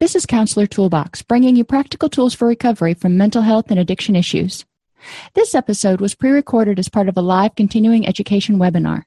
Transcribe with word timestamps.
This 0.00 0.16
is 0.16 0.24
Counselor 0.24 0.66
Toolbox, 0.66 1.20
bringing 1.20 1.56
you 1.56 1.64
practical 1.64 2.08
tools 2.08 2.32
for 2.32 2.48
recovery 2.48 2.94
from 2.94 3.18
mental 3.18 3.42
health 3.42 3.66
and 3.70 3.78
addiction 3.78 4.16
issues. 4.16 4.64
This 5.34 5.54
episode 5.54 6.00
was 6.00 6.14
pre 6.14 6.30
recorded 6.30 6.78
as 6.78 6.88
part 6.88 7.10
of 7.10 7.18
a 7.18 7.20
live 7.20 7.54
continuing 7.54 8.08
education 8.08 8.56
webinar. 8.56 9.02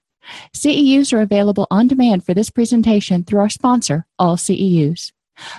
CEUs 0.55 1.11
are 1.11 1.21
available 1.21 1.65
on 1.71 1.87
demand 1.87 2.23
for 2.23 2.35
this 2.35 2.51
presentation 2.51 3.23
through 3.23 3.39
our 3.39 3.49
sponsor, 3.49 4.05
All 4.19 4.37
CEUs. 4.37 5.11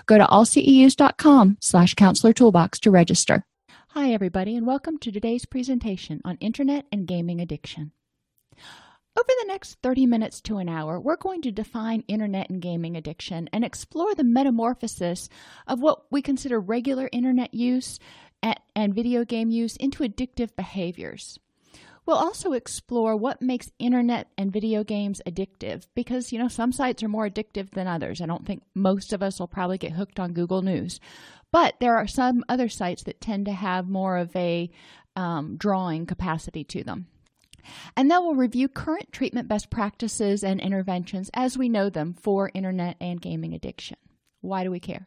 Go 0.07 0.19
to 0.19 0.25
allceus.com 0.25 1.59
slash 1.61 1.95
counselor 1.95 2.33
toolbox 2.33 2.79
to 2.79 2.93
register. 2.93 3.45
Hi, 3.89 4.13
everybody, 4.13 4.55
and 4.55 4.69
welcome 4.69 4.99
to 4.99 5.11
today's 5.11 5.47
presentation 5.47 6.21
on 6.25 6.37
Internet 6.37 6.87
and 6.93 7.09
Gaming 7.09 7.41
Addiction. 7.41 7.91
Over 9.17 9.29
the 9.29 9.47
next 9.47 9.79
30 9.81 10.07
minutes 10.07 10.41
to 10.41 10.57
an 10.57 10.69
hour, 10.69 10.99
we're 10.99 11.17
going 11.17 11.41
to 11.43 11.53
define 11.53 12.03
internet 12.09 12.51
and 12.51 12.61
gaming 12.61 12.97
addiction 12.97 13.49
and 13.53 13.65
explore 13.65 14.13
the 14.13 14.25
metamorphosis 14.25 15.29
of 15.69 15.81
what 15.81 16.11
we 16.11 16.21
consider 16.21 16.59
regular 16.59 17.09
internet 17.13 17.55
use 17.55 18.01
and 18.75 18.93
video 18.93 19.25
game 19.25 19.51
use 19.51 19.77
into 19.77 20.03
addictive 20.03 20.57
behaviors. 20.57 21.39
We'll 22.07 22.17
also 22.17 22.53
explore 22.53 23.17
what 23.17 23.41
makes 23.41 23.71
internet 23.79 24.29
and 24.37 24.53
video 24.53 24.83
games 24.83 25.23
addictive 25.27 25.87
because, 25.95 26.33
you 26.33 26.41
know, 26.41 26.49
some 26.49 26.73
sites 26.73 27.03
are 27.05 27.09
more 27.09 27.29
addictive 27.29 27.71
than 27.71 27.87
others. 27.87 28.21
I 28.21 28.27
don't 28.27 28.45
think 28.45 28.65
most 28.75 29.13
of 29.13 29.23
us 29.23 29.39
will 29.39 29.47
probably 29.47 29.79
get 29.79 29.93
hooked 29.93 30.19
on 30.19 30.33
Google 30.33 30.61
News. 30.61 30.99
But 31.53 31.77
there 31.79 31.97
are 31.97 32.09
some 32.09 32.45
other 32.49 32.69
sites 32.69 33.05
that 33.05 33.21
tend 33.21 33.47
to 33.47 33.53
have 33.53 33.89
more 33.89 34.19
of 34.19 34.35
a 34.35 34.71
um, 35.15 35.57
drawing 35.57 36.05
capacity 36.05 36.65
to 36.65 36.83
them. 36.83 37.07
And 37.97 38.11
then 38.11 38.23
we'll 38.23 38.35
review 38.35 38.69
current 38.69 39.13
treatment 39.13 39.49
best 39.49 39.71
practices 39.71 40.45
and 40.45 40.61
interventions 40.61 41.31
as 41.35 41.59
we 41.59 41.69
know 41.69 41.91
them 41.91 42.15
for 42.15 42.51
internet 42.55 42.97
and 43.01 43.21
gaming 43.21 43.55
addiction. 43.55 43.97
Why 44.41 44.65
do 44.65 44.71
we 44.71 44.81
care? 44.81 45.07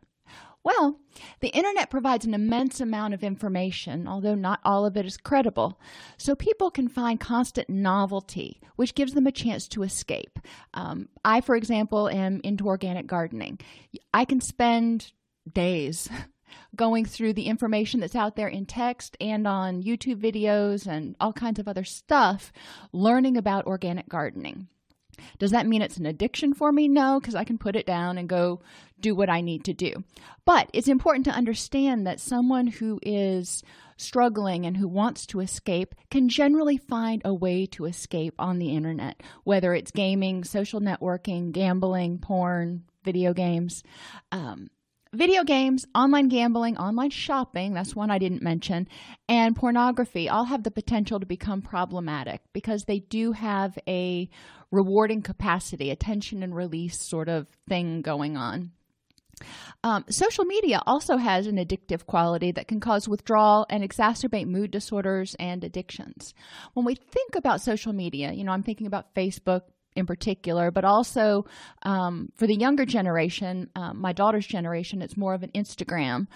Well, 0.68 1.00
the 1.40 1.48
internet 1.48 1.90
provides 1.90 2.26
an 2.26 2.34
immense 2.34 2.82
amount 2.82 3.14
of 3.14 3.24
information, 3.24 4.06
although 4.06 4.36
not 4.36 4.60
all 4.66 4.86
of 4.86 4.98
it 4.98 5.06
is 5.06 5.16
credible. 5.16 5.80
So 6.18 6.36
people 6.36 6.72
can 6.72 6.90
find 6.90 7.22
constant 7.22 7.70
novelty, 7.70 8.60
which 8.76 8.94
gives 8.94 9.14
them 9.14 9.28
a 9.28 9.32
chance 9.32 9.70
to 9.70 9.84
escape. 9.84 10.40
Um, 10.74 11.08
I, 11.24 11.40
for 11.40 11.56
example, 11.56 12.10
am 12.10 12.42
into 12.44 12.68
organic 12.68 13.08
gardening. 13.08 13.60
I 14.14 14.26
can 14.26 14.42
spend 14.42 15.14
days 15.50 16.10
going 16.76 17.06
through 17.06 17.34
the 17.34 17.48
information 17.48 18.00
that's 18.00 18.16
out 18.16 18.36
there 18.36 18.48
in 18.48 18.66
text 18.66 19.18
and 19.20 19.48
on 19.48 19.84
YouTube 19.84 20.22
videos 20.22 20.88
and 20.88 21.16
all 21.20 21.34
kinds 21.34 21.60
of 21.60 21.68
other 21.68 21.84
stuff, 21.84 22.52
learning 22.92 23.38
about 23.38 23.66
organic 23.66 24.08
gardening. 24.08 24.68
Does 25.40 25.52
that 25.52 25.66
mean 25.66 25.82
it's 25.82 25.98
an 25.98 26.06
addiction 26.06 26.54
for 26.54 26.72
me? 26.72 26.88
No, 26.88 27.20
because 27.20 27.36
I 27.36 27.44
can 27.44 27.58
put 27.58 27.76
it 27.76 27.86
down 27.86 28.18
and 28.18 28.30
go 28.30 28.62
do 29.00 29.16
what 29.16 29.30
I 29.30 29.42
need 29.42 29.64
to 29.66 29.74
do. 29.74 30.04
But 30.46 30.70
it's 30.74 30.88
important 30.88 31.26
to 31.26 31.32
understand 31.32 32.06
that 32.06 32.20
someone 32.20 32.68
who 32.68 33.00
is 33.02 33.64
struggling 33.98 34.66
and 34.66 34.78
who 34.78 34.88
wants 34.88 35.26
to 35.28 35.40
escape 35.40 35.96
can 36.12 36.30
generally 36.30 36.78
find 36.78 37.22
a 37.26 37.34
way 37.34 37.66
to 37.66 37.86
escape 37.86 38.36
on 38.38 38.60
the 38.60 38.70
internet, 38.70 39.22
whether 39.44 39.74
it's 39.74 39.92
gaming, 39.92 40.44
social 40.44 40.80
networking, 40.80 41.52
gambling, 41.52 42.20
porn, 42.20 42.84
video 43.04 43.34
games. 43.34 43.84
Um, 44.32 44.70
Video 45.18 45.44
games, 45.44 45.84
online 45.96 46.28
gambling, 46.28 46.78
online 46.78 47.10
shopping, 47.10 47.74
that's 47.74 47.96
one 47.96 48.12
I 48.12 48.20
didn't 48.20 48.44
mention, 48.44 48.88
and 49.28 49.56
pornography 49.56 50.30
all 50.30 50.44
have 50.44 50.62
the 50.62 50.70
potential 50.70 51.20
to 51.20 51.26
become 51.26 51.64
problematic 51.64 52.42
because 52.54 52.84
they 52.84 53.00
do 53.00 53.32
have 53.32 53.80
a 53.88 54.30
rewarding 54.70 55.24
capacity, 55.24 55.90
attention 55.90 56.44
and 56.44 56.56
release 56.56 57.02
sort 57.02 57.30
of 57.30 57.48
thing 57.68 58.04
going 58.04 58.38
on. 58.38 58.74
Um, 59.84 60.06
social 60.08 60.46
media 60.46 60.84
also 60.86 61.18
has 61.18 61.48
an 61.48 61.58
addictive 61.58 62.06
quality 62.06 62.52
that 62.52 62.68
can 62.68 62.80
cause 62.80 63.08
withdrawal 63.08 63.66
and 63.72 63.84
exacerbate 63.84 64.46
mood 64.46 64.70
disorders 64.70 65.36
and 65.40 65.64
addictions. 65.64 66.36
When 66.76 66.86
we 66.86 66.94
think 66.94 67.36
about 67.36 67.62
social 67.62 67.92
media, 67.92 68.34
you 68.34 68.44
know, 68.44 68.52
I'm 68.52 68.62
thinking 68.62 68.86
about 68.86 69.16
Facebook, 69.16 69.62
in 69.98 70.06
particular, 70.06 70.72
but 70.72 70.86
also 70.86 71.46
um, 71.84 72.30
for 72.36 72.48
the 72.48 72.56
younger 72.56 72.86
generation, 72.86 73.70
uh, 73.76 73.94
my 73.94 74.14
daughter's 74.14 74.48
generation, 74.48 75.02
it's 75.02 75.18
more 75.18 75.34
of 75.34 75.44
an 75.44 75.52
Instagram 75.56 76.28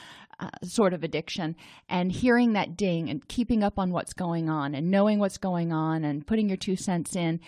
uh, 0.42 0.50
sort 0.64 0.94
of 0.94 1.04
addiction. 1.04 1.56
And 1.88 2.12
hearing 2.12 2.54
that 2.54 2.76
ding 2.76 3.10
and 3.10 3.26
keeping 3.28 3.64
up 3.64 3.78
on 3.78 3.92
what's 3.92 4.14
going 4.14 4.50
on 4.50 4.74
and 4.74 4.90
knowing 4.90 5.20
what's 5.20 5.38
going 5.38 5.72
on 5.72 6.04
and 6.04 6.26
putting 6.26 6.50
your 6.50 6.58
two 6.58 6.76
cents 6.76 7.16
in 7.16 7.40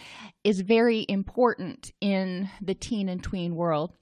is 0.43 0.61
very 0.61 1.05
important 1.09 1.91
in 2.01 2.49
the 2.61 2.75
teen 2.75 3.09
and 3.09 3.21
tween 3.23 3.55
world. 3.55 3.93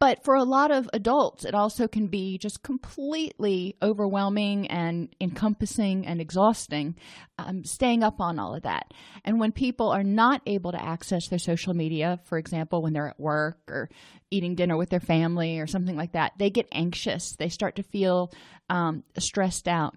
But 0.00 0.24
for 0.24 0.34
a 0.34 0.44
lot 0.44 0.70
of 0.70 0.88
adults, 0.94 1.44
it 1.44 1.54
also 1.54 1.86
can 1.86 2.06
be 2.06 2.38
just 2.38 2.62
completely 2.62 3.76
overwhelming 3.82 4.66
and 4.68 5.14
encompassing 5.20 6.06
and 6.06 6.22
exhausting, 6.22 6.96
um, 7.38 7.64
staying 7.64 8.02
up 8.02 8.18
on 8.18 8.38
all 8.38 8.54
of 8.54 8.62
that. 8.62 8.94
And 9.26 9.38
when 9.38 9.52
people 9.52 9.90
are 9.90 10.02
not 10.02 10.40
able 10.46 10.72
to 10.72 10.82
access 10.82 11.28
their 11.28 11.38
social 11.38 11.74
media, 11.74 12.18
for 12.24 12.38
example, 12.38 12.80
when 12.80 12.94
they're 12.94 13.10
at 13.10 13.20
work 13.20 13.58
or 13.68 13.90
eating 14.30 14.54
dinner 14.54 14.78
with 14.78 14.88
their 14.88 15.00
family 15.00 15.58
or 15.58 15.66
something 15.66 15.96
like 15.96 16.12
that, 16.12 16.32
they 16.38 16.48
get 16.48 16.68
anxious. 16.72 17.36
They 17.36 17.50
start 17.50 17.76
to 17.76 17.82
feel 17.82 18.32
um, 18.70 19.04
stressed 19.18 19.68
out. 19.68 19.96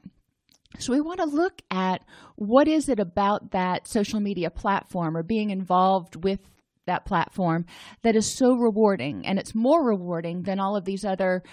So 0.79 0.91
we 0.91 0.99
want 0.99 1.19
to 1.19 1.25
look 1.25 1.61
at 1.71 2.01
what 2.35 2.67
is 2.67 2.89
it 2.89 2.99
about 2.99 3.51
that 3.51 3.87
social 3.87 4.19
media 4.19 4.49
platform 4.49 5.15
or 5.15 5.23
being 5.23 5.49
involved 5.49 6.21
with 6.23 6.39
that 6.85 7.05
platform 7.05 7.65
that 8.01 8.15
is 8.15 8.29
so 8.29 8.55
rewarding 8.55 9.25
and 9.25 9.39
it's 9.39 9.55
more 9.55 9.83
rewarding 9.83 10.43
than 10.43 10.59
all 10.59 10.75
of 10.75 10.85
these 10.85 11.05
other 11.05 11.43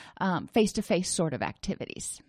face 0.52 0.72
to 0.72 0.82
face 0.82 1.10
sort 1.10 1.34
of 1.34 1.42
activities. 1.42 2.20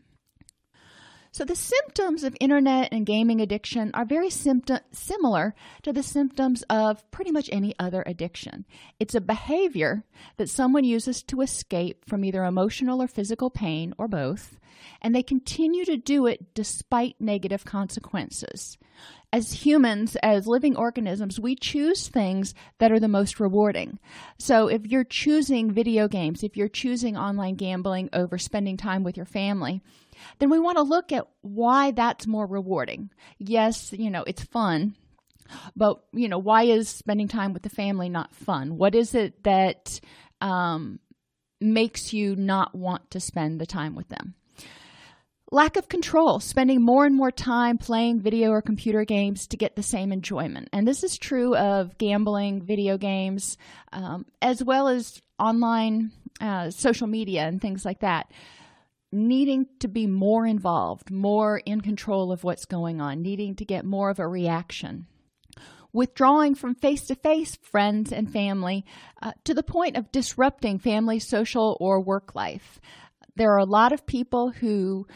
So, 1.33 1.45
the 1.45 1.55
symptoms 1.55 2.25
of 2.25 2.35
internet 2.41 2.89
and 2.91 3.05
gaming 3.05 3.39
addiction 3.39 3.91
are 3.93 4.03
very 4.03 4.29
symptom- 4.29 4.81
similar 4.91 5.55
to 5.83 5.93
the 5.93 6.03
symptoms 6.03 6.61
of 6.63 7.09
pretty 7.09 7.31
much 7.31 7.49
any 7.53 7.73
other 7.79 8.03
addiction. 8.05 8.65
It's 8.99 9.15
a 9.15 9.21
behavior 9.21 10.03
that 10.35 10.49
someone 10.49 10.83
uses 10.83 11.23
to 11.23 11.39
escape 11.39 12.03
from 12.05 12.25
either 12.25 12.43
emotional 12.43 13.01
or 13.01 13.07
physical 13.07 13.49
pain 13.49 13.93
or 13.97 14.09
both, 14.09 14.59
and 15.01 15.15
they 15.15 15.23
continue 15.23 15.85
to 15.85 15.95
do 15.95 16.25
it 16.25 16.53
despite 16.53 17.15
negative 17.21 17.63
consequences 17.63 18.77
as 19.33 19.53
humans, 19.53 20.17
as 20.21 20.45
living 20.45 20.75
organisms, 20.75 21.39
we 21.39 21.55
choose 21.55 22.07
things 22.07 22.53
that 22.79 22.91
are 22.91 22.99
the 22.99 23.07
most 23.07 23.39
rewarding. 23.39 23.97
So 24.37 24.67
if 24.67 24.85
you're 24.85 25.05
choosing 25.05 25.71
video 25.71 26.07
games, 26.07 26.43
if 26.43 26.57
you're 26.57 26.67
choosing 26.67 27.15
online 27.15 27.55
gambling 27.55 28.09
over 28.13 28.37
spending 28.37 28.77
time 28.77 29.03
with 29.03 29.15
your 29.15 29.25
family, 29.25 29.81
then 30.39 30.49
we 30.49 30.59
want 30.59 30.77
to 30.77 30.83
look 30.83 31.11
at 31.11 31.27
why 31.41 31.91
that's 31.91 32.27
more 32.27 32.45
rewarding. 32.45 33.09
Yes, 33.37 33.93
you 33.93 34.09
know, 34.09 34.23
it's 34.27 34.43
fun, 34.43 34.95
but, 35.75 36.03
you 36.13 36.27
know, 36.27 36.39
why 36.39 36.63
is 36.63 36.89
spending 36.89 37.27
time 37.27 37.53
with 37.53 37.63
the 37.63 37.69
family 37.69 38.09
not 38.09 38.35
fun? 38.35 38.77
What 38.77 38.95
is 38.95 39.15
it 39.15 39.43
that 39.43 39.99
um, 40.41 40.99
makes 41.59 42.13
you 42.13 42.35
not 42.35 42.75
want 42.75 43.11
to 43.11 43.19
spend 43.19 43.59
the 43.59 43.65
time 43.65 43.95
with 43.95 44.09
them? 44.09 44.35
Lack 45.53 45.75
of 45.75 45.89
control, 45.89 46.39
spending 46.39 46.81
more 46.81 47.05
and 47.05 47.13
more 47.13 47.29
time 47.29 47.77
playing 47.77 48.21
video 48.21 48.51
or 48.51 48.61
computer 48.61 49.03
games 49.03 49.47
to 49.47 49.57
get 49.57 49.75
the 49.75 49.83
same 49.83 50.13
enjoyment. 50.13 50.69
And 50.71 50.87
this 50.87 51.03
is 51.03 51.17
true 51.17 51.53
of 51.57 51.97
gambling, 51.97 52.61
video 52.61 52.97
games, 52.97 53.57
um, 53.91 54.25
as 54.41 54.63
well 54.63 54.87
as 54.87 55.21
online 55.37 56.11
uh, 56.39 56.69
social 56.69 57.05
media 57.05 57.41
and 57.41 57.61
things 57.61 57.83
like 57.83 57.99
that. 57.99 58.31
Needing 59.11 59.67
to 59.81 59.89
be 59.89 60.07
more 60.07 60.45
involved, 60.45 61.11
more 61.11 61.57
in 61.57 61.81
control 61.81 62.31
of 62.31 62.45
what's 62.45 62.63
going 62.63 63.01
on, 63.01 63.21
needing 63.21 63.55
to 63.55 63.65
get 63.65 63.83
more 63.83 64.09
of 64.09 64.19
a 64.19 64.27
reaction 64.27 65.07
withdrawing 65.93 66.55
from 66.55 66.73
face 66.75 67.07
to 67.07 67.15
face 67.15 67.57
friends 67.57 68.13
and 68.13 68.31
family 68.31 68.85
uh, 69.21 69.33
to 69.43 69.53
the 69.53 69.63
point 69.63 69.97
of 69.97 70.09
disrupting 70.13 70.79
family, 70.79 71.19
social, 71.19 71.75
or 71.81 71.99
work 71.99 72.33
life. 72.33 72.79
There 73.35 73.51
are 73.51 73.57
a 73.57 73.65
lot 73.65 73.91
of 73.91 74.05
people 74.05 74.51
who 74.51 75.07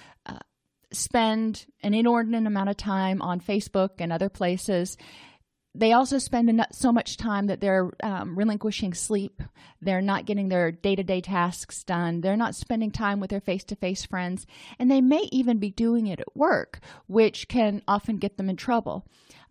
spend 0.92 1.66
an 1.82 1.94
inordinate 1.94 2.46
amount 2.46 2.70
of 2.70 2.78
time 2.78 3.22
on 3.22 3.40
Facebook 3.40 3.92
and 4.00 4.12
other 4.12 4.30
places. 4.30 4.98
They 5.78 5.92
also 5.92 6.20
spend 6.20 6.66
so 6.72 6.94
much 6.94 7.18
time 7.18 7.48
that 7.48 7.60
they're 7.60 7.92
um, 8.02 8.38
relinquishing 8.38 8.94
sleep. 8.94 9.42
They're 9.82 10.02
not 10.02 10.26
getting 10.26 10.48
their 10.48 10.72
day 10.72 10.96
to 10.96 11.04
day 11.04 11.20
tasks 11.20 11.84
done. 11.84 12.22
They're 12.22 12.38
not 12.38 12.56
spending 12.56 12.92
time 12.92 13.20
with 13.20 13.30
their 13.30 13.42
face 13.42 13.66
to 13.66 13.76
face 13.76 14.06
friends. 14.06 14.46
And 14.80 14.90
they 14.90 15.02
may 15.02 15.28
even 15.34 15.58
be 15.58 15.72
doing 15.72 16.08
it 16.08 16.22
at 16.22 16.36
work, 16.36 16.80
which 17.08 17.50
can 17.50 17.82
often 17.90 18.18
get 18.18 18.38
them 18.38 18.50
in 18.50 18.56
trouble. 18.56 19.06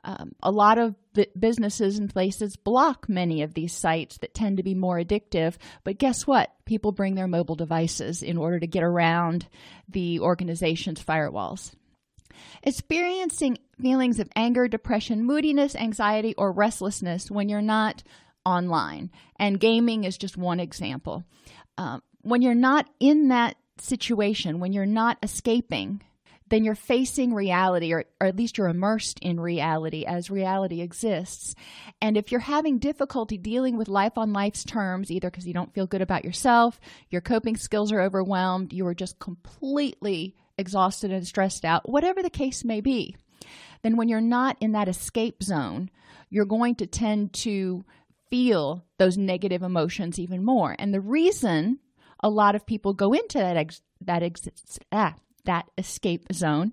Um, 0.04 0.32
a 0.42 0.50
lot 0.50 0.76
of 0.76 0.94
businesses 1.38 1.98
and 1.98 2.12
places 2.12 2.56
block 2.56 3.08
many 3.08 3.42
of 3.42 3.54
these 3.54 3.72
sites 3.72 4.18
that 4.18 4.34
tend 4.34 4.58
to 4.58 4.62
be 4.62 4.74
more 4.74 4.98
addictive. 4.98 5.54
But 5.82 5.98
guess 5.98 6.26
what? 6.26 6.52
People 6.66 6.92
bring 6.92 7.14
their 7.14 7.26
mobile 7.26 7.54
devices 7.54 8.22
in 8.22 8.36
order 8.36 8.60
to 8.60 8.66
get 8.66 8.82
around 8.82 9.48
the 9.88 10.20
organization's 10.20 11.02
firewalls. 11.02 11.72
Experiencing 12.62 13.58
feelings 13.80 14.20
of 14.20 14.28
anger, 14.36 14.68
depression, 14.68 15.24
moodiness, 15.24 15.74
anxiety, 15.74 16.34
or 16.36 16.52
restlessness 16.52 17.30
when 17.30 17.48
you're 17.48 17.62
not 17.62 18.02
online. 18.44 19.10
And 19.38 19.58
gaming 19.58 20.04
is 20.04 20.18
just 20.18 20.36
one 20.36 20.60
example. 20.60 21.24
Um, 21.78 22.02
when 22.20 22.42
you're 22.42 22.54
not 22.54 22.88
in 23.00 23.28
that 23.28 23.56
situation, 23.78 24.60
when 24.60 24.72
you're 24.72 24.86
not 24.86 25.18
escaping, 25.22 26.02
then 26.49 26.64
you're 26.64 26.75
facing 26.75 27.32
reality, 27.32 27.93
or, 27.93 28.05
or 28.20 28.26
at 28.26 28.37
least 28.37 28.58
you're 28.58 28.69
immersed 28.69 29.19
in 29.20 29.41
reality 29.41 30.05
as 30.05 30.31
reality 30.31 30.81
exists. 30.82 31.55
And 32.02 32.17
if 32.17 32.31
you're 32.31 32.41
having 32.41 32.79
difficulty 32.79 33.38
dealing 33.38 33.79
with 33.79 33.88
life 33.88 34.19
on 34.19 34.32
life's 34.32 34.64
terms, 34.64 35.11
either 35.11 35.31
because 35.31 35.46
you 35.46 35.55
don't 35.55 35.73
feel 35.73 35.87
good 35.87 36.02
about 36.02 36.25
yourself, 36.25 36.81
your 37.08 37.23
coping 37.23 37.56
skills 37.56 37.93
are 37.93 38.00
overwhelmed, 38.00 38.73
you 38.73 38.87
are 38.87 38.94
just 38.94 39.19
completely 39.19 40.37
exhausted 40.58 41.11
and 41.11 41.26
stressed 41.26 41.64
out, 41.64 41.88
whatever 41.88 42.23
the 42.23 42.31
case 42.31 42.64
may 42.64 42.81
be, 42.81 43.17
then 43.82 43.97
when 43.97 44.08
you're 44.08 44.20
not 44.20 44.56
in 44.61 44.73
that 44.73 44.88
escape 44.88 45.43
zone, 45.43 45.90
you're 46.31 46.44
going 46.44 46.75
to 46.76 46.87
tend 46.87 47.32
to 47.32 47.85
feel 48.31 48.85
those 48.99 49.17
negative 49.17 49.62
emotions 49.62 50.19
even 50.19 50.44
more. 50.44 50.75
And 50.79 50.93
the 50.93 51.00
reason 51.00 51.79
a 52.20 52.29
lot 52.29 52.55
of 52.55 52.67
people 52.67 52.94
go 52.94 53.12
into 53.12 53.38
that 53.38 53.56
ex- 53.56 53.82
that 54.00 54.23
ex- 54.23 54.49
ah, 54.93 55.14
that 55.44 55.67
escape 55.79 56.26
zone 56.32 56.73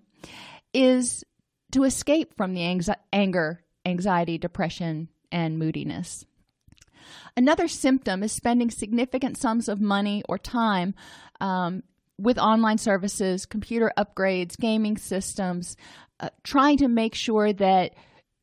is 0.73 1.23
to 1.71 1.83
escape 1.83 2.35
from 2.35 2.53
the 2.53 2.61
anxi- 2.61 2.95
anger, 3.11 3.63
anxiety, 3.85 4.37
depression, 4.37 5.09
and 5.31 5.57
moodiness. 5.57 6.25
Another 7.35 7.67
symptom 7.67 8.23
is 8.23 8.31
spending 8.31 8.69
significant 8.69 9.37
sums 9.37 9.67
of 9.69 9.79
money 9.79 10.23
or 10.27 10.37
time 10.37 10.93
um, 11.39 11.83
with 12.17 12.37
online 12.37 12.77
services, 12.77 13.45
computer 13.45 13.91
upgrades, 13.97 14.57
gaming 14.57 14.97
systems, 14.97 15.75
uh, 16.19 16.29
trying 16.43 16.77
to 16.77 16.87
make 16.87 17.15
sure 17.15 17.51
that 17.53 17.93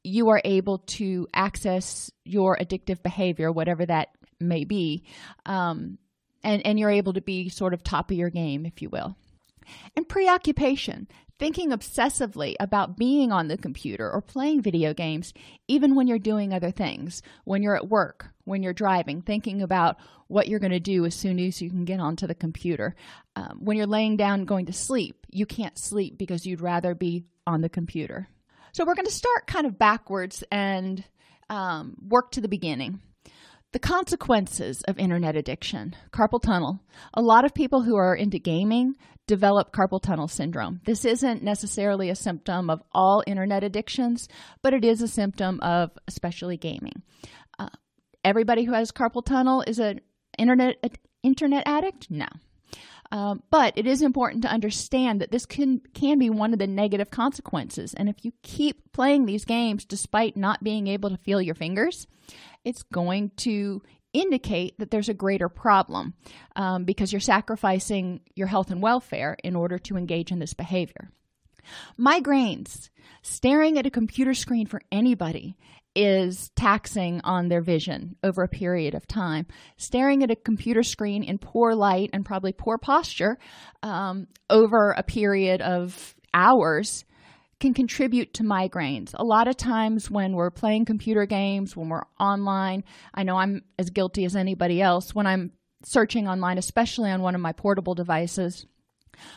you 0.03 0.31
are 0.31 0.41
able 0.45 0.79
to 0.79 1.29
access 1.35 2.11
your 2.25 2.57
addictive 2.57 3.03
behavior, 3.03 3.53
whatever 3.53 3.85
that 3.85 4.09
may 4.41 4.65
be, 4.65 5.05
um, 5.47 5.99
and, 6.43 6.65
and 6.67 6.79
you're 6.79 6.91
able 6.91 7.13
to 7.13 7.21
be 7.21 7.49
sort 7.49 7.75
of 7.75 7.83
top 7.83 8.11
of 8.11 8.17
your 8.17 8.31
game, 8.31 8.65
if 8.65 8.81
you 8.81 8.89
will. 8.89 9.17
And 9.97 10.09
preoccupation, 10.09 11.09
thinking 11.39 11.71
obsessively 11.71 12.55
about 12.59 12.97
being 12.97 13.33
on 13.33 13.49
the 13.49 13.57
computer 13.57 14.11
or 14.11 14.21
playing 14.21 14.63
video 14.63 14.93
games, 14.93 15.33
even 15.69 15.95
when 15.95 16.07
you're 16.07 16.19
doing 16.19 16.53
other 16.53 16.71
things, 16.71 17.23
when 17.45 17.63
you're 17.63 17.77
at 17.77 17.89
work, 17.89 18.27
when 18.45 18.63
you're 18.63 18.73
driving, 18.73 19.23
thinking 19.23 19.63
about 19.63 19.97
what 20.27 20.49
you're 20.49 20.61
going 20.61 20.73
to 20.73 20.81
do 20.81 21.07
as 21.07 21.15
soon 21.15 21.39
as 21.39 21.63
you 21.63 21.71
can 21.71 21.85
get 21.85 22.01
onto 22.01 22.27
the 22.27 22.35
computer. 22.35 22.95
Um, 23.37 23.61
when 23.63 23.77
you're 23.77 23.87
laying 23.87 24.17
down 24.17 24.45
going 24.45 24.67
to 24.67 24.73
sleep, 24.73 25.27
you 25.31 25.47
can't 25.47 25.79
sleep 25.79 26.19
because 26.19 26.45
you'd 26.45 26.61
rather 26.61 26.95
be 26.95 27.25
on 27.47 27.61
the 27.61 27.69
computer. 27.69 28.29
So 28.73 28.85
we're 28.85 28.95
going 28.95 29.07
to 29.07 29.13
start 29.13 29.47
kind 29.47 29.67
of 29.67 29.79
backwards 29.79 30.45
and 30.51 31.03
um, 31.49 31.97
work 32.07 32.33
to 32.33 32.41
the 32.41 32.49
beginning. 32.49 33.01
The 33.73 33.79
consequences 33.79 34.83
of 34.89 34.99
internet 34.99 35.37
addiction, 35.37 35.95
carpal 36.11 36.41
tunnel. 36.41 36.81
A 37.13 37.21
lot 37.21 37.45
of 37.45 37.53
people 37.53 37.83
who 37.83 37.97
are 37.97 38.15
into 38.15 38.39
gaming 38.39 38.95
develop 39.27 39.73
carpal 39.73 40.01
tunnel 40.01 40.27
syndrome. 40.27 40.81
This 40.87 41.05
isn't 41.05 41.43
necessarily 41.43 42.09
a 42.09 42.17
symptom 42.17 42.71
of 42.71 42.83
all 42.93 43.23
internet 43.27 43.63
addictions, 43.63 44.27
but 44.63 44.73
it 44.73 44.87
is 44.87 45.03
a 45.03 45.09
symptom 45.09 45.61
of 45.61 45.91
especially 46.09 46.57
gaming. 46.57 47.03
Uh, 47.59 47.69
everybody 48.25 48.65
who 48.65 48.73
has 48.73 48.91
carpal 48.91 49.23
tunnel 49.23 49.63
is 49.67 49.79
an 49.79 50.01
internet 50.39 50.99
internet 51.23 51.65
addict? 51.67 52.11
No. 52.11 52.27
Um, 53.11 53.43
but 53.51 53.73
it 53.77 53.87
is 53.87 54.03
important 54.03 54.43
to 54.43 54.51
understand 54.51 55.21
that 55.21 55.31
this 55.31 55.47
can 55.47 55.81
can 55.95 56.19
be 56.19 56.29
one 56.29 56.53
of 56.53 56.59
the 56.59 56.67
negative 56.67 57.11
consequences. 57.11 57.95
And 57.95 58.09
if 58.09 58.25
you 58.25 58.33
keep 58.43 58.93
playing 58.93 59.25
these 59.25 59.45
games 59.45 59.85
despite 59.85 60.37
not 60.37 60.63
being 60.63 60.87
able 60.89 61.11
to 61.11 61.17
feel 61.17 61.41
your 61.41 61.55
fingers, 61.55 62.07
it's 62.65 62.83
going 62.83 63.31
to 63.39 63.83
indicate 64.13 64.79
that 64.79 64.91
there's 64.91 65.09
a 65.09 65.15
greater 65.15 65.49
problem 65.49 66.15
um, 66.57 66.85
because 66.85 67.13
you're 67.13 67.21
sacrificing 67.21 68.21
your 68.35 68.47
health 68.47 68.71
and 68.71 68.83
welfare 68.83 69.37
in 69.43 69.57
order 69.57 69.79
to 69.79 69.97
engage 69.97 70.31
in 70.31 70.39
this 70.39 70.55
behavior. 70.55 71.11
Migraines, 71.99 72.89
staring 73.23 73.79
at 73.79 73.87
a 73.87 73.91
computer 73.91 74.35
screen 74.35 74.67
for 74.67 74.81
anybody 74.91 75.57
is 76.01 76.51
taxing 76.55 77.21
on 77.25 77.49
their 77.49 77.61
vision 77.61 78.15
over 78.23 78.45
a 78.45 78.49
period 78.49 78.95
of 78.95 79.05
time. 79.09 79.45
Staring 79.77 80.23
at 80.23 80.31
a 80.31 80.37
computer 80.37 80.85
screen 80.85 81.25
in 81.25 81.39
poor 81.39 81.75
light 81.75 82.11
and 82.13 82.25
probably 82.25 82.53
poor 82.53 82.79
posture 82.79 83.37
um, 83.83 84.29
over 84.49 84.93
a 84.93 85.03
period 85.03 85.61
of 85.61 86.15
hours 86.33 87.05
can 87.59 87.75
contribute 87.75 88.33
to 88.35 88.45
migraines. 88.45 89.13
A 89.15 89.25
lot 89.25 89.49
of 89.49 89.57
times 89.57 90.09
when 90.09 90.35
we're 90.35 90.53
playing 90.53 90.85
computer 90.85 91.27
games, 91.27 91.77
when 91.77 91.89
we're 91.89 92.05
online, 92.21 92.85
I 93.13 93.25
know 93.25 93.37
I'm 93.37 93.65
as 93.77 93.91
guilty 93.91 94.25
as 94.25 94.37
anybody 94.37 94.81
else 94.81 95.17
when 95.17 95.27
I'm 95.27 95.51
searching 95.85 96.29
online, 96.29 96.59
especially 96.59 97.11
on 97.11 97.23
one 97.23 97.35
of 97.35 97.41
my 97.41 97.51
portable 97.51 97.97
devices. 97.97 98.67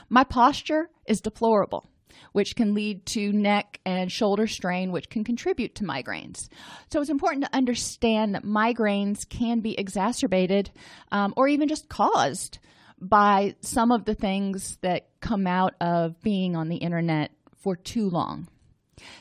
My 0.09 0.23
posture 0.23 0.91
is 1.07 1.21
deplorable, 1.21 1.89
which 2.31 2.55
can 2.55 2.73
lead 2.73 3.05
to 3.07 3.31
neck 3.31 3.79
and 3.85 4.11
shoulder 4.11 4.47
strain, 4.47 4.91
which 4.91 5.09
can 5.09 5.23
contribute 5.23 5.75
to 5.75 5.83
migraines. 5.83 6.49
So 6.91 7.01
it's 7.01 7.09
important 7.09 7.45
to 7.45 7.55
understand 7.55 8.35
that 8.35 8.43
migraines 8.43 9.27
can 9.27 9.59
be 9.59 9.77
exacerbated 9.77 10.71
um, 11.11 11.33
or 11.37 11.47
even 11.47 11.67
just 11.67 11.89
caused 11.89 12.59
by 12.99 13.55
some 13.61 13.91
of 13.91 14.05
the 14.05 14.15
things 14.15 14.77
that 14.81 15.09
come 15.19 15.47
out 15.47 15.73
of 15.81 16.21
being 16.21 16.55
on 16.55 16.69
the 16.69 16.77
internet 16.77 17.31
for 17.57 17.75
too 17.75 18.09
long. 18.09 18.47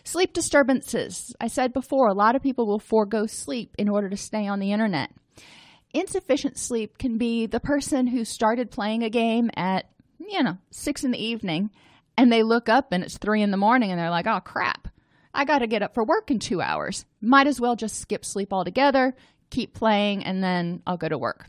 Sleep 0.05 0.33
disturbances. 0.33 1.35
I 1.41 1.49
said 1.49 1.73
before, 1.73 2.09
a 2.09 2.15
lot 2.15 2.37
of 2.37 2.43
people 2.43 2.67
will 2.67 2.79
forego 2.79 3.27
sleep 3.27 3.75
in 3.79 3.89
order 3.89 4.11
to 4.11 4.17
stay 4.17 4.47
on 4.47 4.61
the 4.61 4.73
internet. 4.73 5.11
Insufficient 5.93 6.59
sleep 6.59 6.99
can 6.99 7.19
be 7.19 7.47
the 7.47 7.61
person 7.61 8.07
who 8.07 8.25
started 8.25 8.71
playing 8.71 9.03
a 9.03 9.11
game 9.11 9.51
at, 9.57 9.87
you 10.19 10.43
know, 10.43 10.59
six 10.71 11.03
in 11.03 11.11
the 11.11 11.25
evening 11.25 11.71
and 12.21 12.31
they 12.31 12.43
look 12.43 12.69
up 12.69 12.93
and 12.93 13.03
it's 13.03 13.17
three 13.17 13.41
in 13.41 13.51
the 13.51 13.57
morning 13.57 13.91
and 13.91 13.99
they're 13.99 14.11
like, 14.11 14.27
oh 14.27 14.41
crap, 14.41 14.89
I 15.33 15.47
got 15.47 15.61
to 15.61 15.67
get 15.67 15.83
up 15.83 15.95
for 15.95 16.05
work 16.05 16.31
in 16.31 16.39
two 16.39 16.61
hours. 16.61 17.07
Might 17.23 17.47
as 17.47 17.59
well 17.59 17.77
just 17.77 17.99
skip 17.99 18.27
sleep 18.27 18.53
altogether, 18.53 19.17
keep 19.49 19.73
playing, 19.73 20.23
and 20.25 20.45
then 20.45 20.83
I'll 20.87 20.99
go 20.99 21.09
to 21.09 21.17
work. 21.17 21.47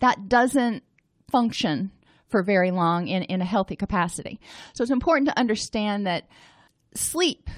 That 0.00 0.28
doesn't 0.28 0.82
function 1.30 1.92
for 2.26 2.42
very 2.42 2.72
long 2.72 3.06
in, 3.06 3.22
in 3.22 3.40
a 3.40 3.44
healthy 3.44 3.76
capacity. 3.76 4.40
So 4.72 4.82
it's 4.82 4.90
important 4.90 5.28
to 5.28 5.38
understand 5.38 6.08
that 6.08 6.26
sleep 6.96 7.48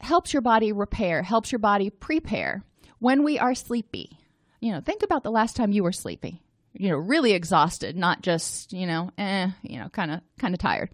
helps 0.00 0.34
your 0.34 0.42
body 0.42 0.72
repair, 0.72 1.22
helps 1.22 1.50
your 1.50 1.60
body 1.60 1.88
prepare 1.88 2.62
when 2.98 3.24
we 3.24 3.38
are 3.38 3.54
sleepy. 3.54 4.18
You 4.60 4.72
know, 4.72 4.82
think 4.82 5.02
about 5.02 5.22
the 5.22 5.30
last 5.30 5.56
time 5.56 5.72
you 5.72 5.82
were 5.82 5.92
sleepy. 5.92 6.42
You 6.74 6.90
know, 6.90 6.98
really 6.98 7.32
exhausted, 7.32 7.96
not 7.96 8.20
just, 8.20 8.74
you 8.74 8.86
know, 8.86 9.12
eh, 9.16 9.48
you 9.62 9.78
know, 9.78 9.88
kind 9.88 10.10
of 10.10 10.20
kind 10.38 10.52
of 10.52 10.60
tired. 10.60 10.90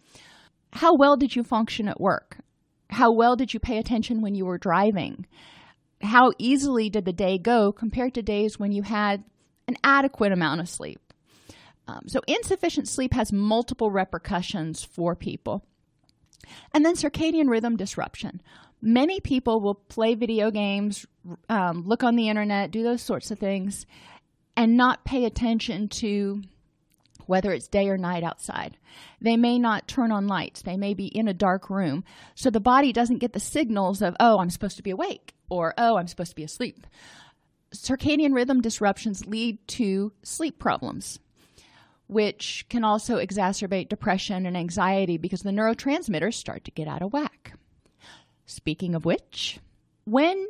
How 0.73 0.95
well 0.95 1.17
did 1.17 1.37
you 1.37 1.43
function 1.43 1.89
at 1.89 2.01
work? 2.01 2.39
How 2.91 3.13
well 3.13 3.37
did 3.37 3.55
you 3.55 3.61
pay 3.61 3.79
attention 3.79 4.23
when 4.23 4.35
you 4.35 4.47
were 4.47 4.59
driving? 4.59 5.27
How 6.03 6.33
easily 6.39 6.91
did 6.91 7.05
the 7.05 7.13
day 7.13 7.39
go 7.39 7.73
compared 7.73 8.15
to 8.15 8.23
days 8.23 8.59
when 8.59 8.73
you 8.73 8.83
had 8.83 9.25
an 9.67 9.77
adequate 9.83 10.33
amount 10.33 10.61
of 10.61 10.69
sleep? 10.69 11.01
Um, 11.89 12.03
so, 12.07 12.21
insufficient 12.27 12.89
sleep 12.89 13.15
has 13.15 13.33
multiple 13.33 13.91
repercussions 13.91 14.85
for 14.85 15.15
people. 15.15 15.65
And 16.73 16.85
then 16.85 16.95
circadian 16.95 17.49
rhythm 17.49 17.77
disruption. 17.77 18.43
Many 18.83 19.21
people 19.21 19.61
will 19.61 19.75
play 19.75 20.15
video 20.15 20.51
games, 20.51 21.07
um, 21.49 21.83
look 21.87 22.05
on 22.05 22.17
the 22.17 22.29
internet, 22.29 22.71
do 22.71 22.83
those 22.83 23.03
sorts 23.03 23.31
of 23.31 23.39
things, 23.39 23.87
and 24.57 24.77
not 24.77 25.05
pay 25.05 25.25
attention 25.25 25.89
to 25.89 26.43
whether 27.27 27.53
it's 27.53 27.69
day 27.69 27.89
or 27.89 27.97
night 27.97 28.25
outside. 28.25 28.77
They 29.21 29.37
may 29.37 29.59
not 29.59 29.89
turn 29.89 30.13
on 30.13 30.27
lights. 30.27 30.63
They 30.63 30.77
may 30.77 30.95
be 30.95 31.07
in 31.07 31.29
a 31.29 31.35
dark 31.35 31.71
room. 31.71 32.05
So 32.35 32.51
the 32.51 32.61
body 32.61 32.93
doesn't 32.93 33.19
get 33.19 33.33
the 33.33 33.41
signals 33.41 34.03
of, 34.03 34.17
oh, 34.21 34.39
I'm 34.39 34.51
supposed 34.51 34.77
to 34.77 34.83
be 34.83 34.91
awake 34.91 35.35
or, 35.49 35.75
oh, 35.79 35.97
I'm 35.97 36.09
supposed 36.09 36.31
to 36.31 36.37
be 36.37 36.45
asleep. 36.45 36.87
Circadian 37.75 38.35
rhythm 38.35 38.61
disruptions 38.61 39.27
lead 39.27 39.67
to 39.69 40.13
sleep 40.23 40.59
problems, 40.59 41.19
which 42.07 42.67
can 42.69 42.85
also 42.85 43.17
exacerbate 43.17 43.89
depression 43.89 44.47
and 44.47 44.57
anxiety 44.57 45.19
because 45.19 45.43
the 45.43 45.51
neurotransmitters 45.51 46.35
start 46.35 46.65
to 46.65 46.71
get 46.71 46.89
out 46.89 47.03
of 47.03 47.13
whack. 47.13 47.53
Speaking 48.47 48.95
of 48.95 49.05
which, 49.05 49.59
when 50.05 50.47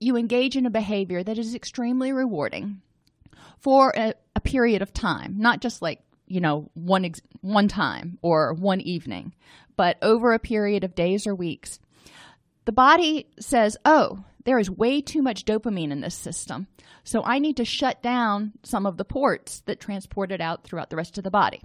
you 0.00 0.16
engage 0.16 0.56
in 0.56 0.66
a 0.66 0.70
behavior 0.70 1.22
that 1.22 1.38
is 1.38 1.54
extremely 1.54 2.12
rewarding 2.12 2.82
for 3.58 3.92
a, 3.96 4.14
a 4.34 4.40
period 4.40 4.82
of 4.82 4.92
time, 4.92 5.36
not 5.38 5.60
just 5.60 5.80
like 5.80 6.00
you 6.26 6.40
know 6.40 6.70
one 6.74 7.04
ex- 7.04 7.22
one 7.40 7.68
time 7.68 8.18
or 8.22 8.52
one 8.54 8.80
evening. 8.80 9.34
But 9.76 9.98
over 10.00 10.32
a 10.32 10.38
period 10.38 10.84
of 10.84 10.94
days 10.94 11.26
or 11.26 11.34
weeks 11.34 11.78
the 12.66 12.72
body 12.72 13.28
says 13.38 13.76
oh 13.84 14.24
there 14.44 14.58
is 14.58 14.70
way 14.70 15.00
too 15.00 15.22
much 15.22 15.44
dopamine 15.44 15.90
in 15.90 16.00
this 16.00 16.14
system. 16.14 16.66
So 17.04 17.22
i 17.24 17.38
need 17.38 17.56
to 17.56 17.64
shut 17.64 18.02
down 18.02 18.52
some 18.62 18.86
of 18.86 18.96
the 18.96 19.04
ports 19.04 19.62
that 19.66 19.80
transport 19.80 20.32
it 20.32 20.40
out 20.40 20.64
throughout 20.64 20.90
the 20.90 20.96
rest 20.96 21.18
of 21.18 21.24
the 21.24 21.30
body. 21.30 21.62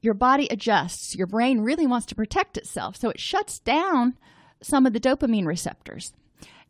Your 0.00 0.14
body 0.14 0.48
adjusts. 0.50 1.14
Your 1.14 1.26
brain 1.26 1.60
really 1.60 1.86
wants 1.86 2.06
to 2.06 2.14
protect 2.14 2.56
itself. 2.56 2.96
So 2.96 3.08
it 3.10 3.18
shuts 3.18 3.58
down 3.58 4.18
some 4.62 4.86
of 4.86 4.92
the 4.92 5.00
dopamine 5.00 5.46
receptors. 5.46 6.12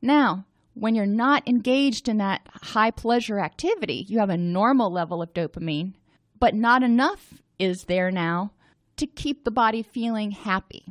Now 0.00 0.47
when 0.75 0.95
you're 0.95 1.07
not 1.07 1.47
engaged 1.49 2.09
in 2.09 2.19
that 2.19 2.43
high 2.49 2.90
pleasure 2.90 3.38
activity, 3.38 4.04
you 4.09 4.19
have 4.19 4.31
a 4.31 4.37
normal 4.37 4.90
level 4.90 5.23
of 5.23 5.33
dopamine 5.33 5.95
but 6.44 6.54
not 6.54 6.82
enough 6.82 7.40
is 7.58 7.84
there 7.84 8.10
now 8.10 8.52
to 8.98 9.06
keep 9.06 9.44
the 9.44 9.50
body 9.50 9.82
feeling 9.82 10.30
happy. 10.30 10.84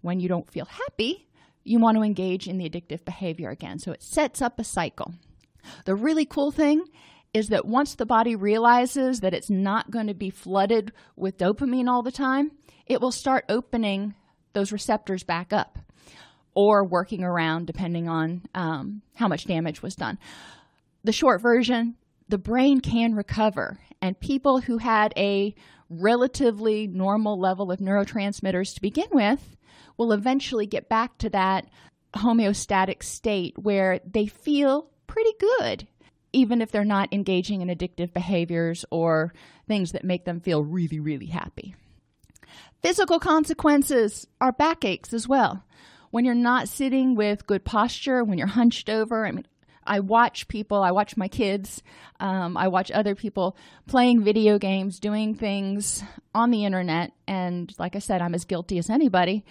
When 0.00 0.20
you 0.20 0.28
don't 0.28 0.48
feel 0.48 0.66
happy, 0.66 1.26
you 1.64 1.80
want 1.80 1.96
to 1.96 2.04
engage 2.04 2.46
in 2.46 2.56
the 2.56 2.70
addictive 2.70 3.04
behavior 3.04 3.50
again. 3.50 3.80
So 3.80 3.90
it 3.90 4.00
sets 4.00 4.40
up 4.40 4.60
a 4.60 4.64
cycle. 4.64 5.12
The 5.86 5.96
really 5.96 6.24
cool 6.24 6.52
thing 6.52 6.84
is 7.34 7.48
that 7.48 7.66
once 7.66 7.96
the 7.96 8.06
body 8.06 8.36
realizes 8.36 9.18
that 9.22 9.34
it's 9.34 9.50
not 9.50 9.90
going 9.90 10.06
to 10.06 10.14
be 10.14 10.30
flooded 10.30 10.92
with 11.16 11.36
dopamine 11.36 11.88
all 11.88 12.04
the 12.04 12.12
time, 12.12 12.52
it 12.86 13.00
will 13.00 13.10
start 13.10 13.44
opening 13.48 14.14
those 14.52 14.70
receptors 14.70 15.24
back 15.24 15.52
up 15.52 15.80
or 16.54 16.86
working 16.86 17.24
around 17.24 17.66
depending 17.66 18.08
on 18.08 18.42
um, 18.54 19.02
how 19.16 19.26
much 19.26 19.46
damage 19.46 19.82
was 19.82 19.96
done. 19.96 20.16
The 21.02 21.10
short 21.10 21.42
version 21.42 21.96
the 22.28 22.38
brain 22.38 22.80
can 22.80 23.14
recover. 23.14 23.78
And 24.02 24.18
people 24.18 24.60
who 24.60 24.78
had 24.78 25.14
a 25.16 25.54
relatively 25.88 26.88
normal 26.88 27.38
level 27.38 27.70
of 27.70 27.78
neurotransmitters 27.78 28.74
to 28.74 28.82
begin 28.82 29.08
with 29.12 29.56
will 29.96 30.12
eventually 30.12 30.66
get 30.66 30.88
back 30.88 31.16
to 31.18 31.30
that 31.30 31.68
homeostatic 32.14 33.02
state 33.02 33.56
where 33.56 34.00
they 34.04 34.26
feel 34.26 34.90
pretty 35.06 35.32
good, 35.38 35.86
even 36.32 36.60
if 36.60 36.72
they're 36.72 36.84
not 36.84 37.12
engaging 37.12 37.60
in 37.60 37.68
addictive 37.68 38.12
behaviors 38.12 38.84
or 38.90 39.32
things 39.68 39.92
that 39.92 40.04
make 40.04 40.24
them 40.24 40.40
feel 40.40 40.64
really, 40.64 40.98
really 40.98 41.26
happy. 41.26 41.74
Physical 42.82 43.20
consequences 43.20 44.26
are 44.40 44.52
backaches 44.52 45.14
as 45.14 45.28
well. 45.28 45.64
When 46.10 46.24
you're 46.24 46.34
not 46.34 46.68
sitting 46.68 47.14
with 47.14 47.46
good 47.46 47.64
posture, 47.64 48.24
when 48.24 48.36
you're 48.36 48.48
hunched 48.48 48.90
over, 48.90 49.24
I 49.24 49.30
mean, 49.30 49.46
I 49.86 50.00
watch 50.00 50.48
people, 50.48 50.82
I 50.82 50.92
watch 50.92 51.16
my 51.16 51.28
kids, 51.28 51.82
um, 52.20 52.56
I 52.56 52.68
watch 52.68 52.90
other 52.90 53.14
people 53.14 53.56
playing 53.86 54.22
video 54.22 54.58
games, 54.58 55.00
doing 55.00 55.34
things 55.34 56.02
on 56.34 56.50
the 56.50 56.64
internet. 56.64 57.12
And 57.26 57.72
like 57.78 57.96
I 57.96 58.00
said, 58.00 58.22
I'm 58.22 58.34
as 58.34 58.44
guilty 58.44 58.78
as 58.78 58.90
anybody. 58.90 59.44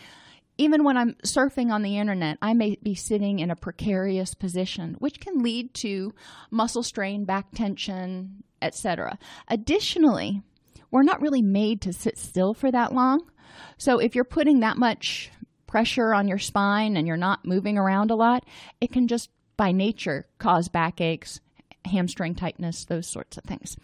Even 0.57 0.83
when 0.83 0.97
I'm 0.97 1.15
surfing 1.25 1.71
on 1.71 1.81
the 1.81 1.97
internet, 1.97 2.37
I 2.41 2.53
may 2.53 2.77
be 2.83 2.93
sitting 2.93 3.39
in 3.39 3.49
a 3.49 3.55
precarious 3.55 4.33
position, 4.33 4.95
which 4.99 5.19
can 5.19 5.41
lead 5.41 5.73
to 5.75 6.13
muscle 6.51 6.83
strain, 6.83 7.25
back 7.25 7.51
tension, 7.53 8.43
etc. 8.61 9.17
Additionally, 9.47 10.43
we're 10.91 11.03
not 11.03 11.21
really 11.21 11.41
made 11.41 11.81
to 11.81 11.93
sit 11.93 12.17
still 12.17 12.53
for 12.53 12.69
that 12.71 12.93
long. 12.93 13.31
So 13.77 13.97
if 13.99 14.13
you're 14.13 14.23
putting 14.23 14.59
that 14.59 14.77
much 14.77 15.31
pressure 15.67 16.13
on 16.13 16.27
your 16.27 16.37
spine 16.37 16.97
and 16.97 17.07
you're 17.07 17.17
not 17.17 17.45
moving 17.45 17.77
around 17.77 18.11
a 18.11 18.15
lot, 18.15 18.45
it 18.81 18.91
can 18.91 19.07
just 19.07 19.29
by 19.61 19.71
nature 19.71 20.25
cause 20.39 20.69
backaches, 20.69 21.39
hamstring 21.85 22.33
tightness, 22.33 22.83
those 22.85 23.05
sorts 23.05 23.37
of 23.37 23.43
things. 23.43 23.77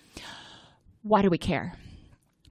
Why 1.03 1.21
do 1.21 1.29
we 1.29 1.37
care? 1.37 1.75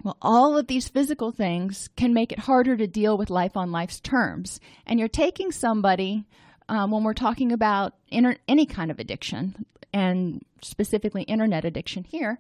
Well, 0.05 0.17
all 0.23 0.57
of 0.57 0.69
these 0.69 0.87
physical 0.87 1.33
things 1.33 1.89
can 1.97 2.15
make 2.15 2.31
it 2.31 2.39
harder 2.39 2.77
to 2.77 2.87
deal 2.87 3.19
with 3.19 3.29
life 3.29 3.57
on 3.57 3.73
life's 3.73 3.99
terms. 3.99 4.61
And 4.87 5.01
you're 5.01 5.09
taking 5.09 5.51
somebody, 5.51 6.25
um, 6.69 6.93
when 6.93 7.03
we're 7.03 7.15
talking 7.15 7.51
about 7.51 7.95
inter- 8.07 8.37
any 8.47 8.65
kind 8.65 8.93
of 8.93 9.01
addiction, 9.01 9.67
and 9.93 10.41
specifically 10.63 11.25
internet 11.25 11.65
addiction 11.65 12.05
here, 12.05 12.39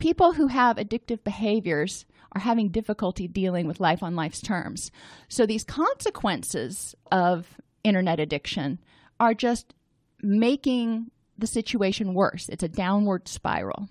people 0.00 0.32
who 0.32 0.48
have 0.48 0.76
addictive 0.76 1.22
behaviors 1.22 2.04
are 2.32 2.40
having 2.40 2.70
difficulty 2.70 3.28
dealing 3.28 3.68
with 3.68 3.78
life 3.78 4.02
on 4.02 4.16
life's 4.16 4.40
terms. 4.40 4.90
So 5.28 5.46
these 5.46 5.62
consequences 5.62 6.96
of 7.12 7.46
internet 7.84 8.18
addiction 8.18 8.80
are 9.20 9.34
just 9.34 9.74
making 10.22 11.10
the 11.36 11.46
situation 11.46 12.14
worse. 12.14 12.48
It's 12.48 12.62
a 12.62 12.68
downward 12.68 13.28
spiral. 13.28 13.88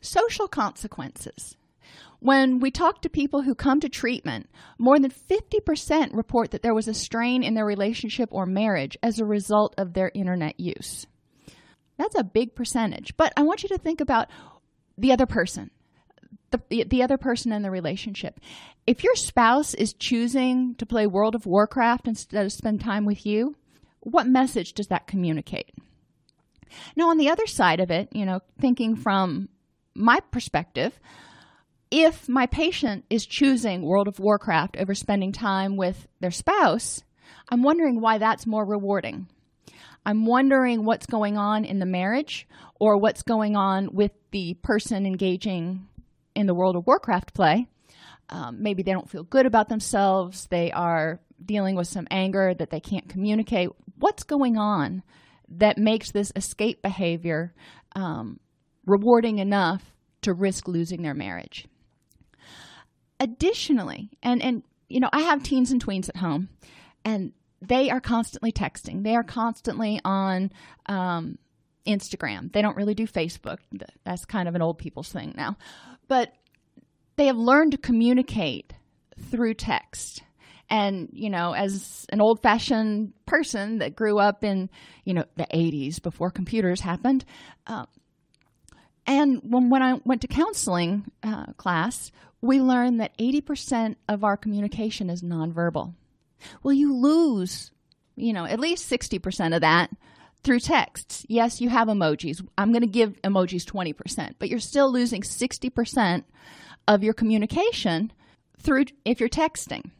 Social 0.00 0.48
consequences. 0.48 1.56
When 2.20 2.58
we 2.58 2.70
talk 2.70 3.02
to 3.02 3.10
people 3.10 3.42
who 3.42 3.54
come 3.54 3.80
to 3.80 3.88
treatment, 3.88 4.48
more 4.78 4.98
than 4.98 5.10
50% 5.10 6.14
report 6.14 6.52
that 6.52 6.62
there 6.62 6.74
was 6.74 6.88
a 6.88 6.94
strain 6.94 7.42
in 7.42 7.52
their 7.52 7.66
relationship 7.66 8.30
or 8.32 8.46
marriage 8.46 8.96
as 9.02 9.18
a 9.18 9.26
result 9.26 9.74
of 9.76 9.92
their 9.92 10.10
internet 10.14 10.58
use. 10.58 11.06
That's 11.98 12.18
a 12.18 12.24
big 12.24 12.54
percentage. 12.54 13.16
But 13.16 13.32
I 13.36 13.42
want 13.42 13.62
you 13.62 13.68
to 13.70 13.78
think 13.78 14.00
about 14.00 14.28
the 14.96 15.12
other 15.12 15.26
person, 15.26 15.70
the, 16.50 16.84
the 16.84 17.02
other 17.02 17.18
person 17.18 17.52
in 17.52 17.62
the 17.62 17.70
relationship. 17.70 18.40
If 18.86 19.04
your 19.04 19.16
spouse 19.16 19.74
is 19.74 19.92
choosing 19.92 20.74
to 20.76 20.86
play 20.86 21.06
World 21.06 21.34
of 21.34 21.46
Warcraft 21.46 22.08
instead 22.08 22.46
of 22.46 22.52
spend 22.52 22.80
time 22.80 23.04
with 23.04 23.26
you, 23.26 23.54
what 24.04 24.26
message 24.26 24.72
does 24.74 24.88
that 24.88 25.06
communicate? 25.06 25.72
Now, 26.96 27.10
on 27.10 27.18
the 27.18 27.30
other 27.30 27.46
side 27.46 27.80
of 27.80 27.90
it, 27.90 28.08
you 28.12 28.24
know, 28.24 28.40
thinking 28.60 28.96
from 28.96 29.48
my 29.94 30.20
perspective, 30.30 30.98
if 31.90 32.28
my 32.28 32.46
patient 32.46 33.04
is 33.08 33.26
choosing 33.26 33.82
World 33.82 34.08
of 34.08 34.18
Warcraft 34.18 34.76
over 34.78 34.94
spending 34.94 35.32
time 35.32 35.76
with 35.76 36.08
their 36.20 36.30
spouse, 36.30 37.02
I'm 37.48 37.62
wondering 37.62 38.00
why 38.00 38.18
that's 38.18 38.46
more 38.46 38.64
rewarding. 38.64 39.28
I'm 40.06 40.26
wondering 40.26 40.84
what's 40.84 41.06
going 41.06 41.38
on 41.38 41.64
in 41.64 41.78
the 41.78 41.86
marriage 41.86 42.46
or 42.78 42.98
what's 42.98 43.22
going 43.22 43.56
on 43.56 43.94
with 43.94 44.12
the 44.32 44.54
person 44.54 45.06
engaging 45.06 45.86
in 46.34 46.46
the 46.46 46.54
World 46.54 46.76
of 46.76 46.86
Warcraft 46.86 47.32
play. 47.32 47.68
Um, 48.28 48.62
maybe 48.62 48.82
they 48.82 48.92
don't 48.92 49.08
feel 49.08 49.22
good 49.22 49.46
about 49.46 49.68
themselves. 49.68 50.46
They 50.46 50.72
are 50.72 51.20
dealing 51.44 51.76
with 51.76 51.88
some 51.88 52.08
anger 52.10 52.54
that 52.54 52.70
they 52.70 52.80
can't 52.80 53.08
communicate. 53.08 53.70
What's 53.98 54.24
going 54.24 54.56
on 54.56 55.02
that 55.48 55.78
makes 55.78 56.10
this 56.10 56.32
escape 56.36 56.82
behavior 56.82 57.54
um, 57.94 58.40
rewarding 58.86 59.38
enough 59.38 59.94
to 60.22 60.32
risk 60.32 60.68
losing 60.68 61.02
their 61.02 61.14
marriage? 61.14 61.66
Additionally, 63.20 64.10
and 64.22 64.42
and 64.42 64.62
you 64.88 65.00
know, 65.00 65.08
I 65.12 65.22
have 65.22 65.42
teens 65.42 65.70
and 65.70 65.84
tweens 65.84 66.08
at 66.08 66.16
home, 66.16 66.48
and 67.04 67.32
they 67.62 67.90
are 67.90 68.00
constantly 68.00 68.52
texting. 68.52 69.02
They 69.02 69.14
are 69.14 69.22
constantly 69.22 70.00
on 70.04 70.52
um, 70.86 71.38
Instagram. 71.86 72.52
They 72.52 72.62
don't 72.62 72.76
really 72.76 72.94
do 72.94 73.06
Facebook. 73.06 73.58
That's 74.04 74.24
kind 74.24 74.48
of 74.48 74.54
an 74.54 74.62
old 74.62 74.78
people's 74.78 75.10
thing 75.10 75.34
now, 75.36 75.56
but 76.08 76.32
they 77.16 77.26
have 77.26 77.36
learned 77.36 77.72
to 77.72 77.78
communicate 77.78 78.72
through 79.30 79.54
text 79.54 80.22
and 80.74 81.08
you 81.12 81.30
know 81.30 81.52
as 81.52 82.04
an 82.10 82.20
old 82.20 82.42
fashioned 82.42 83.12
person 83.26 83.78
that 83.78 83.94
grew 83.94 84.18
up 84.18 84.42
in 84.42 84.68
you 85.04 85.14
know 85.14 85.24
the 85.36 85.46
80s 85.54 86.02
before 86.02 86.30
computers 86.30 86.80
happened 86.80 87.24
uh, 87.68 87.86
and 89.06 89.40
when, 89.44 89.70
when 89.70 89.82
i 89.82 90.00
went 90.04 90.20
to 90.22 90.26
counseling 90.26 91.04
uh, 91.22 91.46
class 91.56 92.10
we 92.40 92.60
learned 92.60 93.00
that 93.00 93.16
80% 93.16 93.96
of 94.06 94.22
our 94.22 94.36
communication 94.36 95.08
is 95.08 95.22
nonverbal 95.22 95.94
well 96.64 96.74
you 96.74 96.92
lose 96.92 97.70
you 98.16 98.32
know 98.32 98.44
at 98.44 98.58
least 98.58 98.90
60% 98.90 99.54
of 99.54 99.60
that 99.60 99.90
through 100.42 100.60
texts. 100.60 101.24
Yes, 101.26 101.62
you 101.62 101.70
have 101.70 101.88
emojis. 101.88 102.46
I'm 102.58 102.70
going 102.70 102.82
to 102.82 102.86
give 102.86 103.18
emojis 103.22 103.64
20%, 103.64 104.34
but 104.38 104.50
you're 104.50 104.58
still 104.58 104.92
losing 104.92 105.22
60% 105.22 106.24
of 106.86 107.02
your 107.02 107.14
communication 107.14 108.12
through 108.58 108.84
if 109.06 109.20
you're 109.20 109.30
texting. 109.30 109.90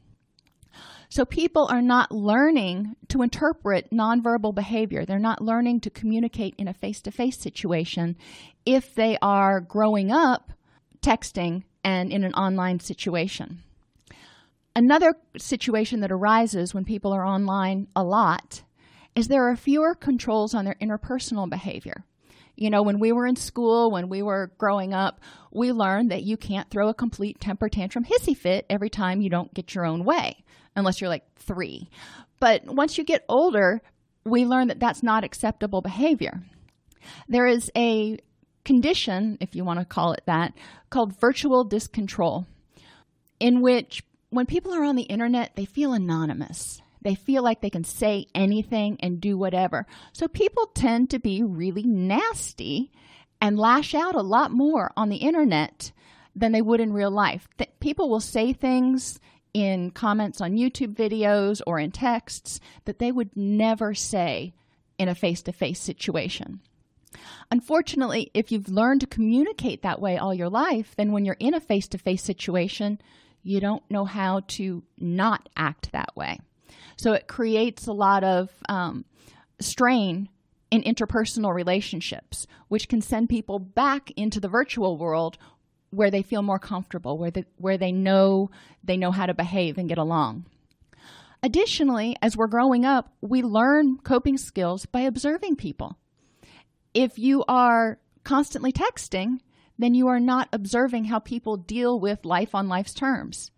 So 1.14 1.24
people 1.24 1.68
are 1.70 1.80
not 1.80 2.10
learning 2.10 2.96
to 3.10 3.22
interpret 3.22 3.92
nonverbal 3.92 4.52
behavior. 4.52 5.04
They're 5.04 5.20
not 5.20 5.40
learning 5.40 5.82
to 5.82 5.90
communicate 5.90 6.56
in 6.58 6.66
a 6.66 6.74
face-to-face 6.74 7.38
situation 7.38 8.16
if 8.66 8.96
they 8.96 9.16
are 9.22 9.60
growing 9.60 10.10
up 10.10 10.52
texting 11.02 11.62
and 11.84 12.10
in 12.10 12.24
an 12.24 12.34
online 12.34 12.80
situation. 12.80 13.62
Another 14.74 15.14
situation 15.38 16.00
that 16.00 16.10
arises 16.10 16.74
when 16.74 16.84
people 16.84 17.12
are 17.12 17.24
online 17.24 17.86
a 17.94 18.02
lot 18.02 18.64
is 19.14 19.28
there 19.28 19.48
are 19.48 19.54
fewer 19.54 19.94
controls 19.94 20.52
on 20.52 20.64
their 20.64 20.74
interpersonal 20.82 21.48
behavior. 21.48 22.04
You 22.56 22.70
know, 22.70 22.82
when 22.82 23.00
we 23.00 23.12
were 23.12 23.26
in 23.26 23.36
school, 23.36 23.90
when 23.90 24.08
we 24.08 24.22
were 24.22 24.52
growing 24.58 24.94
up, 24.94 25.20
we 25.50 25.72
learned 25.72 26.10
that 26.10 26.22
you 26.22 26.36
can't 26.36 26.70
throw 26.70 26.88
a 26.88 26.94
complete 26.94 27.40
temper 27.40 27.68
tantrum 27.68 28.04
hissy 28.04 28.36
fit 28.36 28.66
every 28.70 28.90
time 28.90 29.20
you 29.20 29.30
don't 29.30 29.52
get 29.54 29.74
your 29.74 29.84
own 29.84 30.04
way, 30.04 30.44
unless 30.76 31.00
you're 31.00 31.10
like 31.10 31.24
three. 31.36 31.88
But 32.40 32.64
once 32.66 32.96
you 32.96 33.04
get 33.04 33.24
older, 33.28 33.82
we 34.24 34.44
learn 34.44 34.68
that 34.68 34.80
that's 34.80 35.02
not 35.02 35.24
acceptable 35.24 35.80
behavior. 35.80 36.42
There 37.28 37.46
is 37.46 37.70
a 37.76 38.18
condition, 38.64 39.36
if 39.40 39.54
you 39.54 39.64
want 39.64 39.80
to 39.80 39.84
call 39.84 40.12
it 40.12 40.22
that, 40.26 40.54
called 40.90 41.18
virtual 41.20 41.64
discontrol, 41.64 42.46
in 43.40 43.60
which 43.60 44.02
when 44.30 44.46
people 44.46 44.72
are 44.74 44.84
on 44.84 44.96
the 44.96 45.02
internet, 45.02 45.54
they 45.54 45.64
feel 45.64 45.92
anonymous. 45.92 46.80
They 47.04 47.14
feel 47.14 47.42
like 47.44 47.60
they 47.60 47.70
can 47.70 47.84
say 47.84 48.26
anything 48.34 48.96
and 49.00 49.20
do 49.20 49.38
whatever. 49.38 49.86
So 50.12 50.26
people 50.26 50.66
tend 50.66 51.10
to 51.10 51.18
be 51.18 51.42
really 51.42 51.84
nasty 51.84 52.90
and 53.40 53.58
lash 53.58 53.94
out 53.94 54.14
a 54.14 54.22
lot 54.22 54.50
more 54.50 54.90
on 54.96 55.10
the 55.10 55.18
internet 55.18 55.92
than 56.34 56.52
they 56.52 56.62
would 56.62 56.80
in 56.80 56.92
real 56.92 57.10
life. 57.10 57.46
Th- 57.58 57.70
people 57.78 58.08
will 58.08 58.20
say 58.20 58.52
things 58.52 59.20
in 59.52 59.90
comments 59.90 60.40
on 60.40 60.56
YouTube 60.56 60.94
videos 60.94 61.60
or 61.66 61.78
in 61.78 61.92
texts 61.92 62.58
that 62.86 62.98
they 62.98 63.12
would 63.12 63.36
never 63.36 63.94
say 63.94 64.54
in 64.98 65.08
a 65.08 65.14
face 65.14 65.42
to 65.42 65.52
face 65.52 65.80
situation. 65.80 66.60
Unfortunately, 67.50 68.30
if 68.34 68.50
you've 68.50 68.68
learned 68.68 69.02
to 69.02 69.06
communicate 69.06 69.82
that 69.82 70.00
way 70.00 70.16
all 70.16 70.34
your 70.34 70.48
life, 70.48 70.94
then 70.96 71.12
when 71.12 71.24
you're 71.24 71.36
in 71.38 71.54
a 71.54 71.60
face 71.60 71.86
to 71.88 71.98
face 71.98 72.22
situation, 72.22 72.98
you 73.42 73.60
don't 73.60 73.88
know 73.90 74.06
how 74.06 74.40
to 74.48 74.82
not 74.98 75.48
act 75.56 75.92
that 75.92 76.16
way. 76.16 76.40
So 76.96 77.12
it 77.12 77.28
creates 77.28 77.86
a 77.86 77.92
lot 77.92 78.24
of 78.24 78.50
um, 78.68 79.04
strain 79.60 80.28
in 80.70 80.82
interpersonal 80.82 81.54
relationships, 81.54 82.46
which 82.68 82.88
can 82.88 83.00
send 83.00 83.28
people 83.28 83.58
back 83.58 84.10
into 84.16 84.40
the 84.40 84.48
virtual 84.48 84.96
world 84.96 85.38
where 85.90 86.10
they 86.10 86.22
feel 86.22 86.42
more 86.42 86.58
comfortable, 86.58 87.16
where 87.18 87.30
they, 87.30 87.44
where 87.56 87.78
they 87.78 87.92
know 87.92 88.50
they 88.82 88.96
know 88.96 89.12
how 89.12 89.26
to 89.26 89.34
behave 89.34 89.78
and 89.78 89.88
get 89.88 89.98
along. 89.98 90.46
Additionally, 91.42 92.16
as 92.22 92.36
we're 92.36 92.46
growing 92.46 92.84
up, 92.84 93.12
we 93.20 93.42
learn 93.42 93.98
coping 93.98 94.38
skills 94.38 94.86
by 94.86 95.00
observing 95.00 95.56
people. 95.56 95.98
If 96.94 97.18
you 97.18 97.44
are 97.46 97.98
constantly 98.24 98.72
texting, 98.72 99.40
then 99.78 99.94
you 99.94 100.08
are 100.08 100.20
not 100.20 100.48
observing 100.52 101.04
how 101.04 101.18
people 101.18 101.56
deal 101.56 102.00
with 102.00 102.24
life 102.24 102.54
on 102.54 102.68
life's 102.68 102.94
terms. 102.94 103.50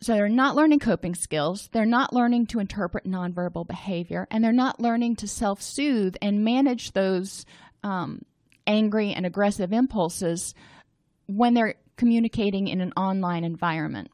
So 0.00 0.14
they're 0.14 0.28
not 0.28 0.54
learning 0.54 0.78
coping 0.78 1.14
skills, 1.14 1.68
they're 1.72 1.84
not 1.84 2.12
learning 2.12 2.46
to 2.48 2.60
interpret 2.60 3.04
nonverbal 3.04 3.66
behavior, 3.66 4.28
and 4.30 4.44
they're 4.44 4.52
not 4.52 4.80
learning 4.80 5.16
to 5.16 5.28
self 5.28 5.60
soothe 5.60 6.16
and 6.22 6.44
manage 6.44 6.92
those 6.92 7.44
um, 7.82 8.22
angry 8.66 9.12
and 9.12 9.26
aggressive 9.26 9.72
impulses 9.72 10.54
when 11.26 11.54
they're 11.54 11.74
communicating 11.96 12.68
in 12.68 12.80
an 12.80 12.92
online 12.96 13.44
environment. 13.44 14.10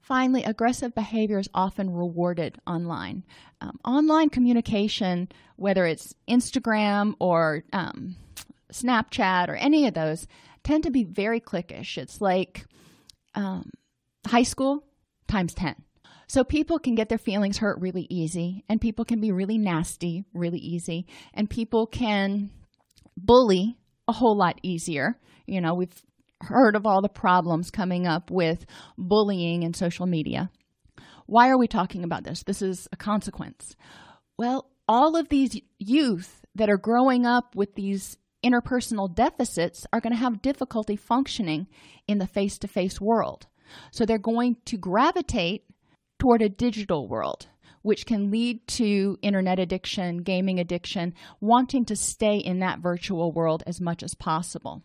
Finally, 0.00 0.42
aggressive 0.44 0.94
behavior 0.94 1.38
is 1.38 1.50
often 1.52 1.92
rewarded 1.92 2.58
online. 2.66 3.22
Um, 3.60 3.78
online 3.84 4.30
communication, 4.30 5.28
whether 5.56 5.84
it's 5.84 6.14
Instagram 6.26 7.14
or 7.18 7.62
um, 7.74 8.16
Snapchat 8.72 9.48
or 9.48 9.54
any 9.54 9.86
of 9.86 9.92
those, 9.92 10.26
tend 10.64 10.84
to 10.84 10.90
be 10.90 11.04
very 11.04 11.40
cliquish. 11.40 11.98
It's 11.98 12.22
like 12.22 12.64
um, 13.34 13.70
high 14.28 14.42
school 14.42 14.84
times 15.26 15.54
10. 15.54 15.74
So 16.26 16.44
people 16.44 16.78
can 16.78 16.94
get 16.94 17.08
their 17.08 17.18
feelings 17.18 17.58
hurt 17.58 17.80
really 17.80 18.06
easy, 18.10 18.64
and 18.68 18.80
people 18.80 19.04
can 19.04 19.20
be 19.20 19.32
really 19.32 19.58
nasty 19.58 20.24
really 20.34 20.58
easy, 20.58 21.06
and 21.32 21.48
people 21.48 21.86
can 21.86 22.50
bully 23.16 23.78
a 24.06 24.12
whole 24.12 24.36
lot 24.36 24.58
easier. 24.62 25.18
You 25.46 25.60
know, 25.60 25.74
we've 25.74 26.02
heard 26.42 26.76
of 26.76 26.86
all 26.86 27.02
the 27.02 27.08
problems 27.08 27.70
coming 27.70 28.06
up 28.06 28.30
with 28.30 28.66
bullying 28.96 29.64
and 29.64 29.74
social 29.74 30.06
media. 30.06 30.50
Why 31.26 31.48
are 31.48 31.58
we 31.58 31.66
talking 31.66 32.04
about 32.04 32.24
this? 32.24 32.42
This 32.42 32.62
is 32.62 32.88
a 32.92 32.96
consequence. 32.96 33.74
Well, 34.38 34.70
all 34.86 35.16
of 35.16 35.28
these 35.28 35.60
youth 35.78 36.44
that 36.54 36.70
are 36.70 36.78
growing 36.78 37.26
up 37.26 37.54
with 37.54 37.74
these 37.74 38.16
interpersonal 38.44 39.12
deficits 39.12 39.86
are 39.92 40.00
going 40.00 40.12
to 40.12 40.18
have 40.18 40.42
difficulty 40.42 40.96
functioning 40.96 41.66
in 42.06 42.18
the 42.18 42.26
face 42.26 42.58
to 42.58 42.68
face 42.68 43.00
world. 43.00 43.46
So 43.90 44.04
they're 44.04 44.18
going 44.18 44.56
to 44.66 44.76
gravitate 44.76 45.64
toward 46.18 46.42
a 46.42 46.48
digital 46.48 47.08
world, 47.08 47.46
which 47.82 48.06
can 48.06 48.30
lead 48.30 48.66
to 48.66 49.16
internet 49.22 49.58
addiction, 49.58 50.18
gaming 50.18 50.58
addiction, 50.58 51.14
wanting 51.40 51.84
to 51.86 51.96
stay 51.96 52.36
in 52.36 52.60
that 52.60 52.80
virtual 52.80 53.32
world 53.32 53.62
as 53.66 53.80
much 53.80 54.02
as 54.02 54.14
possible. 54.14 54.82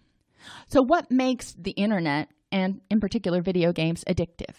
So, 0.67 0.81
what 0.81 1.09
makes 1.09 1.53
the 1.53 1.71
internet, 1.71 2.29
and 2.51 2.81
in 2.89 2.99
particular 2.99 3.41
video 3.41 3.71
games, 3.71 4.03
addictive? 4.07 4.55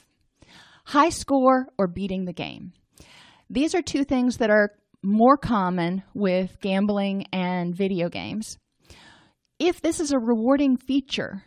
High 0.87 1.10
score 1.10 1.66
or 1.78 1.87
beating 1.87 2.24
the 2.24 2.32
game. 2.32 2.72
These 3.50 3.74
are 3.74 3.82
two 3.82 4.04
things 4.04 4.38
that 4.38 4.50
are 4.50 4.70
more 5.02 5.37
common 5.37 6.02
with 6.14 6.58
gambling 6.60 7.26
and 7.32 7.74
video 7.74 8.08
games. 8.08 8.58
If 9.58 9.80
this 9.80 10.00
is 10.00 10.12
a 10.12 10.18
rewarding 10.18 10.76
feature 10.76 11.42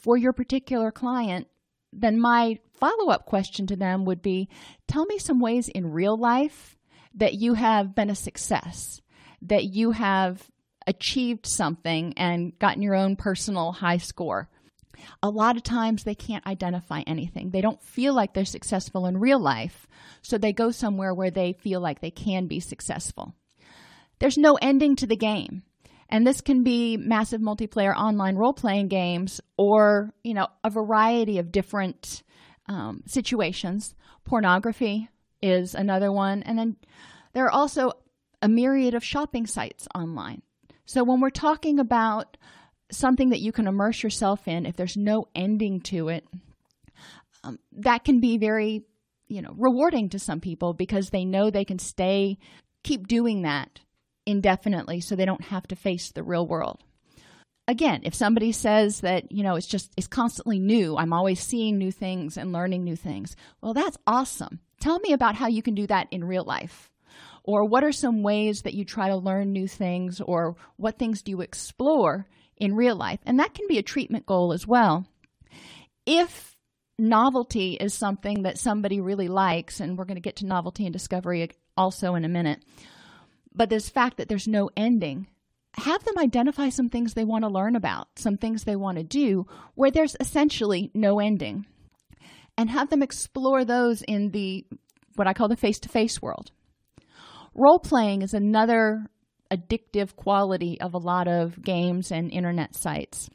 for 0.00 0.16
your 0.16 0.32
particular 0.32 0.90
client, 0.90 1.48
then 1.92 2.18
my 2.18 2.58
follow 2.78 3.10
up 3.10 3.26
question 3.26 3.66
to 3.66 3.76
them 3.76 4.04
would 4.04 4.22
be 4.22 4.48
tell 4.86 5.04
me 5.06 5.18
some 5.18 5.40
ways 5.40 5.68
in 5.68 5.92
real 5.92 6.16
life 6.16 6.76
that 7.14 7.34
you 7.34 7.54
have 7.54 7.94
been 7.94 8.10
a 8.10 8.14
success, 8.14 9.00
that 9.42 9.64
you 9.64 9.90
have 9.92 10.50
achieved 10.86 11.46
something 11.46 12.14
and 12.16 12.58
gotten 12.58 12.82
your 12.82 12.94
own 12.94 13.16
personal 13.16 13.72
high 13.72 13.98
score. 13.98 14.48
A 15.22 15.30
lot 15.30 15.56
of 15.56 15.62
times 15.62 16.04
they 16.04 16.14
can't 16.14 16.46
identify 16.46 17.02
anything. 17.06 17.50
They 17.50 17.60
don't 17.60 17.82
feel 17.82 18.14
like 18.14 18.34
they're 18.34 18.44
successful 18.44 19.06
in 19.06 19.18
real 19.18 19.38
life, 19.38 19.86
so 20.22 20.36
they 20.36 20.52
go 20.52 20.70
somewhere 20.70 21.14
where 21.14 21.30
they 21.30 21.54
feel 21.54 21.80
like 21.80 22.00
they 22.00 22.10
can 22.10 22.46
be 22.46 22.60
successful. 22.60 23.34
There's 24.18 24.36
no 24.36 24.58
ending 24.60 24.96
to 24.96 25.06
the 25.06 25.16
game. 25.16 25.62
And 26.10 26.26
this 26.26 26.40
can 26.40 26.64
be 26.64 26.96
massive 26.96 27.40
multiplayer 27.40 27.94
online 27.96 28.34
role 28.34 28.52
playing 28.52 28.88
games 28.88 29.40
or, 29.56 30.12
you 30.24 30.34
know, 30.34 30.48
a 30.64 30.70
variety 30.70 31.38
of 31.38 31.52
different 31.52 32.24
um, 32.66 33.02
situations. 33.06 33.94
Pornography 34.24 35.08
is 35.40 35.74
another 35.74 36.12
one. 36.12 36.42
And 36.42 36.58
then 36.58 36.76
there 37.32 37.44
are 37.44 37.50
also 37.50 37.92
a 38.42 38.48
myriad 38.48 38.94
of 38.94 39.04
shopping 39.04 39.46
sites 39.46 39.86
online. 39.94 40.42
So 40.84 41.04
when 41.04 41.20
we're 41.20 41.30
talking 41.30 41.78
about 41.78 42.36
something 42.90 43.30
that 43.30 43.40
you 43.40 43.52
can 43.52 43.68
immerse 43.68 44.02
yourself 44.02 44.48
in, 44.48 44.66
if 44.66 44.74
there's 44.74 44.96
no 44.96 45.26
ending 45.36 45.80
to 45.82 46.08
it, 46.08 46.26
um, 47.44 47.60
that 47.78 48.04
can 48.04 48.18
be 48.18 48.36
very, 48.36 48.82
you 49.28 49.42
know, 49.42 49.54
rewarding 49.56 50.08
to 50.08 50.18
some 50.18 50.40
people 50.40 50.74
because 50.74 51.10
they 51.10 51.24
know 51.24 51.50
they 51.50 51.64
can 51.64 51.78
stay, 51.78 52.36
keep 52.82 53.06
doing 53.06 53.42
that 53.42 53.80
indefinitely 54.30 55.00
so 55.00 55.14
they 55.16 55.24
don't 55.24 55.44
have 55.44 55.66
to 55.68 55.76
face 55.76 56.10
the 56.10 56.22
real 56.22 56.46
world. 56.46 56.82
Again, 57.68 58.00
if 58.04 58.14
somebody 58.14 58.52
says 58.52 59.00
that, 59.00 59.30
you 59.30 59.42
know, 59.42 59.54
it's 59.54 59.66
just 59.66 59.92
it's 59.96 60.06
constantly 60.06 60.58
new, 60.58 60.96
I'm 60.96 61.12
always 61.12 61.40
seeing 61.40 61.78
new 61.78 61.92
things 61.92 62.36
and 62.36 62.52
learning 62.52 62.82
new 62.84 62.96
things. 62.96 63.36
Well, 63.60 63.74
that's 63.74 63.98
awesome. 64.06 64.60
Tell 64.80 64.98
me 64.98 65.12
about 65.12 65.36
how 65.36 65.46
you 65.46 65.62
can 65.62 65.74
do 65.74 65.86
that 65.86 66.08
in 66.10 66.24
real 66.24 66.44
life. 66.44 66.90
Or 67.44 67.64
what 67.64 67.84
are 67.84 67.92
some 67.92 68.22
ways 68.22 68.62
that 68.62 68.74
you 68.74 68.84
try 68.84 69.08
to 69.08 69.16
learn 69.16 69.52
new 69.52 69.68
things 69.68 70.20
or 70.20 70.56
what 70.76 70.98
things 70.98 71.22
do 71.22 71.30
you 71.30 71.40
explore 71.40 72.26
in 72.56 72.74
real 72.74 72.96
life? 72.96 73.20
And 73.24 73.38
that 73.38 73.54
can 73.54 73.66
be 73.68 73.78
a 73.78 73.82
treatment 73.82 74.26
goal 74.26 74.52
as 74.52 74.66
well. 74.66 75.06
If 76.06 76.56
novelty 76.98 77.74
is 77.74 77.94
something 77.94 78.42
that 78.42 78.58
somebody 78.58 79.00
really 79.00 79.28
likes, 79.28 79.80
and 79.80 79.96
we're 79.96 80.04
going 80.04 80.16
to 80.16 80.20
get 80.20 80.36
to 80.36 80.46
novelty 80.46 80.84
and 80.84 80.92
discovery 80.92 81.50
also 81.76 82.14
in 82.14 82.24
a 82.24 82.28
minute, 82.28 82.62
but 83.54 83.70
this 83.70 83.88
fact 83.88 84.16
that 84.16 84.28
there's 84.28 84.48
no 84.48 84.70
ending 84.76 85.26
have 85.74 86.04
them 86.04 86.18
identify 86.18 86.68
some 86.68 86.88
things 86.88 87.14
they 87.14 87.24
want 87.24 87.44
to 87.44 87.50
learn 87.50 87.76
about, 87.76 88.08
some 88.16 88.36
things 88.36 88.64
they 88.64 88.76
want 88.76 88.98
to 88.98 89.04
do, 89.04 89.46
where 89.74 89.90
there's 89.90 90.16
essentially 90.20 90.90
no 90.94 91.20
ending, 91.20 91.66
and 92.56 92.70
have 92.70 92.90
them 92.90 93.02
explore 93.02 93.64
those 93.64 94.02
in 94.02 94.30
the 94.30 94.66
what 95.16 95.26
I 95.26 95.32
call 95.32 95.48
the 95.48 95.56
face 95.56 95.78
to 95.80 95.88
face 95.88 96.20
world. 96.22 96.50
Role 97.54 97.78
playing 97.78 98.22
is 98.22 98.34
another 98.34 99.06
addictive 99.50 100.14
quality 100.14 100.80
of 100.80 100.94
a 100.94 100.98
lot 100.98 101.26
of 101.26 101.60
games 101.62 102.12
and 102.12 102.30
internet 102.30 102.74
sites. 102.74 103.28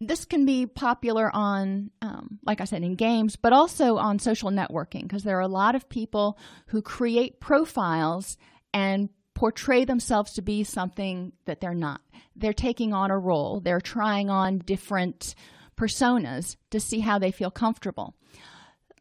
This 0.00 0.24
can 0.24 0.46
be 0.46 0.66
popular 0.66 1.30
on, 1.32 1.90
um, 2.00 2.40
like 2.44 2.60
I 2.60 2.64
said, 2.64 2.82
in 2.82 2.94
games, 2.96 3.36
but 3.36 3.52
also 3.52 3.96
on 3.96 4.18
social 4.18 4.50
networking 4.50 5.02
because 5.02 5.22
there 5.22 5.36
are 5.36 5.40
a 5.40 5.48
lot 5.48 5.74
of 5.74 5.88
people 5.88 6.38
who 6.68 6.82
create 6.82 7.40
profiles 7.40 8.36
and 8.72 9.08
portray 9.34 9.84
themselves 9.84 10.32
to 10.34 10.42
be 10.42 10.64
something 10.64 11.32
that 11.46 11.60
they're 11.60 11.74
not. 11.74 12.00
They're 12.36 12.52
taking 12.52 12.92
on 12.92 13.10
a 13.10 13.18
role, 13.18 13.60
they're 13.60 13.80
trying 13.80 14.30
on 14.30 14.58
different 14.58 15.34
personas 15.76 16.56
to 16.70 16.80
see 16.80 17.00
how 17.00 17.18
they 17.18 17.30
feel 17.30 17.50
comfortable. 17.50 18.14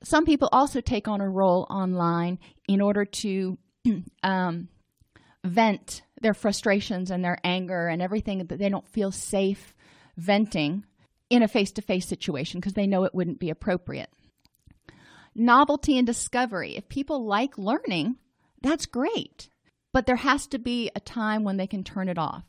Some 0.03 0.25
people 0.25 0.49
also 0.51 0.81
take 0.81 1.07
on 1.07 1.21
a 1.21 1.29
role 1.29 1.67
online 1.69 2.39
in 2.67 2.81
order 2.81 3.05
to 3.05 3.57
um, 4.23 4.67
vent 5.43 6.01
their 6.21 6.33
frustrations 6.33 7.11
and 7.11 7.23
their 7.23 7.37
anger 7.43 7.87
and 7.87 8.01
everything 8.01 8.39
that 8.39 8.59
they 8.59 8.69
don't 8.69 8.87
feel 8.87 9.11
safe 9.11 9.73
venting 10.17 10.85
in 11.29 11.43
a 11.43 11.47
face 11.47 11.71
to 11.73 11.81
face 11.81 12.07
situation 12.07 12.59
because 12.59 12.73
they 12.73 12.87
know 12.87 13.03
it 13.03 13.15
wouldn't 13.15 13.39
be 13.39 13.49
appropriate. 13.49 14.09
Novelty 15.33 15.97
and 15.97 16.05
discovery. 16.05 16.75
If 16.75 16.89
people 16.89 17.25
like 17.25 17.57
learning, 17.57 18.17
that's 18.61 18.85
great, 18.85 19.49
but 19.93 20.05
there 20.05 20.15
has 20.17 20.47
to 20.47 20.59
be 20.59 20.91
a 20.95 20.99
time 20.99 21.43
when 21.43 21.57
they 21.57 21.67
can 21.67 21.83
turn 21.83 22.07
it 22.07 22.17
off 22.17 22.43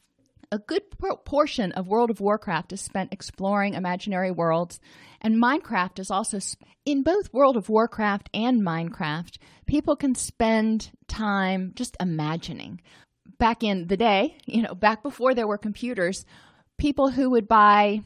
a 0.52 0.58
good 0.58 0.82
portion 1.24 1.72
of 1.72 1.88
World 1.88 2.10
of 2.10 2.20
Warcraft 2.20 2.74
is 2.74 2.80
spent 2.82 3.12
exploring 3.12 3.72
imaginary 3.72 4.30
worlds, 4.30 4.80
and 5.22 5.42
Minecraft 5.42 5.98
is 5.98 6.10
also 6.10 6.38
in 6.84 7.02
both 7.02 7.32
World 7.32 7.56
of 7.56 7.70
Warcraft 7.70 8.28
and 8.34 8.60
Minecraft. 8.60 9.38
People 9.66 9.96
can 9.96 10.14
spend 10.14 10.90
time 11.08 11.72
just 11.74 11.96
imagining. 11.98 12.82
Back 13.38 13.62
in 13.62 13.86
the 13.86 13.96
day, 13.96 14.36
you 14.44 14.60
know, 14.60 14.74
back 14.74 15.02
before 15.02 15.34
there 15.34 15.46
were 15.46 15.56
computers, 15.56 16.26
people 16.76 17.08
who 17.10 17.30
would 17.30 17.48
buy 17.48 18.02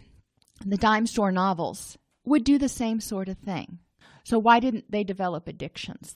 the 0.64 0.76
dime 0.76 1.06
store 1.08 1.32
novels 1.32 1.98
would 2.24 2.44
do 2.44 2.58
the 2.58 2.68
same 2.68 3.00
sort 3.00 3.28
of 3.28 3.38
thing. 3.38 3.80
So 4.22 4.38
why 4.38 4.60
didn't 4.60 4.90
they 4.90 5.02
develop 5.02 5.48
addictions? 5.48 6.14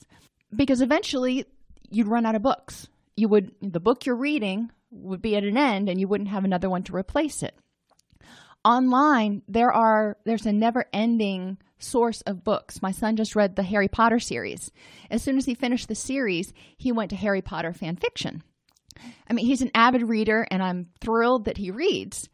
Because 0.55 0.81
eventually 0.81 1.45
you'd 1.91 2.09
run 2.09 2.25
out 2.25 2.37
of 2.37 2.43
books. 2.43 2.87
You 3.21 3.29
would 3.29 3.53
the 3.61 3.81
book 3.81 4.07
you're 4.07 4.17
reading 4.17 4.71
would 4.91 5.21
be 5.21 5.37
at 5.37 5.45
an 5.45 5.59
end 5.59 5.91
and 5.91 6.01
you 6.01 6.09
wouldn't 6.09 6.31
have 6.31 6.47
another 6.47 6.71
one 6.71 6.85
to 6.85 6.97
replace 6.97 7.43
it. 7.43 7.55
Online, 8.65 9.43
there 9.47 9.71
are 9.71 10.17
there's 10.25 10.47
a 10.47 10.53
never-ending 10.53 11.59
source 11.79 12.23
of 12.23 12.45
books. 12.45 12.81
My 12.81 12.93
son 12.93 13.17
just 13.17 13.37
read 13.37 13.57
the 13.57 13.63
Harry 13.63 13.89
Potter 13.89 14.21
series. 14.21 14.71
As 15.11 15.23
soon 15.23 15.37
as 15.37 15.45
he 15.45 15.55
finished 15.55 15.89
the 15.89 15.95
series, 15.95 16.55
he 16.79 16.93
went 16.93 17.11
to 17.11 17.17
Harry 17.17 17.43
Potter 17.43 17.75
fan 17.75 17.97
fiction. 17.97 18.43
I 19.29 19.35
mean, 19.35 19.45
he's 19.45 19.61
an 19.61 19.71
avid 19.75 20.09
reader 20.09 20.47
and 20.51 20.63
I'm 20.63 20.89
thrilled 21.03 21.45
that 21.45 21.59
he 21.59 21.71
reads. 21.71 22.31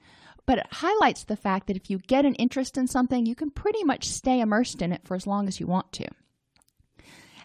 But 0.46 0.58
it 0.58 0.66
highlights 0.70 1.24
the 1.24 1.36
fact 1.36 1.66
that 1.66 1.76
if 1.76 1.90
you 1.90 1.98
get 1.98 2.24
an 2.24 2.36
interest 2.36 2.78
in 2.78 2.86
something, 2.86 3.26
you 3.26 3.34
can 3.34 3.50
pretty 3.50 3.82
much 3.82 4.06
stay 4.06 4.38
immersed 4.38 4.82
in 4.82 4.92
it 4.92 5.00
for 5.04 5.16
as 5.16 5.26
long 5.26 5.48
as 5.48 5.58
you 5.58 5.66
want 5.66 5.90
to. 5.94 6.06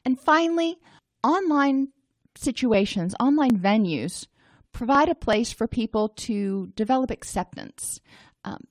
And 0.05 0.19
finally, 0.19 0.77
online 1.23 1.87
situations, 2.35 3.15
online 3.19 3.57
venues 3.57 4.27
provide 4.71 5.09
a 5.09 5.15
place 5.15 5.51
for 5.51 5.67
people 5.67 6.09
to 6.09 6.71
develop 6.75 7.11
acceptance. 7.11 7.99
Um, 8.43 8.63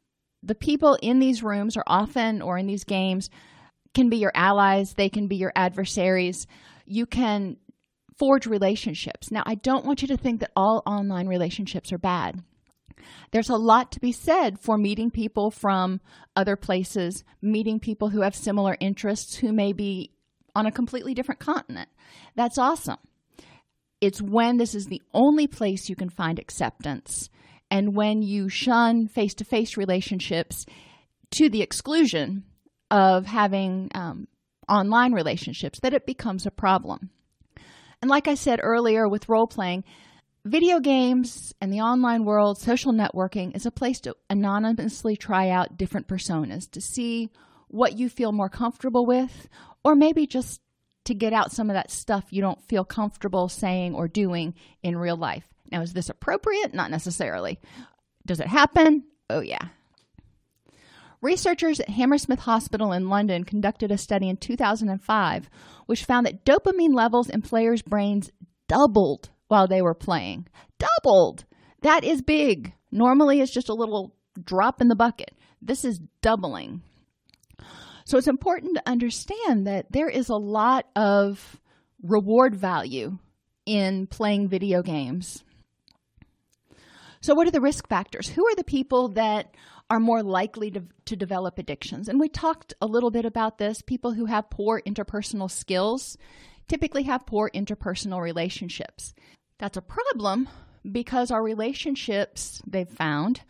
the 0.43 0.55
people 0.55 0.99
in 1.03 1.19
these 1.19 1.43
rooms 1.43 1.77
are 1.77 1.85
often, 1.87 2.41
or 2.43 2.57
in 2.57 2.67
these 2.67 2.85
games, 2.85 3.29
can 3.95 4.09
be 4.09 4.17
your 4.17 4.33
allies, 4.35 4.95
they 4.95 5.09
can 5.09 5.27
be 5.27 5.37
your 5.37 5.53
adversaries. 5.55 6.47
You 6.87 7.07
can 7.07 7.57
forge 8.19 8.47
relationships. 8.47 9.31
Now, 9.31 9.43
I 9.47 9.55
don't 9.55 9.85
want 9.85 10.03
you 10.03 10.09
to 10.09 10.17
think 10.17 10.41
that 10.41 10.53
all 10.57 10.83
online 10.87 11.27
relationships 11.27 11.93
are 11.93 11.99
bad. 11.99 12.43
There's 13.31 13.49
a 13.49 13.57
lot 13.57 13.93
to 13.93 14.01
be 14.01 14.13
said 14.13 14.59
for 14.59 14.77
meeting 14.77 15.11
people 15.11 15.51
from 15.51 16.01
other 16.37 16.57
places, 16.57 17.25
meeting 17.41 17.81
people 17.81 18.11
who 18.11 18.21
have 18.21 18.35
similar 18.35 18.77
interests, 18.81 19.37
who 19.37 19.53
may 19.53 19.73
be 19.73 20.13
on 20.55 20.67
a 20.67 20.73
completely 20.73 21.15
different 21.15 21.41
continent. 21.41 21.89
That's 22.35 22.59
awesome. 22.59 22.99
It's 24.01 24.23
when 24.23 24.57
this 24.57 24.75
is 24.75 24.87
the 24.87 25.03
only 25.13 25.47
place 25.47 25.89
you 25.89 25.97
can 25.97 26.09
find 26.09 26.39
acceptance 26.39 27.29
and 27.71 27.95
when 27.95 28.23
you 28.23 28.49
shun 28.49 29.07
face 29.07 29.35
to 29.35 29.45
face 29.45 29.77
relationships 29.77 30.67
to 31.33 31.49
the 31.49 31.63
exclusion 31.63 32.45
of 32.91 33.27
having 33.27 33.91
um, 33.95 34.27
online 34.69 35.13
relationships 35.13 35.81
that 35.81 35.95
it 35.95 36.07
becomes 36.07 36.47
a 36.47 36.51
problem. 36.51 37.11
And 38.03 38.11
like 38.11 38.27
I 38.27 38.35
said 38.35 38.61
earlier 38.63 39.09
with 39.09 39.29
role 39.29 39.47
playing, 39.47 39.85
video 40.45 40.81
games 40.81 41.55
and 41.61 41.73
the 41.73 41.81
online 41.81 42.25
world, 42.25 42.59
social 42.59 42.93
networking 42.93 43.55
is 43.55 43.67
a 43.67 43.71
place 43.71 44.01
to 44.01 44.17
anonymously 44.29 45.17
try 45.17 45.51
out 45.51 45.77
different 45.77 46.09
personas 46.09 46.71
to 46.71 46.81
see 46.81 47.31
what 47.69 47.99
you 47.99 48.09
feel 48.09 48.33
more 48.33 48.49
comfortable 48.49 49.07
with, 49.07 49.49
or 49.85 49.95
maybe 49.95 50.27
just 50.27 50.61
to 51.05 51.15
get 51.15 51.33
out 51.33 51.53
some 51.53 51.71
of 51.71 51.75
that 51.75 51.91
stuff 51.91 52.25
you 52.31 52.43
don't 52.43 52.63
feel 52.69 52.85
comfortable 52.85 53.49
saying 53.49 53.95
or 53.95 54.09
doing 54.09 54.55
in 54.83 54.97
real 54.97 55.17
life. 55.17 55.45
Now, 55.71 55.83
is 55.83 55.93
this 55.93 56.11
appropriate? 56.11 56.75
Not 56.75 56.91
necessarily. 56.91 57.59
Does 58.27 58.41
it 58.41 58.49
happen? 58.49 59.05
Oh, 59.29 59.41
yeah. 59.41 59.69
Researchers 61.23 61.81
at 61.81 61.91
Hammersmith 61.91 62.41
Hospital 62.41 62.93
in 62.93 63.09
London 63.09 63.45
conducted 63.45 63.91
a 63.91 63.99
study 63.99 64.29
in 64.29 64.37
2005 64.39 65.51
which 65.87 66.05
found 66.05 66.25
that 66.25 66.45
dopamine 66.45 66.95
levels 66.95 67.29
in 67.29 67.43
players' 67.43 67.83
brains 67.83 68.31
doubled 68.69 69.29
while 69.49 69.67
they 69.67 69.83
were 69.83 69.95
playing. 69.95 70.47
Doubled! 70.79 71.45
That 71.83 72.05
is 72.05 72.23
big. 72.23 72.73
Normally, 72.93 73.41
it's 73.41 73.53
just 73.53 73.69
a 73.69 73.75
little 73.75 74.15
drop 74.43 74.81
in 74.81 74.89
the 74.89 74.95
bucket. 74.95 75.35
This 75.61 75.85
is 75.85 76.01
doubling. 76.23 76.83
So 78.11 78.19
it's 78.19 78.27
important 78.27 78.75
to 78.75 78.89
understand 78.89 79.69
that 79.69 79.93
there 79.93 80.09
is 80.09 80.31
a 80.31 80.35
lot 80.35 80.87
of 80.97 81.61
reward 82.03 82.57
value 82.57 83.19
in 83.67 84.09
playing 84.09 84.49
video 84.49 84.83
games. 84.83 85.45
So, 87.21 87.37
what 87.37 87.47
are 87.47 87.53
the 87.53 87.61
risk 87.61 87.87
factors? 87.87 88.29
Who 88.29 88.45
are 88.49 88.57
the 88.57 88.65
people 88.65 89.11
that 89.11 89.55
are 89.89 90.01
more 90.01 90.25
likely 90.25 90.73
to, 90.73 90.83
to 91.05 91.15
develop 91.15 91.57
addictions? 91.57 92.09
And 92.09 92.19
we 92.19 92.29
talked 92.29 92.75
a 92.83 92.87
little 92.87 93.13
bit 93.13 93.27
about 93.27 93.59
this. 93.59 93.81
People 93.81 94.15
who 94.15 94.25
have 94.25 94.51
poor 94.51 94.83
interpersonal 94.85 95.49
skills 95.49 96.19
typically 96.67 97.05
have 97.05 97.27
poor 97.27 97.49
interpersonal 97.55 98.21
relationships. 98.21 99.15
That's 99.61 99.77
a 99.77 99.83
problem 99.83 100.49
because 100.91 101.31
our 101.31 101.45
relationships, 101.45 102.61
they've 102.67 102.91
found, 102.91 103.43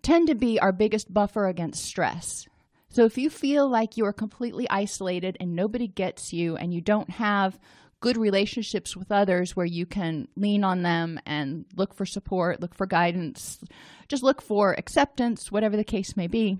tend 0.00 0.28
to 0.28 0.34
be 0.34 0.58
our 0.58 0.72
biggest 0.72 1.12
buffer 1.12 1.46
against 1.46 1.84
stress. 1.84 2.46
So 2.90 3.04
if 3.04 3.16
you 3.16 3.30
feel 3.30 3.68
like 3.68 3.96
you 3.96 4.04
are 4.04 4.12
completely 4.12 4.68
isolated 4.68 5.36
and 5.38 5.54
nobody 5.54 5.86
gets 5.86 6.32
you 6.32 6.56
and 6.56 6.74
you 6.74 6.80
don't 6.80 7.08
have 7.10 7.58
good 8.00 8.16
relationships 8.16 8.96
with 8.96 9.12
others 9.12 9.54
where 9.54 9.66
you 9.66 9.86
can 9.86 10.26
lean 10.34 10.64
on 10.64 10.82
them 10.82 11.20
and 11.24 11.66
look 11.76 11.94
for 11.94 12.04
support, 12.04 12.60
look 12.60 12.74
for 12.74 12.86
guidance, 12.86 13.60
just 14.08 14.24
look 14.24 14.42
for 14.42 14.72
acceptance, 14.72 15.52
whatever 15.52 15.76
the 15.76 15.84
case 15.84 16.16
may 16.16 16.26
be, 16.26 16.58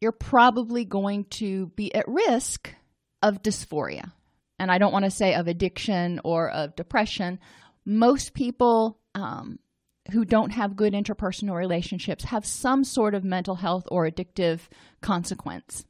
you're 0.00 0.12
probably 0.12 0.86
going 0.86 1.24
to 1.24 1.66
be 1.76 1.94
at 1.94 2.08
risk 2.08 2.74
of 3.22 3.42
dysphoria. 3.42 4.12
And 4.58 4.70
I 4.70 4.78
don't 4.78 4.92
want 4.92 5.04
to 5.04 5.10
say 5.10 5.34
of 5.34 5.46
addiction 5.46 6.20
or 6.24 6.48
of 6.48 6.74
depression. 6.74 7.38
Most 7.84 8.32
people 8.32 8.98
um, 9.14 9.58
who 10.10 10.24
don't 10.24 10.50
have 10.50 10.76
good 10.76 10.92
interpersonal 10.92 11.56
relationships 11.56 12.24
have 12.24 12.44
some 12.46 12.84
sort 12.84 13.14
of 13.14 13.24
mental 13.24 13.56
health 13.56 13.86
or 13.90 14.08
addictive 14.08 14.60
consequence. 15.00 15.84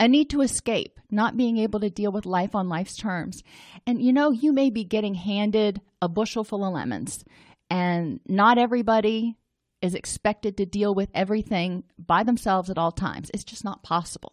A 0.00 0.08
need 0.08 0.30
to 0.30 0.40
escape, 0.40 0.98
not 1.10 1.36
being 1.36 1.58
able 1.58 1.80
to 1.80 1.90
deal 1.90 2.10
with 2.10 2.26
life 2.26 2.54
on 2.54 2.68
life's 2.68 2.96
terms. 2.96 3.42
And 3.86 4.02
you 4.02 4.12
know, 4.12 4.30
you 4.32 4.52
may 4.52 4.70
be 4.70 4.84
getting 4.84 5.14
handed 5.14 5.80
a 6.02 6.08
bushel 6.08 6.44
full 6.44 6.64
of 6.64 6.72
lemons, 6.72 7.24
and 7.70 8.20
not 8.26 8.58
everybody 8.58 9.36
is 9.80 9.94
expected 9.94 10.56
to 10.56 10.66
deal 10.66 10.94
with 10.94 11.10
everything 11.14 11.84
by 11.98 12.24
themselves 12.24 12.70
at 12.70 12.78
all 12.78 12.92
times. 12.92 13.30
It's 13.32 13.44
just 13.44 13.64
not 13.64 13.82
possible. 13.82 14.32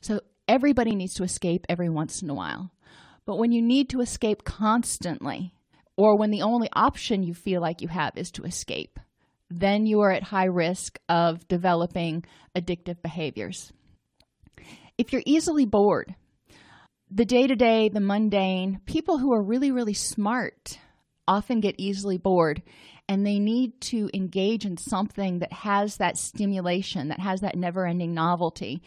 So, 0.00 0.20
everybody 0.48 0.94
needs 0.94 1.14
to 1.14 1.22
escape 1.22 1.66
every 1.68 1.88
once 1.88 2.22
in 2.22 2.30
a 2.30 2.34
while. 2.34 2.72
But 3.26 3.36
when 3.36 3.52
you 3.52 3.62
need 3.62 3.90
to 3.90 4.00
escape 4.00 4.42
constantly, 4.42 5.54
or 6.00 6.16
when 6.16 6.30
the 6.30 6.40
only 6.40 6.70
option 6.72 7.22
you 7.22 7.34
feel 7.34 7.60
like 7.60 7.82
you 7.82 7.88
have 7.88 8.16
is 8.16 8.30
to 8.30 8.44
escape, 8.44 8.98
then 9.50 9.84
you 9.84 10.00
are 10.00 10.10
at 10.10 10.22
high 10.22 10.46
risk 10.46 10.98
of 11.10 11.46
developing 11.46 12.24
addictive 12.56 13.02
behaviors. 13.02 13.70
If 14.96 15.12
you're 15.12 15.22
easily 15.26 15.66
bored, 15.66 16.14
the 17.10 17.26
day 17.26 17.46
to 17.46 17.54
day, 17.54 17.90
the 17.90 18.00
mundane, 18.00 18.80
people 18.86 19.18
who 19.18 19.30
are 19.34 19.42
really, 19.42 19.72
really 19.72 19.92
smart 19.92 20.78
often 21.28 21.60
get 21.60 21.74
easily 21.76 22.16
bored 22.16 22.62
and 23.06 23.26
they 23.26 23.38
need 23.38 23.78
to 23.82 24.08
engage 24.14 24.64
in 24.64 24.78
something 24.78 25.40
that 25.40 25.52
has 25.52 25.98
that 25.98 26.16
stimulation, 26.16 27.08
that 27.08 27.20
has 27.20 27.42
that 27.42 27.58
never 27.58 27.86
ending 27.86 28.14
novelty 28.14 28.82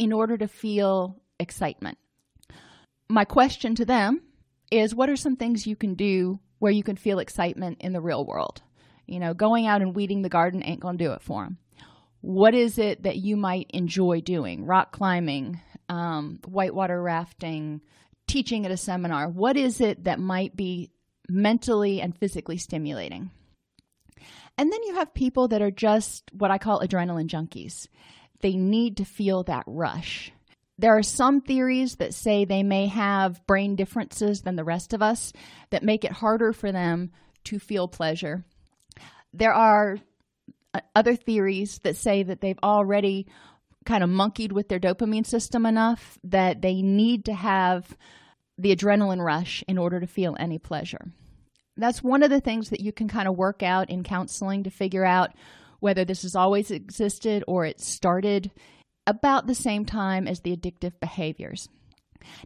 in 0.00 0.12
order 0.12 0.36
to 0.36 0.48
feel 0.48 1.22
excitement. 1.38 1.96
My 3.08 3.24
question 3.24 3.76
to 3.76 3.84
them 3.84 4.20
is 4.72 4.96
what 4.96 5.08
are 5.08 5.14
some 5.14 5.36
things 5.36 5.64
you 5.64 5.76
can 5.76 5.94
do 5.94 6.40
where 6.66 6.72
you 6.72 6.82
can 6.82 6.96
feel 6.96 7.20
excitement 7.20 7.80
in 7.80 7.92
the 7.92 8.00
real 8.00 8.26
world. 8.26 8.60
You 9.06 9.20
know, 9.20 9.34
going 9.34 9.68
out 9.68 9.82
and 9.82 9.94
weeding 9.94 10.22
the 10.22 10.28
garden 10.28 10.64
ain't 10.64 10.80
going 10.80 10.98
to 10.98 11.04
do 11.04 11.12
it 11.12 11.22
for 11.22 11.44
them. 11.44 11.58
What 12.22 12.56
is 12.56 12.76
it 12.76 13.04
that 13.04 13.18
you 13.18 13.36
might 13.36 13.70
enjoy 13.70 14.20
doing? 14.20 14.64
Rock 14.64 14.90
climbing, 14.90 15.60
um, 15.88 16.40
whitewater 16.44 17.00
rafting, 17.00 17.82
teaching 18.26 18.66
at 18.66 18.72
a 18.72 18.76
seminar. 18.76 19.28
What 19.28 19.56
is 19.56 19.80
it 19.80 20.02
that 20.02 20.18
might 20.18 20.56
be 20.56 20.90
mentally 21.28 22.00
and 22.00 22.18
physically 22.18 22.56
stimulating? 22.56 23.30
And 24.58 24.72
then 24.72 24.82
you 24.82 24.96
have 24.96 25.14
people 25.14 25.46
that 25.46 25.62
are 25.62 25.70
just 25.70 26.32
what 26.32 26.50
I 26.50 26.58
call 26.58 26.80
adrenaline 26.80 27.28
junkies. 27.28 27.86
They 28.40 28.56
need 28.56 28.96
to 28.96 29.04
feel 29.04 29.44
that 29.44 29.62
rush. 29.68 30.32
There 30.78 30.96
are 30.96 31.02
some 31.02 31.40
theories 31.40 31.96
that 31.96 32.12
say 32.12 32.44
they 32.44 32.62
may 32.62 32.86
have 32.86 33.46
brain 33.46 33.76
differences 33.76 34.42
than 34.42 34.56
the 34.56 34.64
rest 34.64 34.92
of 34.92 35.02
us 35.02 35.32
that 35.70 35.82
make 35.82 36.04
it 36.04 36.12
harder 36.12 36.52
for 36.52 36.70
them 36.70 37.12
to 37.44 37.58
feel 37.58 37.88
pleasure. 37.88 38.44
There 39.32 39.54
are 39.54 39.98
uh, 40.74 40.80
other 40.94 41.16
theories 41.16 41.78
that 41.80 41.96
say 41.96 42.22
that 42.22 42.40
they've 42.40 42.58
already 42.62 43.26
kind 43.86 44.04
of 44.04 44.10
monkeyed 44.10 44.52
with 44.52 44.68
their 44.68 44.80
dopamine 44.80 45.24
system 45.24 45.64
enough 45.64 46.18
that 46.24 46.60
they 46.60 46.82
need 46.82 47.24
to 47.26 47.34
have 47.34 47.96
the 48.58 48.74
adrenaline 48.74 49.24
rush 49.24 49.64
in 49.68 49.78
order 49.78 50.00
to 50.00 50.06
feel 50.06 50.36
any 50.38 50.58
pleasure. 50.58 51.12
That's 51.76 52.02
one 52.02 52.22
of 52.22 52.30
the 52.30 52.40
things 52.40 52.70
that 52.70 52.80
you 52.80 52.92
can 52.92 53.08
kind 53.08 53.28
of 53.28 53.36
work 53.36 53.62
out 53.62 53.90
in 53.90 54.02
counseling 54.02 54.64
to 54.64 54.70
figure 54.70 55.04
out 55.04 55.32
whether 55.80 56.04
this 56.04 56.22
has 56.22 56.34
always 56.34 56.70
existed 56.70 57.44
or 57.46 57.64
it 57.64 57.80
started 57.80 58.50
about 59.06 59.46
the 59.46 59.54
same 59.54 59.84
time 59.84 60.26
as 60.26 60.40
the 60.40 60.56
addictive 60.56 60.98
behaviors. 61.00 61.68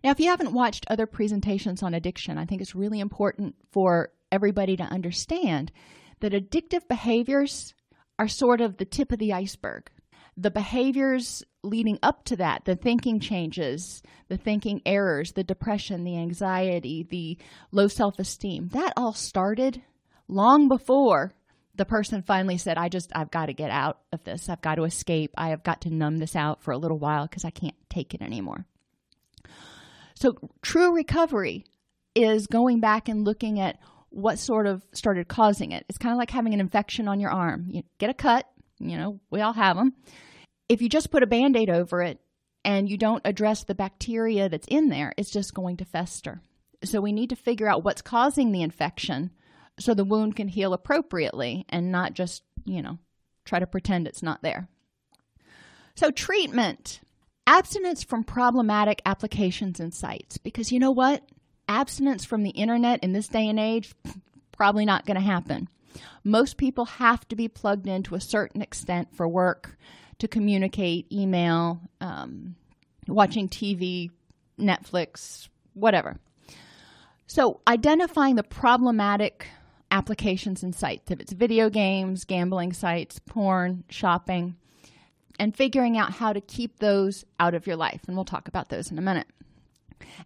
Now, 0.04 0.10
if 0.10 0.20
you 0.20 0.28
haven't 0.28 0.52
watched 0.52 0.84
other 0.88 1.06
presentations 1.06 1.82
on 1.82 1.94
addiction, 1.94 2.38
I 2.38 2.44
think 2.44 2.60
it's 2.60 2.74
really 2.74 3.00
important 3.00 3.54
for 3.72 4.10
everybody 4.30 4.76
to 4.76 4.82
understand 4.82 5.72
that 6.20 6.32
addictive 6.32 6.86
behaviors 6.88 7.74
are 8.18 8.28
sort 8.28 8.60
of 8.60 8.76
the 8.76 8.84
tip 8.84 9.12
of 9.12 9.18
the 9.18 9.32
iceberg. 9.32 9.90
The 10.36 10.50
behaviors 10.50 11.42
leading 11.62 11.98
up 12.02 12.24
to 12.24 12.36
that, 12.36 12.64
the 12.64 12.76
thinking 12.76 13.20
changes, 13.20 14.02
the 14.28 14.36
thinking 14.36 14.80
errors, 14.86 15.32
the 15.32 15.44
depression, 15.44 16.04
the 16.04 16.16
anxiety, 16.18 17.06
the 17.08 17.38
low 17.72 17.88
self 17.88 18.18
esteem, 18.18 18.68
that 18.68 18.92
all 18.96 19.12
started 19.12 19.82
long 20.28 20.68
before 20.68 21.34
the 21.74 21.84
person 21.84 22.22
finally 22.22 22.58
said, 22.58 22.76
I 22.76 22.88
just, 22.88 23.10
I've 23.14 23.30
got 23.30 23.46
to 23.46 23.52
get 23.52 23.70
out 23.70 24.00
of 24.12 24.24
this. 24.24 24.48
I've 24.48 24.60
got 24.60 24.76
to 24.76 24.84
escape. 24.84 25.32
I 25.36 25.50
have 25.50 25.62
got 25.62 25.82
to 25.82 25.90
numb 25.90 26.18
this 26.18 26.36
out 26.36 26.62
for 26.62 26.72
a 26.72 26.78
little 26.78 26.98
while 26.98 27.26
because 27.26 27.44
I 27.44 27.50
can't 27.50 27.76
take 27.88 28.14
it 28.14 28.22
anymore. 28.22 28.66
So, 30.14 30.36
true 30.60 30.94
recovery 30.94 31.64
is 32.14 32.46
going 32.46 32.80
back 32.80 33.08
and 33.08 33.24
looking 33.24 33.60
at 33.60 33.78
what 34.10 34.38
sort 34.38 34.66
of 34.66 34.82
started 34.92 35.28
causing 35.28 35.72
it. 35.72 35.86
It's 35.88 35.96
kind 35.96 36.12
of 36.12 36.18
like 36.18 36.30
having 36.30 36.52
an 36.52 36.60
infection 36.60 37.08
on 37.08 37.20
your 37.20 37.30
arm. 37.30 37.68
You 37.70 37.84
get 37.98 38.10
a 38.10 38.14
cut, 38.14 38.46
you 38.78 38.98
know, 38.98 39.20
we 39.30 39.40
all 39.40 39.54
have 39.54 39.76
them. 39.76 39.94
If 40.68 40.82
you 40.82 40.88
just 40.88 41.10
put 41.10 41.22
a 41.22 41.26
band 41.26 41.56
aid 41.56 41.70
over 41.70 42.02
it 42.02 42.20
and 42.64 42.90
you 42.90 42.98
don't 42.98 43.22
address 43.24 43.64
the 43.64 43.74
bacteria 43.74 44.48
that's 44.48 44.66
in 44.68 44.88
there, 44.88 45.14
it's 45.16 45.30
just 45.30 45.54
going 45.54 45.78
to 45.78 45.84
fester. 45.86 46.42
So, 46.84 47.00
we 47.00 47.12
need 47.12 47.30
to 47.30 47.36
figure 47.36 47.68
out 47.68 47.84
what's 47.84 48.02
causing 48.02 48.52
the 48.52 48.62
infection 48.62 49.30
so 49.78 49.94
the 49.94 50.04
wound 50.04 50.36
can 50.36 50.48
heal 50.48 50.72
appropriately 50.72 51.64
and 51.68 51.90
not 51.90 52.14
just, 52.14 52.42
you 52.64 52.82
know, 52.82 52.98
try 53.44 53.58
to 53.58 53.66
pretend 53.66 54.06
it's 54.06 54.22
not 54.22 54.42
there. 54.42 54.68
So, 55.94 56.10
treatment 56.10 57.00
abstinence 57.46 58.04
from 58.04 58.22
problematic 58.22 59.02
applications 59.04 59.80
and 59.80 59.92
sites. 59.92 60.38
Because 60.38 60.70
you 60.70 60.78
know 60.78 60.92
what? 60.92 61.22
Abstinence 61.68 62.24
from 62.24 62.42
the 62.42 62.50
internet 62.50 63.02
in 63.02 63.12
this 63.12 63.28
day 63.28 63.48
and 63.48 63.58
age, 63.58 63.92
probably 64.52 64.84
not 64.84 65.04
going 65.04 65.16
to 65.16 65.20
happen. 65.20 65.68
Most 66.22 66.56
people 66.56 66.84
have 66.84 67.26
to 67.28 67.36
be 67.36 67.48
plugged 67.48 67.88
in 67.88 68.04
to 68.04 68.14
a 68.14 68.20
certain 68.20 68.62
extent 68.62 69.08
for 69.14 69.26
work, 69.26 69.76
to 70.18 70.28
communicate, 70.28 71.10
email, 71.12 71.80
um, 72.00 72.54
watching 73.08 73.48
TV, 73.48 74.10
Netflix, 74.58 75.48
whatever. 75.74 76.18
So, 77.26 77.60
identifying 77.66 78.36
the 78.36 78.42
problematic 78.42 79.48
applications 79.90 80.62
and 80.62 80.74
sites, 80.74 81.10
if 81.10 81.20
it's 81.20 81.32
video 81.32 81.68
games, 81.68 82.24
gambling 82.24 82.72
sites, 82.72 83.18
porn, 83.18 83.84
shopping, 83.88 84.56
and 85.38 85.56
figuring 85.56 85.96
out 85.96 86.12
how 86.12 86.32
to 86.32 86.40
keep 86.40 86.78
those 86.78 87.24
out 87.38 87.54
of 87.54 87.66
your 87.66 87.76
life. 87.76 88.02
And 88.06 88.16
we'll 88.16 88.24
talk 88.24 88.48
about 88.48 88.68
those 88.68 88.90
in 88.90 88.98
a 88.98 89.02
minute. 89.02 89.26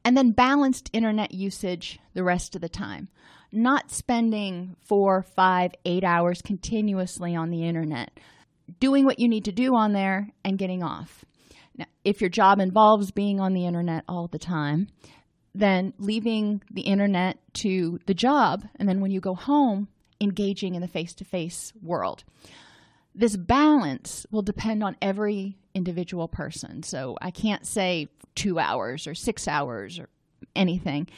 And 0.05 0.17
then 0.17 0.33
balanced 0.33 0.91
internet 0.93 1.33
usage 1.33 1.99
the 2.15 2.25
rest 2.25 2.55
of 2.55 2.61
the 2.61 2.69
time. 2.69 3.09
Not 3.53 3.91
spending 3.91 4.77
four, 4.89 5.23
five, 5.23 5.73
eight 5.85 6.05
hours 6.05 6.43
continuously 6.43 7.37
on 7.37 7.51
the 7.51 7.63
internet. 7.65 8.19
Doing 8.81 9.05
what 9.05 9.21
you 9.21 9.29
need 9.29 9.45
to 9.45 9.53
do 9.53 9.71
on 9.77 9.93
there 9.93 10.29
and 10.45 10.59
getting 10.59 10.83
off. 10.83 11.25
Now, 11.77 11.87
if 12.05 12.21
your 12.21 12.31
job 12.31 12.61
involves 12.61 13.11
being 13.11 13.41
on 13.41 13.53
the 13.53 13.67
internet 13.67 14.05
all 14.09 14.29
the 14.29 14.39
time, 14.39 14.89
then 15.55 15.93
leaving 15.99 16.63
the 16.71 16.83
internet 16.83 17.39
to 17.55 18.01
the 18.07 18.15
job, 18.15 18.65
and 18.77 18.89
then 18.89 19.01
when 19.01 19.11
you 19.11 19.21
go 19.21 19.35
home, 19.35 19.89
engaging 20.21 20.75
in 20.75 20.81
the 20.81 20.89
face 20.89 21.15
to 21.15 21.25
face 21.25 21.73
world. 21.83 22.25
This 23.15 23.37
balance 23.37 24.27
will 24.31 24.43
depend 24.43 24.83
on 24.83 24.97
every 25.01 25.57
individual 25.75 26.27
person. 26.29 26.83
So 26.83 27.17
I 27.21 27.31
can't 27.31 27.67
say 27.67 28.09
two 28.35 28.59
hours 28.59 29.07
or 29.07 29.15
six 29.15 29.47
hours 29.47 29.99
or 29.99 30.09
anything. 30.57 31.09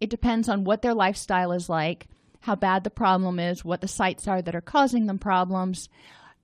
It 0.00 0.10
depends 0.10 0.48
on 0.48 0.64
what 0.64 0.82
their 0.82 0.94
lifestyle 0.94 1.52
is 1.52 1.68
like, 1.68 2.08
how 2.40 2.54
bad 2.54 2.84
the 2.84 2.90
problem 2.90 3.38
is, 3.38 3.64
what 3.64 3.80
the 3.80 3.88
sites 3.88 4.28
are 4.28 4.42
that 4.42 4.54
are 4.54 4.60
causing 4.60 5.06
them 5.06 5.18
problems, 5.18 5.88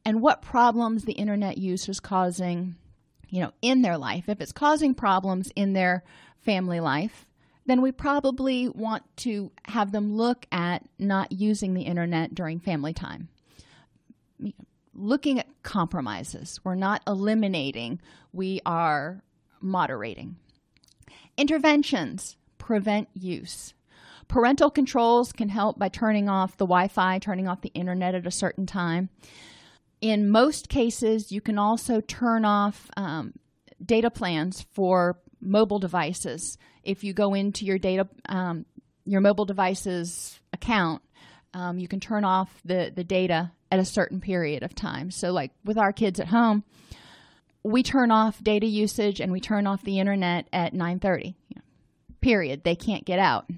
and 0.05 0.23
what 0.23 0.43
problems 0.43 1.05
the 1.05 1.13
internet 1.13 1.59
use 1.59 1.89
is 1.89 2.01
causing, 2.01 2.77
you 3.29 3.41
know, 3.41 3.53
in 3.61 3.83
their 3.83 3.99
life. 3.99 4.29
If 4.29 4.41
it's 4.41 4.53
causing 4.53 4.95
problems 4.95 5.53
in 5.55 5.75
their 5.75 6.03
family 6.41 6.81
life, 6.81 7.27
then 7.67 7.83
we 7.83 7.93
probably 7.93 8.69
want 8.69 9.05
to 9.19 9.53
have 9.67 9.93
them 9.93 10.17
look 10.17 10.47
at 10.51 10.83
not 10.99 11.33
using 11.33 11.75
the 11.75 11.83
internet 11.83 12.35
during 12.35 12.59
family 12.59 12.93
time. 12.93 13.29
Looking 14.95 15.39
at 15.39 15.47
compromises. 15.63 16.61
We're 16.65 16.75
not 16.75 17.03
eliminating, 17.07 18.01
we 18.33 18.61
are 18.67 19.23
moderating. 19.61 20.37
Interventions 21.37 22.37
prevent 22.59 23.09
use. 23.15 23.75
Parental 24.29 24.71
controls 24.71 25.33
can 25.33 25.49
help 25.49 25.79
by 25.79 25.89
turning 25.89 26.29
off 26.29 26.57
the 26.57 26.67
Wi 26.67 26.89
Fi, 26.89 27.19
turning 27.19 27.49
off 27.49 27.61
the 27.61 27.73
internet 27.75 28.15
at 28.15 28.27
a 28.27 28.31
certain 28.31 28.67
time. 28.67 29.09
In 30.01 30.31
most 30.31 30.69
cases, 30.69 31.31
you 31.31 31.41
can 31.41 31.59
also 31.59 32.01
turn 32.01 32.45
off 32.45 32.91
um, 32.97 33.35
data 33.85 34.11
plans 34.11 34.67
for 34.73 35.19
mobile 35.43 35.79
devices. 35.79 36.57
If 36.83 37.05
you 37.05 37.13
go 37.13 37.35
into 37.35 37.65
your 37.65 37.79
data, 37.79 38.09
um, 38.29 38.65
your 39.05 39.21
mobile 39.21 39.45
device's 39.45 40.39
account, 40.53 41.03
um, 41.53 41.79
you 41.79 41.89
can 41.89 42.01
turn 42.01 42.25
off 42.25 42.49
the 42.65 42.93
the 42.95 43.05
data 43.05 43.53
at 43.71 43.79
a 43.79 43.85
certain 43.85 44.21
period 44.21 44.63
of 44.63 44.75
time. 44.75 45.11
So, 45.11 45.33
like 45.33 45.51
with 45.65 45.79
our 45.79 45.93
kids 45.93 46.21
at 46.21 46.29
home, 46.29 46.65
we 47.63 47.83
turn 47.83 48.11
off 48.11 48.43
data 48.43 48.67
usage 48.67 49.21
and 49.21 49.33
we 49.33 49.41
turn 49.41 49.67
off 49.67 49.83
the 49.83 49.99
internet 49.99 50.47
at 50.53 50.75
nine 50.75 51.01
thirty. 51.01 51.37
Period. 52.21 52.63
They 52.63 52.77
can't 52.77 53.05
get 53.05 53.19
out. 53.19 53.51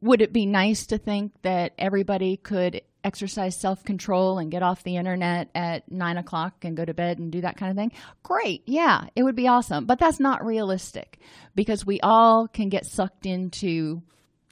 Would 0.00 0.22
it 0.22 0.32
be 0.32 0.46
nice 0.46 0.86
to 0.86 0.98
think 0.98 1.32
that 1.42 1.72
everybody 1.78 2.36
could 2.36 2.82
exercise 3.06 3.56
self 3.56 3.84
control 3.84 4.38
and 4.38 4.50
get 4.50 4.62
off 4.62 4.82
the 4.82 4.96
internet 4.96 5.48
at 5.54 5.90
nine 5.90 6.18
o'clock 6.18 6.64
and 6.64 6.76
go 6.76 6.84
to 6.84 6.92
bed 6.92 7.18
and 7.18 7.30
do 7.30 7.40
that 7.40 7.56
kind 7.56 7.70
of 7.70 7.76
thing, 7.76 7.92
great. 8.22 8.62
Yeah, 8.66 9.06
it 9.14 9.22
would 9.22 9.36
be 9.36 9.48
awesome. 9.48 9.86
But 9.86 9.98
that's 10.00 10.20
not 10.20 10.44
realistic 10.44 11.20
because 11.54 11.86
we 11.86 12.00
all 12.00 12.48
can 12.48 12.68
get 12.68 12.84
sucked 12.84 13.24
into 13.24 14.02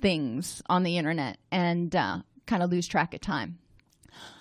things 0.00 0.62
on 0.68 0.84
the 0.84 0.96
internet 0.96 1.38
and 1.50 1.94
uh, 1.94 2.18
kind 2.46 2.62
of 2.62 2.70
lose 2.70 2.86
track 2.86 3.12
of 3.12 3.20
time. 3.20 3.58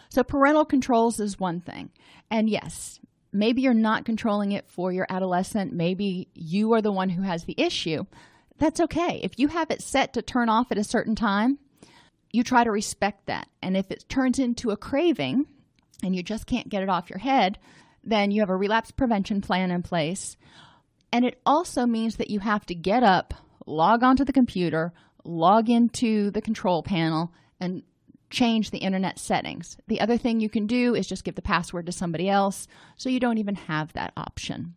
So, 0.10 0.23
parental 0.23 0.63
controls 0.63 1.19
is 1.19 1.39
one 1.39 1.60
thing. 1.60 1.89
And 2.30 2.47
yes, 2.47 2.99
maybe 3.32 3.63
you're 3.63 3.73
not 3.73 4.06
controlling 4.06 4.52
it 4.52 4.67
for 4.67 4.91
your 4.91 5.08
adolescent. 5.10 5.73
Maybe 5.73 6.30
you 6.36 6.73
are 6.73 6.84
the 6.84 6.91
one 6.91 7.10
who 7.10 7.23
has 7.23 7.45
the 7.45 7.56
issue. 7.58 8.06
That's 8.60 8.80
okay. 8.80 9.19
If 9.23 9.39
you 9.39 9.47
have 9.47 9.71
it 9.71 9.82
set 9.82 10.13
to 10.13 10.21
turn 10.21 10.49
off 10.49 10.71
at 10.71 10.78
a 10.78 10.84
certain 10.84 11.15
time, 11.15 11.58
you 12.34 12.43
try 12.43 12.65
to 12.65 12.72
respect 12.72 13.28
that. 13.28 13.48
And 13.62 13.78
if 13.78 13.89
it 13.91 14.10
turns 14.10 14.39
into 14.39 14.72
a 14.72 14.78
craving 14.78 15.46
and 16.04 16.13
you 16.13 16.24
just 16.24 16.48
can't 16.48 16.67
get 16.67 16.84
it 16.84 16.89
off 16.89 17.10
your 17.10 17.19
head, 17.19 17.58
then 18.04 18.32
you 18.32 18.41
have 18.41 18.50
a 18.50 18.58
relapse 18.58 18.91
prevention 18.91 19.39
plan 19.39 19.72
in 19.72 19.84
place. 19.84 20.36
And 21.13 21.24
it 21.24 21.39
also 21.46 21.86
means 21.86 22.17
that 22.17 22.32
you 22.32 22.39
have 22.39 22.65
to 22.65 22.76
get 22.76 23.04
up, 23.04 23.34
log 23.65 24.04
onto 24.04 24.26
the 24.26 24.34
computer, 24.34 24.91
log 25.24 25.69
into 25.69 26.32
the 26.32 26.41
control 26.41 26.84
panel, 26.84 27.32
and 27.60 27.84
change 28.32 28.72
the 28.72 28.80
internet 28.80 29.19
settings. 29.19 29.78
The 29.88 30.02
other 30.02 30.17
thing 30.17 30.39
you 30.39 30.50
can 30.50 30.65
do 30.65 30.96
is 30.96 31.08
just 31.08 31.24
give 31.24 31.36
the 31.36 31.41
password 31.43 31.86
to 31.86 31.91
somebody 31.91 32.28
else 32.28 32.67
so 32.98 33.10
you 33.10 33.19
don't 33.19 33.38
even 33.38 33.56
have 33.56 33.93
that 33.93 34.12
option. 34.17 34.74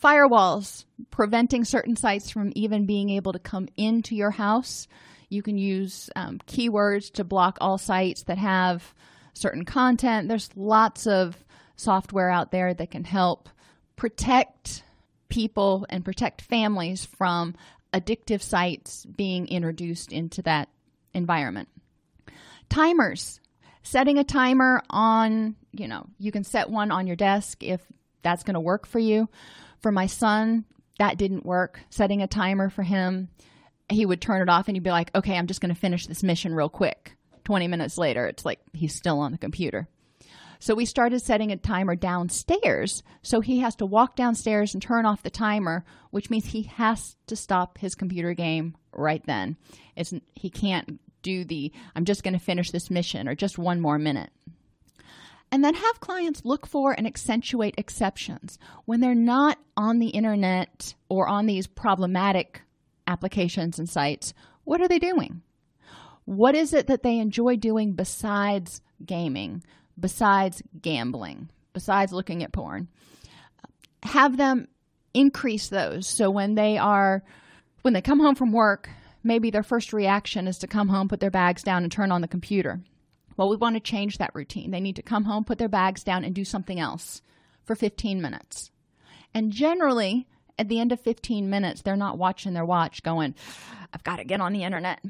Firewalls, 0.00 0.84
preventing 1.10 1.64
certain 1.64 1.96
sites 1.96 2.30
from 2.30 2.52
even 2.54 2.86
being 2.86 3.08
able 3.08 3.32
to 3.32 3.38
come 3.38 3.68
into 3.76 4.14
your 4.14 4.30
house. 4.30 4.86
You 5.28 5.42
can 5.42 5.58
use 5.58 6.10
um, 6.16 6.38
keywords 6.46 7.12
to 7.12 7.24
block 7.24 7.58
all 7.60 7.78
sites 7.78 8.22
that 8.24 8.38
have 8.38 8.94
certain 9.34 9.64
content. 9.64 10.28
There's 10.28 10.50
lots 10.56 11.06
of 11.06 11.36
software 11.76 12.30
out 12.30 12.50
there 12.50 12.74
that 12.74 12.90
can 12.90 13.04
help 13.04 13.48
protect 13.96 14.82
people 15.28 15.86
and 15.88 16.04
protect 16.04 16.42
families 16.42 17.04
from 17.04 17.54
addictive 17.92 18.42
sites 18.42 19.04
being 19.04 19.48
introduced 19.48 20.12
into 20.12 20.42
that 20.42 20.68
environment. 21.14 21.68
Timers, 22.68 23.40
setting 23.82 24.18
a 24.18 24.24
timer 24.24 24.82
on, 24.90 25.56
you 25.72 25.88
know, 25.88 26.06
you 26.18 26.32
can 26.32 26.44
set 26.44 26.70
one 26.70 26.90
on 26.90 27.06
your 27.06 27.16
desk 27.16 27.62
if 27.62 27.80
that's 28.22 28.42
going 28.42 28.54
to 28.54 28.60
work 28.60 28.86
for 28.86 28.98
you. 28.98 29.28
For 29.80 29.92
my 29.92 30.06
son, 30.06 30.64
that 30.98 31.18
didn't 31.18 31.46
work. 31.46 31.80
Setting 31.88 32.22
a 32.22 32.26
timer 32.26 32.68
for 32.68 32.82
him, 32.82 33.28
he 33.90 34.06
would 34.06 34.20
turn 34.20 34.42
it 34.42 34.48
off 34.48 34.68
and 34.68 34.76
he'd 34.76 34.82
be 34.82 34.90
like, 34.90 35.14
okay, 35.14 35.36
I'm 35.36 35.46
just 35.46 35.60
going 35.60 35.74
to 35.74 35.80
finish 35.80 36.06
this 36.06 36.22
mission 36.22 36.54
real 36.54 36.68
quick. 36.68 37.16
20 37.44 37.68
minutes 37.68 37.96
later, 37.96 38.26
it's 38.26 38.44
like 38.44 38.60
he's 38.72 38.94
still 38.94 39.20
on 39.20 39.32
the 39.32 39.38
computer. 39.38 39.88
So 40.60 40.74
we 40.74 40.84
started 40.84 41.20
setting 41.20 41.52
a 41.52 41.56
timer 41.56 41.94
downstairs. 41.94 43.02
So 43.22 43.40
he 43.40 43.60
has 43.60 43.76
to 43.76 43.86
walk 43.86 44.16
downstairs 44.16 44.74
and 44.74 44.82
turn 44.82 45.06
off 45.06 45.22
the 45.22 45.30
timer, 45.30 45.84
which 46.10 46.30
means 46.30 46.46
he 46.46 46.62
has 46.64 47.16
to 47.28 47.36
stop 47.36 47.78
his 47.78 47.94
computer 47.94 48.34
game 48.34 48.76
right 48.92 49.24
then. 49.26 49.56
It's, 49.96 50.12
he 50.34 50.50
can't 50.50 51.00
do 51.22 51.44
the, 51.44 51.72
I'm 51.94 52.04
just 52.04 52.22
going 52.22 52.34
to 52.34 52.44
finish 52.44 52.70
this 52.70 52.90
mission 52.90 53.28
or 53.28 53.34
just 53.34 53.58
one 53.58 53.80
more 53.80 53.98
minute. 53.98 54.30
And 55.50 55.64
then 55.64 55.74
have 55.74 56.00
clients 56.00 56.44
look 56.44 56.66
for 56.66 56.92
and 56.92 57.06
accentuate 57.06 57.74
exceptions. 57.78 58.58
When 58.84 59.00
they're 59.00 59.14
not 59.14 59.58
on 59.76 59.98
the 59.98 60.08
internet 60.08 60.94
or 61.08 61.26
on 61.26 61.46
these 61.46 61.66
problematic 61.66 62.62
applications 63.08 63.78
and 63.78 63.88
sites, 63.88 64.34
what 64.64 64.80
are 64.80 64.88
they 64.88 64.98
doing? 64.98 65.42
What 66.26 66.54
is 66.54 66.74
it 66.74 66.86
that 66.88 67.02
they 67.02 67.18
enjoy 67.18 67.56
doing 67.56 67.92
besides 67.94 68.82
gaming, 69.04 69.64
besides 69.98 70.62
gambling, 70.80 71.48
besides 71.72 72.12
looking 72.12 72.42
at 72.42 72.52
porn? 72.52 72.88
Have 74.02 74.36
them 74.36 74.68
increase 75.14 75.68
those. 75.68 76.06
So 76.06 76.30
when 76.30 76.54
they 76.54 76.76
are, 76.76 77.24
when 77.82 77.94
they 77.94 78.02
come 78.02 78.20
home 78.20 78.34
from 78.34 78.52
work, 78.52 78.90
maybe 79.24 79.50
their 79.50 79.62
first 79.62 79.92
reaction 79.92 80.46
is 80.46 80.58
to 80.58 80.66
come 80.66 80.88
home, 80.88 81.08
put 81.08 81.20
their 81.20 81.30
bags 81.30 81.62
down, 81.62 81.82
and 81.82 81.90
turn 81.90 82.12
on 82.12 82.20
the 82.20 82.28
computer. 82.28 82.80
Well, 83.36 83.48
we 83.48 83.56
want 83.56 83.76
to 83.76 83.80
change 83.80 84.18
that 84.18 84.34
routine. 84.34 84.70
They 84.70 84.80
need 84.80 84.96
to 84.96 85.02
come 85.02 85.24
home, 85.24 85.44
put 85.44 85.58
their 85.58 85.68
bags 85.68 86.04
down, 86.04 86.24
and 86.24 86.34
do 86.34 86.44
something 86.44 86.78
else 86.78 87.22
for 87.64 87.74
15 87.74 88.20
minutes. 88.20 88.70
And 89.32 89.52
generally, 89.52 90.26
at 90.58 90.68
the 90.68 90.80
end 90.80 90.92
of 90.92 91.00
15 91.00 91.48
minutes, 91.48 91.82
they're 91.82 91.96
not 91.96 92.18
watching 92.18 92.52
their 92.52 92.64
watch 92.64 93.02
going, 93.02 93.34
I've 93.92 94.04
got 94.04 94.16
to 94.16 94.24
get 94.24 94.40
on 94.40 94.52
the 94.52 94.64
internet 94.64 95.00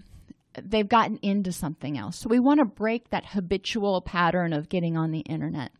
they've 0.65 0.89
gotten 0.89 1.19
into 1.19 1.53
something 1.53 1.99
else. 1.99 2.19
So 2.19 2.29
we 2.29 2.39
want 2.39 2.61
to 2.61 2.65
break 2.65 3.11
that 3.11 3.27
habitual 3.27 4.01
pattern 4.01 4.53
of 4.53 4.69
getting 4.69 4.97
on 4.97 5.11
the 5.11 5.21
internet 5.21 5.73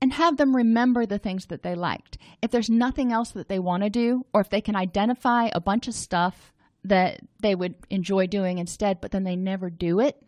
and 0.00 0.12
have 0.12 0.36
them 0.36 0.56
remember 0.56 1.06
the 1.06 1.18
things 1.18 1.46
that 1.46 1.62
they 1.62 1.74
liked. 1.74 2.18
If 2.40 2.50
there's 2.50 2.70
nothing 2.70 3.12
else 3.12 3.30
that 3.30 3.48
they 3.48 3.58
want 3.58 3.82
to 3.82 3.90
do, 3.90 4.26
or 4.32 4.40
if 4.40 4.50
they 4.50 4.60
can 4.60 4.76
identify 4.76 5.48
a 5.52 5.60
bunch 5.60 5.88
of 5.88 5.94
stuff 5.94 6.52
that 6.84 7.20
they 7.40 7.54
would 7.54 7.74
enjoy 7.90 8.26
doing 8.26 8.58
instead, 8.58 9.00
but 9.00 9.12
then 9.12 9.24
they 9.24 9.36
never 9.36 9.70
do 9.70 10.00
it, 10.00 10.20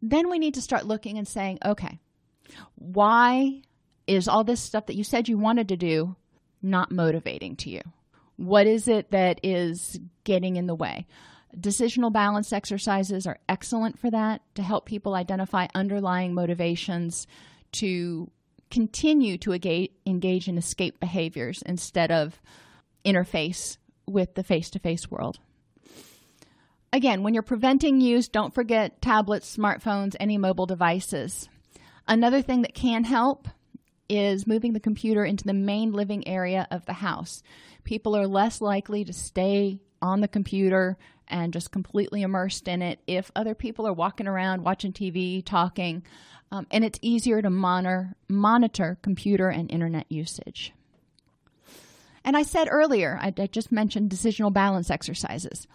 then 0.00 0.30
we 0.30 0.38
need 0.38 0.54
to 0.54 0.62
start 0.62 0.86
looking 0.86 1.18
and 1.18 1.26
saying, 1.26 1.58
okay, 1.64 1.98
why 2.76 3.62
is 4.06 4.28
all 4.28 4.44
this 4.44 4.60
stuff 4.60 4.86
that 4.86 4.94
you 4.94 5.02
said 5.02 5.28
you 5.28 5.38
wanted 5.38 5.68
to 5.68 5.76
do 5.76 6.14
not 6.62 6.92
motivating 6.92 7.56
to 7.56 7.70
you? 7.70 7.80
What 8.36 8.66
is 8.66 8.88
it 8.88 9.10
that 9.10 9.40
is 9.42 9.98
getting 10.24 10.56
in 10.56 10.66
the 10.66 10.74
way? 10.74 11.06
Decisional 11.56 12.12
balance 12.12 12.52
exercises 12.52 13.26
are 13.26 13.38
excellent 13.48 13.98
for 13.98 14.10
that 14.10 14.42
to 14.56 14.62
help 14.62 14.84
people 14.84 15.14
identify 15.14 15.68
underlying 15.74 16.34
motivations 16.34 17.26
to 17.72 18.30
continue 18.70 19.38
to 19.38 19.52
engage 20.06 20.48
in 20.48 20.58
escape 20.58 21.00
behaviors 21.00 21.62
instead 21.62 22.10
of 22.10 22.40
interface 23.04 23.78
with 24.06 24.34
the 24.34 24.42
face 24.42 24.70
to 24.70 24.78
face 24.78 25.10
world. 25.10 25.38
Again, 26.92 27.22
when 27.22 27.34
you're 27.34 27.42
preventing 27.42 28.00
use, 28.00 28.28
don't 28.28 28.54
forget 28.54 29.00
tablets, 29.00 29.56
smartphones, 29.56 30.16
any 30.18 30.38
mobile 30.38 30.66
devices. 30.66 31.48
Another 32.08 32.42
thing 32.42 32.62
that 32.62 32.74
can 32.74 33.04
help 33.04 33.48
is 34.08 34.46
moving 34.46 34.72
the 34.72 34.80
computer 34.80 35.24
into 35.24 35.44
the 35.44 35.52
main 35.52 35.92
living 35.92 36.26
area 36.28 36.66
of 36.70 36.86
the 36.86 36.92
house. 36.92 37.42
People 37.86 38.16
are 38.16 38.26
less 38.26 38.60
likely 38.60 39.04
to 39.04 39.12
stay 39.12 39.78
on 40.02 40.20
the 40.20 40.26
computer 40.26 40.98
and 41.28 41.52
just 41.52 41.70
completely 41.70 42.22
immersed 42.22 42.66
in 42.66 42.82
it 42.82 42.98
if 43.06 43.30
other 43.36 43.54
people 43.54 43.86
are 43.86 43.92
walking 43.92 44.26
around 44.26 44.64
watching 44.64 44.92
TV, 44.92 45.40
talking, 45.44 46.02
um, 46.50 46.66
and 46.72 46.84
it's 46.84 46.98
easier 47.00 47.40
to 47.40 47.48
monitor, 47.48 48.16
monitor 48.28 48.98
computer 49.02 49.48
and 49.50 49.70
internet 49.70 50.10
usage. 50.10 50.72
And 52.24 52.36
I 52.36 52.42
said 52.42 52.66
earlier, 52.68 53.20
I, 53.22 53.32
I 53.38 53.46
just 53.46 53.70
mentioned 53.70 54.10
decisional 54.10 54.52
balance 54.52 54.90
exercises. 54.90 55.68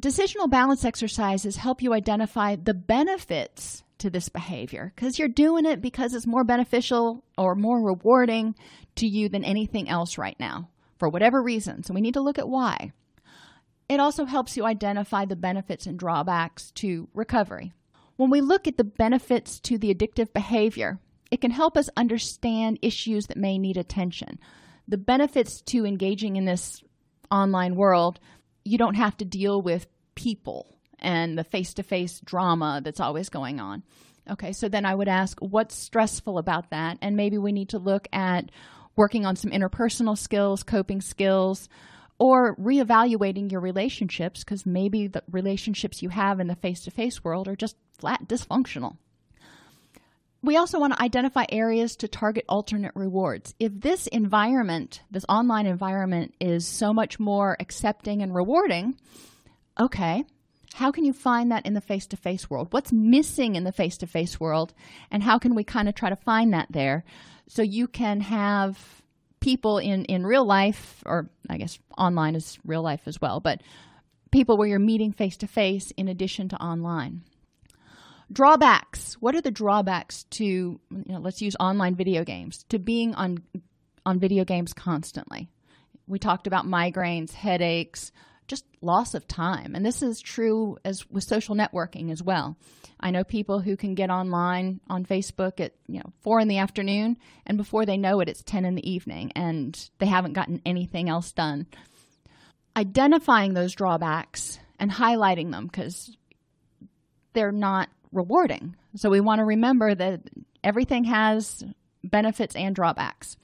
Decisional 0.00 0.48
balance 0.48 0.86
exercises 0.86 1.56
help 1.56 1.82
you 1.82 1.92
identify 1.92 2.56
the 2.56 2.72
benefits 2.72 3.82
to 3.98 4.08
this 4.08 4.30
behavior 4.30 4.90
because 4.96 5.18
you're 5.18 5.28
doing 5.28 5.66
it 5.66 5.82
because 5.82 6.14
it's 6.14 6.26
more 6.26 6.44
beneficial 6.44 7.22
or 7.36 7.54
more 7.54 7.78
rewarding 7.82 8.54
to 8.96 9.06
you 9.06 9.28
than 9.28 9.44
anything 9.44 9.86
else 9.90 10.16
right 10.16 10.40
now 10.40 10.70
for 10.98 11.08
whatever 11.08 11.42
reason. 11.42 11.82
So 11.82 11.94
we 11.94 12.00
need 12.00 12.14
to 12.14 12.20
look 12.20 12.38
at 12.38 12.48
why. 12.48 12.92
It 13.88 14.00
also 14.00 14.24
helps 14.24 14.56
you 14.56 14.64
identify 14.64 15.24
the 15.24 15.36
benefits 15.36 15.86
and 15.86 15.98
drawbacks 15.98 16.70
to 16.72 17.08
recovery. 17.14 17.72
When 18.16 18.30
we 18.30 18.40
look 18.40 18.66
at 18.66 18.76
the 18.76 18.84
benefits 18.84 19.60
to 19.60 19.76
the 19.76 19.94
addictive 19.94 20.32
behavior, 20.32 21.00
it 21.30 21.40
can 21.40 21.50
help 21.50 21.76
us 21.76 21.90
understand 21.96 22.78
issues 22.80 23.26
that 23.26 23.36
may 23.36 23.58
need 23.58 23.76
attention. 23.76 24.38
The 24.86 24.98
benefits 24.98 25.60
to 25.62 25.84
engaging 25.84 26.36
in 26.36 26.44
this 26.44 26.82
online 27.30 27.74
world, 27.74 28.20
you 28.64 28.78
don't 28.78 28.94
have 28.94 29.16
to 29.18 29.24
deal 29.24 29.60
with 29.60 29.86
people 30.14 30.78
and 30.98 31.36
the 31.36 31.44
face 31.44 31.74
to 31.74 31.82
face 31.82 32.20
drama 32.20 32.80
that's 32.84 33.00
always 33.00 33.28
going 33.28 33.60
on. 33.60 33.82
Okay, 34.30 34.52
so 34.52 34.68
then 34.68 34.86
I 34.86 34.94
would 34.94 35.08
ask, 35.08 35.38
what's 35.40 35.74
stressful 35.74 36.38
about 36.38 36.70
that? 36.70 36.98
And 37.02 37.16
maybe 37.16 37.36
we 37.36 37.52
need 37.52 37.70
to 37.70 37.78
look 37.78 38.08
at 38.12 38.50
working 38.96 39.26
on 39.26 39.36
some 39.36 39.50
interpersonal 39.50 40.16
skills, 40.16 40.62
coping 40.62 41.00
skills, 41.00 41.68
or 42.18 42.56
reevaluating 42.56 43.50
your 43.50 43.60
relationships 43.60 44.44
because 44.44 44.64
maybe 44.64 45.08
the 45.08 45.22
relationships 45.30 46.02
you 46.02 46.08
have 46.08 46.40
in 46.40 46.46
the 46.46 46.54
face 46.54 46.80
to 46.84 46.90
face 46.90 47.24
world 47.24 47.48
are 47.48 47.56
just 47.56 47.76
flat 47.98 48.26
dysfunctional. 48.28 48.96
We 50.42 50.58
also 50.58 50.78
want 50.78 50.92
to 50.92 51.02
identify 51.02 51.46
areas 51.48 51.96
to 51.96 52.08
target 52.08 52.44
alternate 52.48 52.92
rewards. 52.94 53.54
If 53.58 53.72
this 53.80 54.06
environment, 54.08 55.00
this 55.10 55.24
online 55.26 55.66
environment, 55.66 56.34
is 56.38 56.66
so 56.66 56.92
much 56.92 57.18
more 57.18 57.56
accepting 57.58 58.20
and 58.20 58.34
rewarding, 58.34 58.98
okay, 59.80 60.24
how 60.74 60.90
can 60.90 61.04
you 61.04 61.14
find 61.14 61.50
that 61.50 61.64
in 61.64 61.72
the 61.72 61.80
face 61.80 62.06
to 62.08 62.18
face 62.18 62.50
world? 62.50 62.68
What's 62.72 62.92
missing 62.92 63.54
in 63.54 63.64
the 63.64 63.72
face 63.72 63.96
to 63.98 64.06
face 64.06 64.38
world? 64.38 64.74
And 65.10 65.22
how 65.22 65.38
can 65.38 65.54
we 65.54 65.64
kind 65.64 65.88
of 65.88 65.94
try 65.94 66.10
to 66.10 66.16
find 66.16 66.52
that 66.52 66.66
there 66.68 67.04
so 67.48 67.62
you 67.62 67.86
can 67.86 68.20
have 68.20 68.78
people 69.40 69.78
in, 69.78 70.04
in 70.06 70.26
real 70.26 70.46
life, 70.46 71.02
or 71.04 71.28
I 71.50 71.58
guess 71.58 71.78
online 71.98 72.34
is 72.34 72.58
real 72.64 72.82
life 72.82 73.02
as 73.06 73.20
well, 73.20 73.40
but 73.40 73.60
people 74.32 74.56
where 74.56 74.66
you're 74.66 74.78
meeting 74.78 75.12
face 75.12 75.36
to 75.38 75.46
face 75.46 75.90
in 75.92 76.08
addition 76.08 76.48
to 76.48 76.56
online. 76.56 77.22
Drawbacks. 78.32 79.14
What 79.14 79.34
are 79.34 79.42
the 79.42 79.50
drawbacks 79.50 80.24
to, 80.30 80.44
you 80.44 80.80
know, 80.90 81.18
let's 81.20 81.42
use 81.42 81.54
online 81.60 81.94
video 81.94 82.24
games, 82.24 82.64
to 82.70 82.78
being 82.78 83.14
on, 83.14 83.42
on 84.06 84.18
video 84.18 84.44
games 84.44 84.72
constantly? 84.72 85.50
We 86.06 86.18
talked 86.18 86.46
about 86.46 86.66
migraines, 86.66 87.32
headaches, 87.32 88.12
just 88.46 88.64
loss 88.80 89.14
of 89.14 89.26
time. 89.26 89.74
And 89.74 89.84
this 89.84 90.02
is 90.02 90.20
true 90.20 90.76
as 90.84 91.08
with 91.10 91.24
social 91.24 91.54
networking 91.54 92.10
as 92.10 92.22
well. 92.22 92.56
I 93.00 93.10
know 93.10 93.24
people 93.24 93.60
who 93.60 93.76
can 93.76 93.94
get 93.94 94.10
online 94.10 94.80
on 94.88 95.04
Facebook 95.04 95.60
at, 95.60 95.72
you 95.88 95.98
know, 95.98 96.12
four 96.20 96.40
in 96.40 96.48
the 96.48 96.58
afternoon 96.58 97.16
and 97.46 97.58
before 97.58 97.86
they 97.86 97.96
know 97.96 98.20
it, 98.20 98.28
it's 98.28 98.42
10 98.42 98.64
in 98.64 98.74
the 98.74 98.90
evening 98.90 99.32
and 99.34 99.78
they 99.98 100.06
haven't 100.06 100.34
gotten 100.34 100.62
anything 100.64 101.08
else 101.08 101.32
done. 101.32 101.66
Identifying 102.76 103.54
those 103.54 103.74
drawbacks 103.74 104.58
and 104.78 104.90
highlighting 104.90 105.50
them 105.50 105.66
because 105.66 106.16
they're 107.32 107.52
not 107.52 107.88
rewarding. 108.12 108.76
So 108.96 109.10
we 109.10 109.20
want 109.20 109.40
to 109.40 109.44
remember 109.44 109.94
that 109.94 110.20
everything 110.62 111.04
has 111.04 111.62
benefits 112.02 112.56
and 112.56 112.74
drawbacks. 112.74 113.36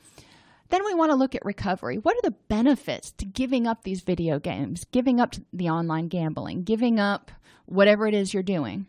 Then 0.70 0.84
we 0.84 0.94
want 0.94 1.10
to 1.10 1.16
look 1.16 1.34
at 1.34 1.44
recovery. 1.44 1.98
What 1.98 2.16
are 2.16 2.30
the 2.30 2.36
benefits 2.48 3.12
to 3.12 3.24
giving 3.24 3.66
up 3.66 3.82
these 3.82 4.00
video 4.00 4.38
games, 4.38 4.86
giving 4.92 5.20
up 5.20 5.34
the 5.52 5.68
online 5.68 6.08
gambling, 6.08 6.62
giving 6.62 6.98
up 6.98 7.30
whatever 7.66 8.06
it 8.06 8.14
is 8.14 8.32
you're 8.32 8.42
doing? 8.42 8.86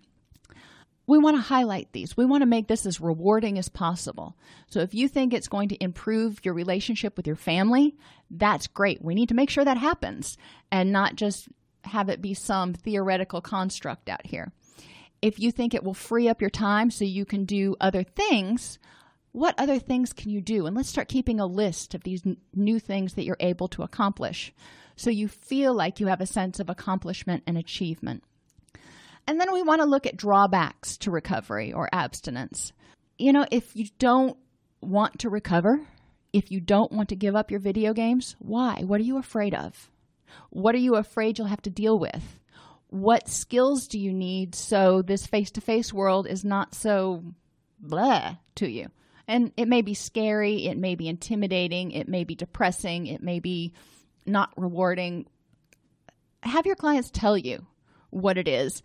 we 1.11 1.17
want 1.17 1.35
to 1.35 1.41
highlight 1.41 1.91
these. 1.91 2.15
We 2.15 2.25
want 2.25 2.41
to 2.41 2.47
make 2.47 2.67
this 2.67 2.85
as 2.85 3.01
rewarding 3.01 3.57
as 3.57 3.67
possible. 3.67 4.37
So 4.67 4.79
if 4.79 4.93
you 4.93 5.09
think 5.09 5.33
it's 5.33 5.49
going 5.49 5.69
to 5.69 5.83
improve 5.83 6.39
your 6.43 6.53
relationship 6.53 7.17
with 7.17 7.27
your 7.27 7.35
family, 7.35 7.97
that's 8.29 8.67
great. 8.67 9.03
We 9.03 9.13
need 9.13 9.27
to 9.29 9.35
make 9.35 9.49
sure 9.49 9.65
that 9.65 9.77
happens 9.77 10.37
and 10.71 10.91
not 10.91 11.15
just 11.15 11.49
have 11.83 12.07
it 12.07 12.21
be 12.21 12.33
some 12.33 12.73
theoretical 12.73 13.41
construct 13.41 14.07
out 14.07 14.25
here. 14.25 14.53
If 15.21 15.37
you 15.37 15.51
think 15.51 15.73
it 15.73 15.83
will 15.83 15.93
free 15.93 16.29
up 16.29 16.39
your 16.39 16.49
time 16.49 16.89
so 16.89 17.03
you 17.03 17.25
can 17.25 17.45
do 17.45 17.75
other 17.81 18.03
things, 18.03 18.79
what 19.31 19.55
other 19.57 19.79
things 19.79 20.13
can 20.13 20.29
you 20.29 20.41
do? 20.41 20.65
And 20.65 20.75
let's 20.75 20.89
start 20.89 21.07
keeping 21.07 21.39
a 21.39 21.45
list 21.45 21.93
of 21.93 22.03
these 22.03 22.25
n- 22.25 22.37
new 22.53 22.79
things 22.79 23.13
that 23.13 23.23
you're 23.23 23.37
able 23.39 23.67
to 23.69 23.83
accomplish 23.83 24.53
so 24.95 25.09
you 25.09 25.27
feel 25.27 25.73
like 25.73 25.99
you 25.99 26.07
have 26.07 26.21
a 26.21 26.25
sense 26.25 26.59
of 26.59 26.69
accomplishment 26.69 27.43
and 27.47 27.57
achievement. 27.57 28.23
And 29.27 29.39
then 29.39 29.53
we 29.53 29.61
want 29.61 29.81
to 29.81 29.87
look 29.87 30.05
at 30.05 30.17
drawbacks 30.17 30.97
to 30.97 31.11
recovery 31.11 31.71
or 31.73 31.89
abstinence. 31.93 32.73
You 33.17 33.33
know, 33.33 33.45
if 33.51 33.75
you 33.75 33.87
don't 33.99 34.37
want 34.81 35.19
to 35.19 35.29
recover, 35.29 35.79
if 36.33 36.51
you 36.51 36.59
don't 36.59 36.91
want 36.91 37.09
to 37.09 37.15
give 37.15 37.35
up 37.35 37.51
your 37.51 37.59
video 37.59 37.93
games, 37.93 38.35
why? 38.39 38.83
What 38.85 38.99
are 38.99 39.05
you 39.05 39.17
afraid 39.17 39.53
of? 39.53 39.89
What 40.49 40.75
are 40.75 40.79
you 40.79 40.95
afraid 40.95 41.37
you'll 41.37 41.47
have 41.47 41.61
to 41.63 41.69
deal 41.69 41.97
with? 41.97 42.39
What 42.87 43.29
skills 43.29 43.87
do 43.87 43.97
you 43.97 44.11
need 44.11 44.55
so 44.55 45.01
this 45.01 45.25
face 45.25 45.51
to 45.51 45.61
face 45.61 45.93
world 45.93 46.27
is 46.27 46.43
not 46.43 46.75
so 46.75 47.23
blah 47.79 48.35
to 48.55 48.69
you? 48.69 48.89
And 49.27 49.51
it 49.57 49.67
may 49.67 49.81
be 49.81 49.93
scary, 49.93 50.67
it 50.67 50.77
may 50.77 50.95
be 50.95 51.07
intimidating, 51.07 51.91
it 51.91 52.07
may 52.07 52.23
be 52.23 52.35
depressing, 52.35 53.07
it 53.07 53.21
may 53.21 53.39
be 53.39 53.73
not 54.25 54.51
rewarding. 54.57 55.27
Have 56.43 56.65
your 56.65 56.75
clients 56.75 57.11
tell 57.11 57.37
you 57.37 57.65
what 58.09 58.37
it 58.37 58.47
is. 58.47 58.81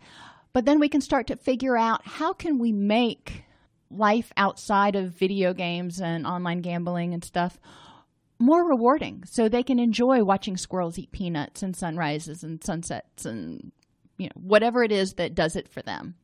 But 0.53 0.65
then 0.65 0.79
we 0.79 0.89
can 0.89 1.01
start 1.01 1.27
to 1.27 1.35
figure 1.35 1.77
out 1.77 2.05
how 2.05 2.33
can 2.33 2.59
we 2.59 2.71
make 2.71 3.43
life 3.89 4.31
outside 4.35 4.95
of 4.95 5.11
video 5.11 5.53
games 5.53 6.01
and 6.01 6.25
online 6.25 6.61
gambling 6.61 7.13
and 7.13 7.23
stuff 7.23 7.59
more 8.39 8.67
rewarding 8.67 9.23
so 9.25 9.47
they 9.47 9.63
can 9.63 9.79
enjoy 9.79 10.23
watching 10.23 10.57
squirrels 10.57 10.99
eat 10.99 11.11
peanuts 11.11 11.63
and 11.63 11.75
sunrises 11.75 12.43
and 12.43 12.63
sunsets 12.63 13.25
and 13.25 13.71
you 14.17 14.27
know 14.27 14.41
whatever 14.41 14.83
it 14.83 14.91
is 14.91 15.13
that 15.13 15.33
does 15.33 15.55
it 15.55 15.67
for 15.67 15.81
them 15.81 16.15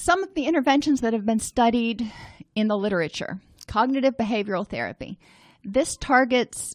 some 0.00 0.22
of 0.22 0.34
the 0.34 0.46
interventions 0.46 1.02
that 1.02 1.12
have 1.12 1.26
been 1.26 1.40
studied 1.40 2.10
in 2.54 2.68
the 2.68 2.76
literature 2.76 3.40
cognitive 3.66 4.16
behavioral 4.16 4.66
therapy 4.66 5.18
this 5.62 5.96
targets 5.96 6.74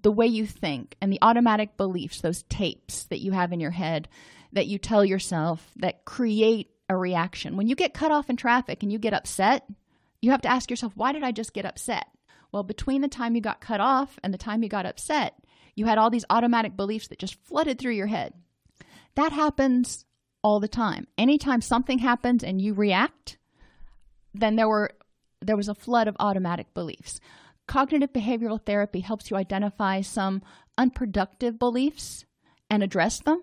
the 0.00 0.10
way 0.10 0.26
you 0.26 0.46
think 0.46 0.96
and 1.00 1.12
the 1.12 1.18
automatic 1.22 1.76
beliefs 1.76 2.20
those 2.20 2.42
tapes 2.44 3.04
that 3.04 3.20
you 3.20 3.32
have 3.32 3.52
in 3.52 3.60
your 3.60 3.70
head 3.70 4.08
that 4.52 4.66
you 4.66 4.78
tell 4.78 5.04
yourself 5.04 5.70
that 5.76 6.04
create 6.04 6.68
a 6.88 6.96
reaction. 6.96 7.56
When 7.56 7.66
you 7.66 7.74
get 7.74 7.94
cut 7.94 8.12
off 8.12 8.30
in 8.30 8.36
traffic 8.36 8.82
and 8.82 8.92
you 8.92 8.98
get 8.98 9.14
upset, 9.14 9.66
you 10.20 10.30
have 10.30 10.42
to 10.42 10.50
ask 10.50 10.70
yourself, 10.70 10.92
why 10.94 11.12
did 11.12 11.22
I 11.22 11.32
just 11.32 11.54
get 11.54 11.64
upset? 11.64 12.06
Well, 12.52 12.62
between 12.62 13.00
the 13.00 13.08
time 13.08 13.34
you 13.34 13.40
got 13.40 13.60
cut 13.60 13.80
off 13.80 14.18
and 14.22 14.32
the 14.32 14.38
time 14.38 14.62
you 14.62 14.68
got 14.68 14.86
upset, 14.86 15.34
you 15.74 15.86
had 15.86 15.98
all 15.98 16.10
these 16.10 16.26
automatic 16.28 16.76
beliefs 16.76 17.08
that 17.08 17.18
just 17.18 17.42
flooded 17.44 17.78
through 17.78 17.94
your 17.94 18.06
head. 18.06 18.34
That 19.14 19.32
happens 19.32 20.04
all 20.42 20.60
the 20.60 20.68
time. 20.68 21.06
Anytime 21.16 21.60
something 21.60 21.98
happens 21.98 22.42
and 22.42 22.60
you 22.60 22.74
react, 22.74 23.38
then 24.34 24.56
there 24.56 24.68
were 24.68 24.90
there 25.40 25.56
was 25.56 25.68
a 25.68 25.74
flood 25.74 26.06
of 26.06 26.16
automatic 26.20 26.72
beliefs. 26.72 27.20
Cognitive 27.66 28.12
behavioral 28.12 28.64
therapy 28.64 29.00
helps 29.00 29.30
you 29.30 29.36
identify 29.36 30.00
some 30.00 30.42
unproductive 30.78 31.58
beliefs 31.58 32.24
and 32.70 32.82
address 32.82 33.20
them 33.20 33.42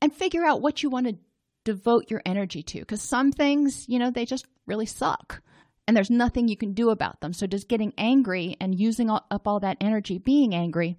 and 0.00 0.12
figure 0.12 0.44
out 0.44 0.62
what 0.62 0.82
you 0.82 0.90
want 0.90 1.06
to 1.06 1.18
devote 1.64 2.10
your 2.10 2.22
energy 2.24 2.62
to 2.62 2.80
because 2.80 3.02
some 3.02 3.32
things, 3.32 3.86
you 3.88 3.98
know, 3.98 4.10
they 4.10 4.24
just 4.24 4.46
really 4.66 4.86
suck 4.86 5.42
and 5.86 5.96
there's 5.96 6.10
nothing 6.10 6.48
you 6.48 6.56
can 6.56 6.74
do 6.74 6.90
about 6.90 7.20
them. 7.20 7.32
So, 7.32 7.46
does 7.46 7.64
getting 7.64 7.94
angry 7.96 8.56
and 8.60 8.78
using 8.78 9.10
up 9.10 9.42
all 9.46 9.60
that 9.60 9.78
energy 9.80 10.18
being 10.18 10.54
angry, 10.54 10.96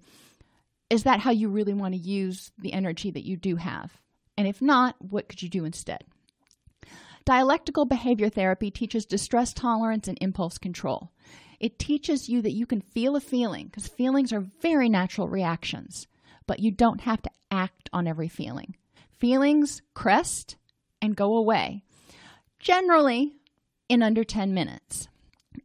is 0.90 1.04
that 1.04 1.20
how 1.20 1.30
you 1.30 1.48
really 1.48 1.74
want 1.74 1.94
to 1.94 2.00
use 2.00 2.50
the 2.58 2.72
energy 2.72 3.12
that 3.12 3.24
you 3.24 3.36
do 3.36 3.56
have? 3.56 3.92
And 4.40 4.48
if 4.48 4.62
not, 4.62 4.96
what 5.00 5.28
could 5.28 5.42
you 5.42 5.50
do 5.50 5.66
instead? 5.66 6.02
Dialectical 7.26 7.84
behavior 7.84 8.30
therapy 8.30 8.70
teaches 8.70 9.04
distress 9.04 9.52
tolerance 9.52 10.08
and 10.08 10.16
impulse 10.22 10.56
control. 10.56 11.12
It 11.60 11.78
teaches 11.78 12.30
you 12.30 12.40
that 12.40 12.54
you 12.54 12.64
can 12.64 12.80
feel 12.80 13.16
a 13.16 13.20
feeling 13.20 13.66
because 13.66 13.86
feelings 13.86 14.32
are 14.32 14.46
very 14.62 14.88
natural 14.88 15.28
reactions, 15.28 16.06
but 16.46 16.58
you 16.58 16.70
don't 16.70 17.02
have 17.02 17.20
to 17.20 17.30
act 17.50 17.90
on 17.92 18.06
every 18.06 18.28
feeling. 18.28 18.76
Feelings 19.18 19.82
crest 19.92 20.56
and 21.02 21.14
go 21.14 21.36
away, 21.36 21.82
generally 22.58 23.34
in 23.90 24.02
under 24.02 24.24
10 24.24 24.54
minutes, 24.54 25.06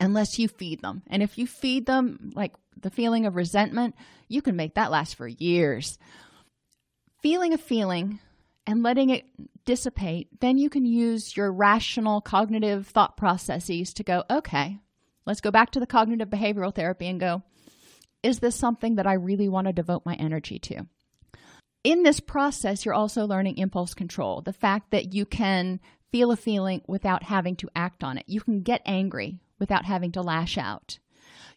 unless 0.01 0.37
you 0.37 0.49
feed 0.49 0.81
them. 0.81 1.01
And 1.07 1.23
if 1.23 1.37
you 1.37 1.47
feed 1.47 1.85
them, 1.85 2.33
like 2.35 2.51
the 2.77 2.89
feeling 2.89 3.25
of 3.25 3.37
resentment, 3.37 3.95
you 4.27 4.41
can 4.41 4.57
make 4.57 4.75
that 4.75 4.91
last 4.91 5.15
for 5.15 5.29
years. 5.29 5.97
Feeling 7.21 7.53
a 7.53 7.57
feeling 7.57 8.19
and 8.67 8.83
letting 8.83 9.09
it 9.09 9.25
dissipate, 9.65 10.39
then 10.39 10.57
you 10.57 10.69
can 10.69 10.85
use 10.85 11.35
your 11.35 11.51
rational 11.51 12.21
cognitive 12.21 12.87
thought 12.87 13.17
processes 13.17 13.93
to 13.93 14.03
go, 14.03 14.23
okay, 14.29 14.79
let's 15.25 15.41
go 15.41 15.51
back 15.51 15.71
to 15.71 15.79
the 15.79 15.87
cognitive 15.87 16.29
behavioral 16.29 16.73
therapy 16.73 17.07
and 17.07 17.19
go, 17.19 17.43
is 18.23 18.39
this 18.39 18.55
something 18.55 18.95
that 18.95 19.07
I 19.07 19.13
really 19.13 19.49
want 19.49 19.67
to 19.67 19.73
devote 19.73 20.05
my 20.05 20.15
energy 20.15 20.59
to? 20.59 20.85
in 21.85 22.01
this 22.01 22.19
process, 22.19 22.83
you're 22.83 22.95
also 22.95 23.27
learning 23.27 23.59
impulse 23.59 23.93
control 23.93 24.41
the 24.41 24.51
fact 24.51 24.89
that 24.89 25.13
you 25.13 25.23
can 25.23 25.79
feel 26.11 26.31
a 26.31 26.35
feeling 26.35 26.81
without 26.87 27.21
having 27.21 27.55
to 27.57 27.69
act 27.75 28.03
on 28.03 28.17
it. 28.17 28.25
You 28.27 28.41
can 28.41 28.63
get 28.63 28.81
angry 28.85 29.39
without 29.59 29.85
having 29.85 30.11
to 30.13 30.23
lash 30.23 30.57
out. 30.57 30.97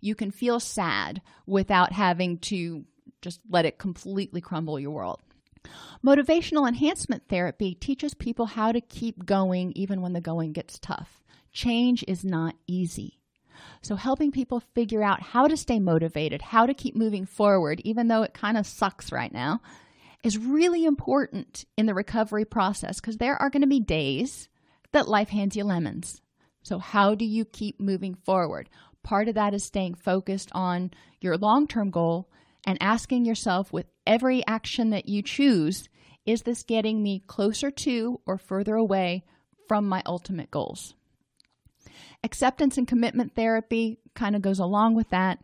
You 0.03 0.15
can 0.15 0.31
feel 0.31 0.61
sad 0.61 1.23
without 1.47 1.93
having 1.93 2.39
to 2.41 2.85
just 3.23 3.41
let 3.49 3.65
it 3.65 3.79
completely 3.79 4.43
crumble 4.43 4.79
your 4.79 4.91
world. 4.91 5.23
Motivational 6.05 6.69
enhancement 6.69 7.25
therapy 7.29 7.75
teaches 7.75 8.15
people 8.15 8.47
how 8.47 8.73
to 8.73 8.81
keep 8.81 9.27
going 9.27 9.73
even 9.75 10.01
when 10.01 10.13
the 10.13 10.21
going 10.21 10.53
gets 10.53 10.79
tough. 10.79 11.23
Change 11.53 12.05
is 12.07 12.25
not 12.25 12.55
easy. 12.67 13.19
So, 13.83 13.97
helping 13.97 14.31
people 14.31 14.61
figure 14.61 15.03
out 15.03 15.21
how 15.21 15.49
to 15.49 15.57
stay 15.57 15.79
motivated, 15.79 16.43
how 16.43 16.67
to 16.67 16.75
keep 16.75 16.95
moving 16.95 17.27
forward, 17.27 17.81
even 17.85 18.09
though 18.09 18.23
it 18.23 18.35
kind 18.35 18.57
of 18.57 18.67
sucks 18.67 19.11
right 19.11 19.33
now, 19.33 19.61
is 20.23 20.39
really 20.39 20.85
important 20.85 21.65
in 21.77 21.87
the 21.87 21.95
recovery 21.95 22.45
process 22.45 23.01
because 23.01 23.17
there 23.17 23.41
are 23.41 23.51
going 23.51 23.63
to 23.63 23.69
be 23.69 23.81
days 23.81 24.49
that 24.93 25.09
life 25.09 25.29
hands 25.29 25.57
you 25.57 25.65
lemons. 25.65 26.21
So, 26.63 26.79
how 26.79 27.15
do 27.15 27.25
you 27.25 27.45
keep 27.45 27.81
moving 27.81 28.15
forward? 28.15 28.69
Part 29.03 29.29
of 29.29 29.35
that 29.37 29.55
is 29.55 29.65
staying 29.65 29.95
focused 29.95 30.51
on 30.53 30.91
your 31.21 31.37
long 31.37 31.67
term 31.67 31.91
goal 31.91 32.29
and 32.67 32.79
asking 32.81 33.25
yourself 33.25 33.73
with 33.73 33.87
every 34.07 34.47
action 34.47 34.91
that 34.91 35.09
you 35.09 35.23
choose 35.23 35.89
is 36.27 36.43
this 36.43 36.63
getting 36.63 37.03
me 37.03 37.23
closer 37.27 37.71
to 37.71 38.21
or 38.27 38.37
further 38.37 38.75
away 38.75 39.25
from 39.67 39.89
my 39.89 40.03
ultimate 40.05 40.51
goals? 40.51 40.95
Acceptance 42.23 42.77
and 42.77 42.87
commitment 42.87 43.35
therapy 43.35 43.99
kind 44.15 44.37
of 44.37 44.43
goes 44.43 44.59
along 44.59 44.95
with 44.95 45.09
that 45.11 45.39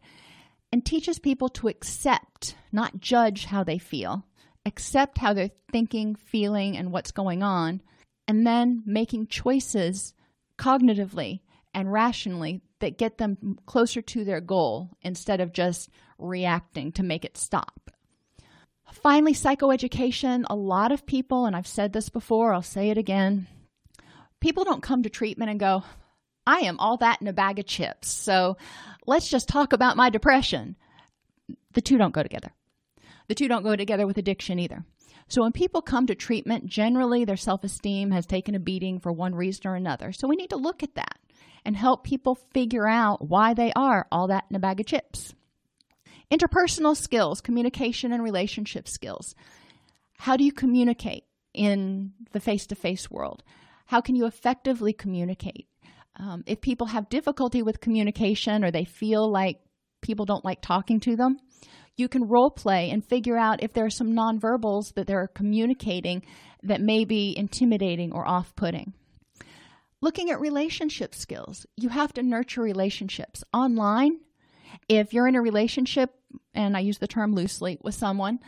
and 0.73 0.85
teaches 0.85 1.19
people 1.19 1.49
to 1.49 1.69
accept, 1.69 2.57
not 2.73 3.01
judge 3.01 3.47
how 3.47 3.65
they 3.65 3.79
feel, 3.79 4.27
accept 4.67 5.19
how 5.19 5.33
they're 5.33 5.51
thinking, 5.71 6.17
feeling, 6.17 6.77
and 6.77 6.93
what's 6.93 7.12
going 7.12 7.43
on, 7.43 7.81
and 8.27 8.47
then 8.47 8.83
making 8.85 9.29
choices 9.29 10.15
cognitively 10.59 11.41
and 11.73 11.93
rationally 11.93 12.61
that 12.81 12.99
get 12.99 13.18
them 13.18 13.59
closer 13.66 14.03
to 14.03 14.25
their 14.25 14.41
goal 14.41 14.91
instead 15.03 15.41
of 15.41 15.53
just 15.53 15.91
reacting 16.18 16.93
to 16.93 17.03
make 17.03 17.25
it 17.25 17.37
stop. 17.37 17.91
Finally, 18.93 19.35
psychoeducation. 19.35 20.45
A 20.49 20.55
lot 20.55 20.93
of 20.93 21.07
people, 21.07 21.47
and 21.47 21.57
I've 21.57 21.66
said 21.66 21.93
this 21.93 22.09
before, 22.09 22.53
I'll 22.53 22.62
say 22.62 22.91
it 22.91 22.99
again 22.99 23.47
people 24.45 24.64
don't 24.64 24.83
come 24.83 25.03
to 25.03 25.09
treatment 25.09 25.51
and 25.51 25.59
go, 25.59 25.83
I 26.47 26.59
am 26.59 26.79
all 26.79 26.99
that 26.99 27.22
in 27.22 27.29
a 27.29 27.33
bag 27.33 27.59
of 27.59 27.64
chips. 27.64 28.11
So 28.11 28.59
let's 29.07 29.31
just 29.31 29.49
talk 29.49 29.72
about 29.72 29.97
my 29.97 30.11
depression. 30.11 30.77
The 31.72 31.81
two 31.81 31.97
don't 31.97 32.12
go 32.12 32.22
together. 32.22 32.53
The 33.27 33.35
two 33.35 33.49
don't 33.49 33.62
go 33.62 33.75
together 33.75 34.07
with 34.07 34.18
addiction 34.18 34.59
either. 34.59 34.85
So 35.29 35.41
when 35.41 35.53
people 35.53 35.81
come 35.81 36.07
to 36.09 36.14
treatment, 36.14 36.66
generally 36.66 37.25
their 37.25 37.39
self 37.39 37.64
esteem 37.64 38.11
has 38.11 38.27
taken 38.27 38.55
a 38.55 38.61
beating 38.61 39.01
for 39.01 39.11
one 39.11 39.35
reason 39.35 39.66
or 39.66 39.77
another. 39.77 40.12
So 40.12 40.29
we 40.29 40.37
need 40.37 40.51
to 40.51 40.57
look 40.57 40.83
at 40.83 40.95
that 40.97 41.18
and 41.65 41.77
help 41.77 42.05
people 42.05 42.37
figure 42.53 42.87
out 42.87 43.27
why 43.27 43.55
they 43.55 43.73
are 43.75 44.07
all 44.12 44.29
that 44.29 44.45
in 44.51 44.57
a 44.57 44.61
bag 44.61 44.81
of 44.81 44.87
chips. 44.87 45.35
Interpersonal 46.31 46.97
skills, 46.97 47.41
communication 47.41 48.12
and 48.12 48.23
relationship 48.23 48.89
skills. 48.89 49.35
How 50.19 50.37
do 50.37 50.45
you 50.45 50.53
communicate 50.53 51.25
in 51.53 52.12
the 52.33 52.41
face 52.41 52.67
to 52.67 52.75
face 52.75 53.11
world? 53.11 53.43
How 53.87 54.01
can 54.01 54.17
you 54.17 54.27
effectively 54.27 54.93
communicate? 54.93 55.69
Um, 56.17 56.45
if 56.47 56.61
people 56.61 56.89
have 56.89 57.09
difficulty 57.09 57.62
with 57.62 57.81
communication 57.81 58.65
or 58.65 58.71
they 58.71 58.85
feel 58.85 59.31
like 59.31 59.59
people 60.01 60.25
don't 60.25 60.45
like 60.45 60.61
talking 60.62 61.01
to 61.01 61.17
them, 61.17 61.39
you 61.97 62.09
can 62.09 62.29
role 62.29 62.51
play 62.51 62.91
and 62.91 63.05
figure 63.05 63.37
out 63.37 63.62
if 63.62 63.73
there 63.73 63.85
are 63.85 63.91
some 63.91 64.12
nonverbals 64.12 64.95
that 64.95 65.07
they're 65.07 65.29
communicating 65.29 66.25
that 66.62 66.81
may 66.81 67.05
be 67.05 67.35
intimidating 67.37 68.12
or 68.12 68.27
off 68.27 68.55
putting. 68.57 68.95
Looking 70.05 70.31
at 70.31 70.39
relationship 70.39 71.15
skills, 71.15 71.65
you 71.79 71.89
have 71.89 72.13
to 72.13 72.23
nurture 72.23 72.61
relationships 72.61 73.43
online. 73.55 74.21
If 74.87 75.15
you're 75.15 75.27
in 75.27 75.35
a 75.35 75.41
relationship, 75.41 76.13
and 76.53 76.77
I 76.77 76.81
use 76.81 76.99
the 76.99 77.07
term 77.07 77.35
loosely, 77.35 77.79
with 77.81 77.95
someone, 77.95 78.41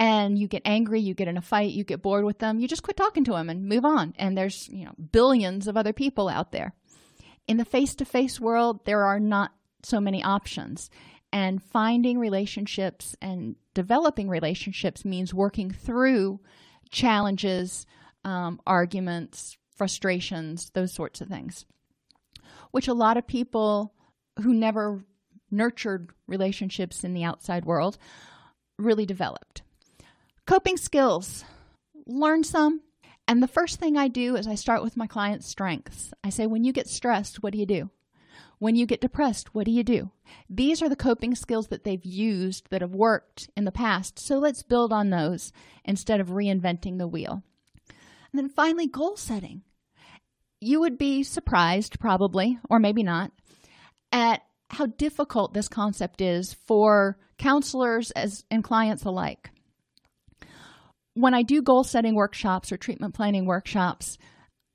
and 0.00 0.36
you 0.36 0.48
get 0.48 0.62
angry, 0.64 0.98
you 0.98 1.14
get 1.14 1.28
in 1.28 1.36
a 1.36 1.42
fight, 1.42 1.70
you 1.70 1.84
get 1.84 2.02
bored 2.02 2.24
with 2.24 2.40
them, 2.40 2.58
you 2.58 2.66
just 2.66 2.82
quit 2.82 2.96
talking 2.96 3.22
to 3.22 3.34
them 3.34 3.48
and 3.48 3.68
move 3.68 3.84
on. 3.84 4.14
And 4.18 4.36
there's, 4.36 4.68
you 4.68 4.84
know, 4.84 4.94
billions 5.12 5.68
of 5.68 5.76
other 5.76 5.92
people 5.92 6.28
out 6.28 6.50
there. 6.50 6.74
In 7.46 7.56
the 7.56 7.64
face 7.64 7.94
to 7.94 8.04
face 8.04 8.40
world, 8.40 8.84
there 8.84 9.04
are 9.04 9.20
not 9.20 9.52
so 9.84 10.00
many 10.00 10.24
options. 10.24 10.90
And 11.32 11.62
finding 11.62 12.18
relationships 12.18 13.14
and 13.22 13.54
developing 13.74 14.28
relationships 14.28 15.04
means 15.04 15.32
working 15.32 15.70
through 15.70 16.40
challenges, 16.90 17.86
um, 18.24 18.60
arguments, 18.66 19.56
frustrations, 19.76 20.70
those 20.70 20.92
sorts 20.92 21.20
of 21.20 21.28
things, 21.28 21.64
which 22.70 22.88
a 22.88 22.94
lot 22.94 23.16
of 23.16 23.26
people 23.26 23.94
who 24.42 24.52
never 24.52 25.04
nurtured 25.50 26.10
relationships 26.26 27.04
in 27.04 27.14
the 27.14 27.24
outside 27.24 27.64
world 27.64 27.98
really 28.78 29.06
developed. 29.06 29.62
Coping 30.46 30.76
skills, 30.76 31.44
learn 32.06 32.44
some. 32.44 32.82
And 33.28 33.42
the 33.42 33.48
first 33.48 33.80
thing 33.80 33.96
I 33.96 34.08
do 34.08 34.36
is 34.36 34.46
I 34.46 34.54
start 34.54 34.82
with 34.82 34.96
my 34.96 35.06
client's 35.06 35.48
strengths. 35.48 36.12
I 36.22 36.30
say, 36.30 36.46
when 36.46 36.62
you 36.62 36.72
get 36.72 36.88
stressed, 36.88 37.42
what 37.42 37.52
do 37.52 37.58
you 37.58 37.66
do? 37.66 37.90
When 38.58 38.76
you 38.76 38.86
get 38.86 39.00
depressed, 39.00 39.54
what 39.54 39.66
do 39.66 39.70
you 39.70 39.82
do? 39.82 40.10
These 40.48 40.80
are 40.80 40.88
the 40.88 40.96
coping 40.96 41.34
skills 41.34 41.66
that 41.68 41.84
they've 41.84 42.04
used 42.04 42.70
that 42.70 42.80
have 42.80 42.94
worked 42.94 43.50
in 43.56 43.64
the 43.64 43.72
past. 43.72 44.18
So 44.18 44.38
let's 44.38 44.62
build 44.62 44.92
on 44.92 45.10
those 45.10 45.52
instead 45.84 46.20
of 46.20 46.28
reinventing 46.28 46.98
the 46.98 47.08
wheel. 47.08 47.42
And 48.32 48.38
then 48.38 48.48
finally, 48.48 48.86
goal 48.86 49.16
setting. 49.16 49.62
You 50.60 50.80
would 50.80 50.98
be 50.98 51.22
surprised, 51.22 52.00
probably, 52.00 52.58
or 52.70 52.78
maybe 52.78 53.02
not, 53.02 53.30
at 54.12 54.42
how 54.70 54.86
difficult 54.86 55.54
this 55.54 55.68
concept 55.68 56.20
is 56.20 56.54
for 56.66 57.18
counselors 57.38 58.10
as 58.12 58.44
and 58.50 58.64
clients 58.64 59.04
alike. 59.04 59.50
When 61.14 61.34
I 61.34 61.42
do 61.42 61.62
goal 61.62 61.84
setting 61.84 62.14
workshops 62.14 62.72
or 62.72 62.76
treatment 62.76 63.14
planning 63.14 63.46
workshops, 63.46 64.18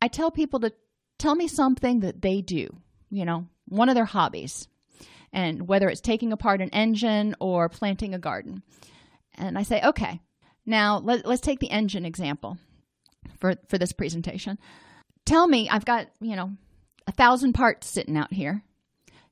I 0.01 0.07
tell 0.07 0.31
people 0.31 0.59
to 0.61 0.73
tell 1.19 1.35
me 1.35 1.47
something 1.47 1.99
that 1.99 2.21
they 2.21 2.41
do, 2.41 2.67
you 3.09 3.25
know, 3.25 3.47
one 3.67 3.89
of 3.89 3.95
their 3.95 4.05
hobbies, 4.05 4.67
and 5.31 5.67
whether 5.67 5.87
it's 5.87 6.01
taking 6.01 6.31
apart 6.33 6.61
an 6.61 6.69
engine 6.69 7.35
or 7.39 7.69
planting 7.69 8.13
a 8.13 8.19
garden. 8.19 8.63
And 9.35 9.57
I 9.57 9.63
say, 9.63 9.81
okay, 9.81 10.19
now 10.65 10.99
let, 10.99 11.25
us 11.25 11.39
take 11.39 11.59
the 11.59 11.71
engine 11.71 12.05
example 12.05 12.57
for, 13.39 13.55
for 13.69 13.77
this 13.77 13.91
presentation. 13.91 14.57
Tell 15.31 15.47
me, 15.47 15.69
I've 15.69 15.85
got, 15.85 16.07
you 16.19 16.35
know, 16.35 16.51
a 17.07 17.13
thousand 17.13 17.53
parts 17.53 17.87
sitting 17.87 18.17
out 18.17 18.33
here 18.33 18.65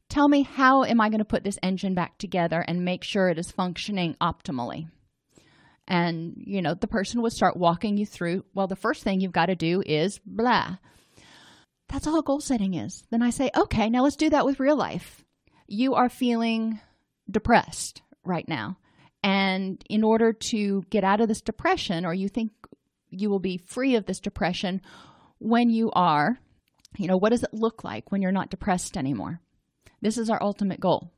tell 0.07 0.29
me 0.29 0.43
how 0.43 0.85
am 0.85 1.01
I 1.01 1.09
going 1.09 1.19
to 1.19 1.25
put 1.25 1.43
this 1.43 1.59
engine 1.61 1.93
back 1.93 2.17
together 2.17 2.63
and 2.65 2.85
make 2.85 3.03
sure 3.03 3.27
it 3.27 3.37
is 3.37 3.51
functioning 3.51 4.15
optimally? 4.21 4.87
And, 5.89 6.35
you 6.37 6.61
know, 6.61 6.73
the 6.73 6.87
person 6.87 7.21
would 7.21 7.33
start 7.33 7.57
walking 7.57 7.97
you 7.97 8.05
through, 8.05 8.45
well, 8.53 8.67
the 8.67 8.77
first 8.77 9.03
thing 9.03 9.19
you've 9.19 9.33
got 9.33 9.47
to 9.47 9.55
do 9.55 9.83
is 9.85 10.21
blah. 10.25 10.77
That's 11.89 12.07
all 12.07 12.21
goal 12.21 12.39
setting 12.39 12.75
is. 12.75 13.03
Then 13.11 13.21
I 13.21 13.31
say, 13.31 13.51
okay, 13.53 13.89
now 13.89 14.03
let's 14.03 14.15
do 14.15 14.29
that 14.29 14.45
with 14.45 14.61
real 14.61 14.77
life. 14.77 15.25
You 15.67 15.95
are 15.95 16.07
feeling 16.07 16.79
depressed 17.29 18.03
right 18.23 18.47
now. 18.47 18.77
And 19.21 19.83
in 19.89 20.05
order 20.05 20.31
to 20.31 20.83
get 20.91 21.03
out 21.03 21.19
of 21.19 21.27
this 21.27 21.41
depression, 21.41 22.05
or 22.05 22.13
you 22.13 22.29
think 22.29 22.53
you 23.09 23.29
will 23.29 23.39
be 23.39 23.57
free 23.57 23.95
of 23.95 24.05
this 24.05 24.21
depression 24.21 24.81
when 25.39 25.69
you 25.69 25.91
are, 25.91 26.39
you 26.97 27.07
know, 27.07 27.17
what 27.17 27.29
does 27.29 27.43
it 27.43 27.53
look 27.53 27.83
like 27.83 28.11
when 28.11 28.21
you're 28.21 28.31
not 28.31 28.49
depressed 28.49 28.97
anymore? 28.97 29.41
This 30.01 30.17
is 30.17 30.29
our 30.29 30.41
ultimate 30.41 30.79
goal. 30.79 31.11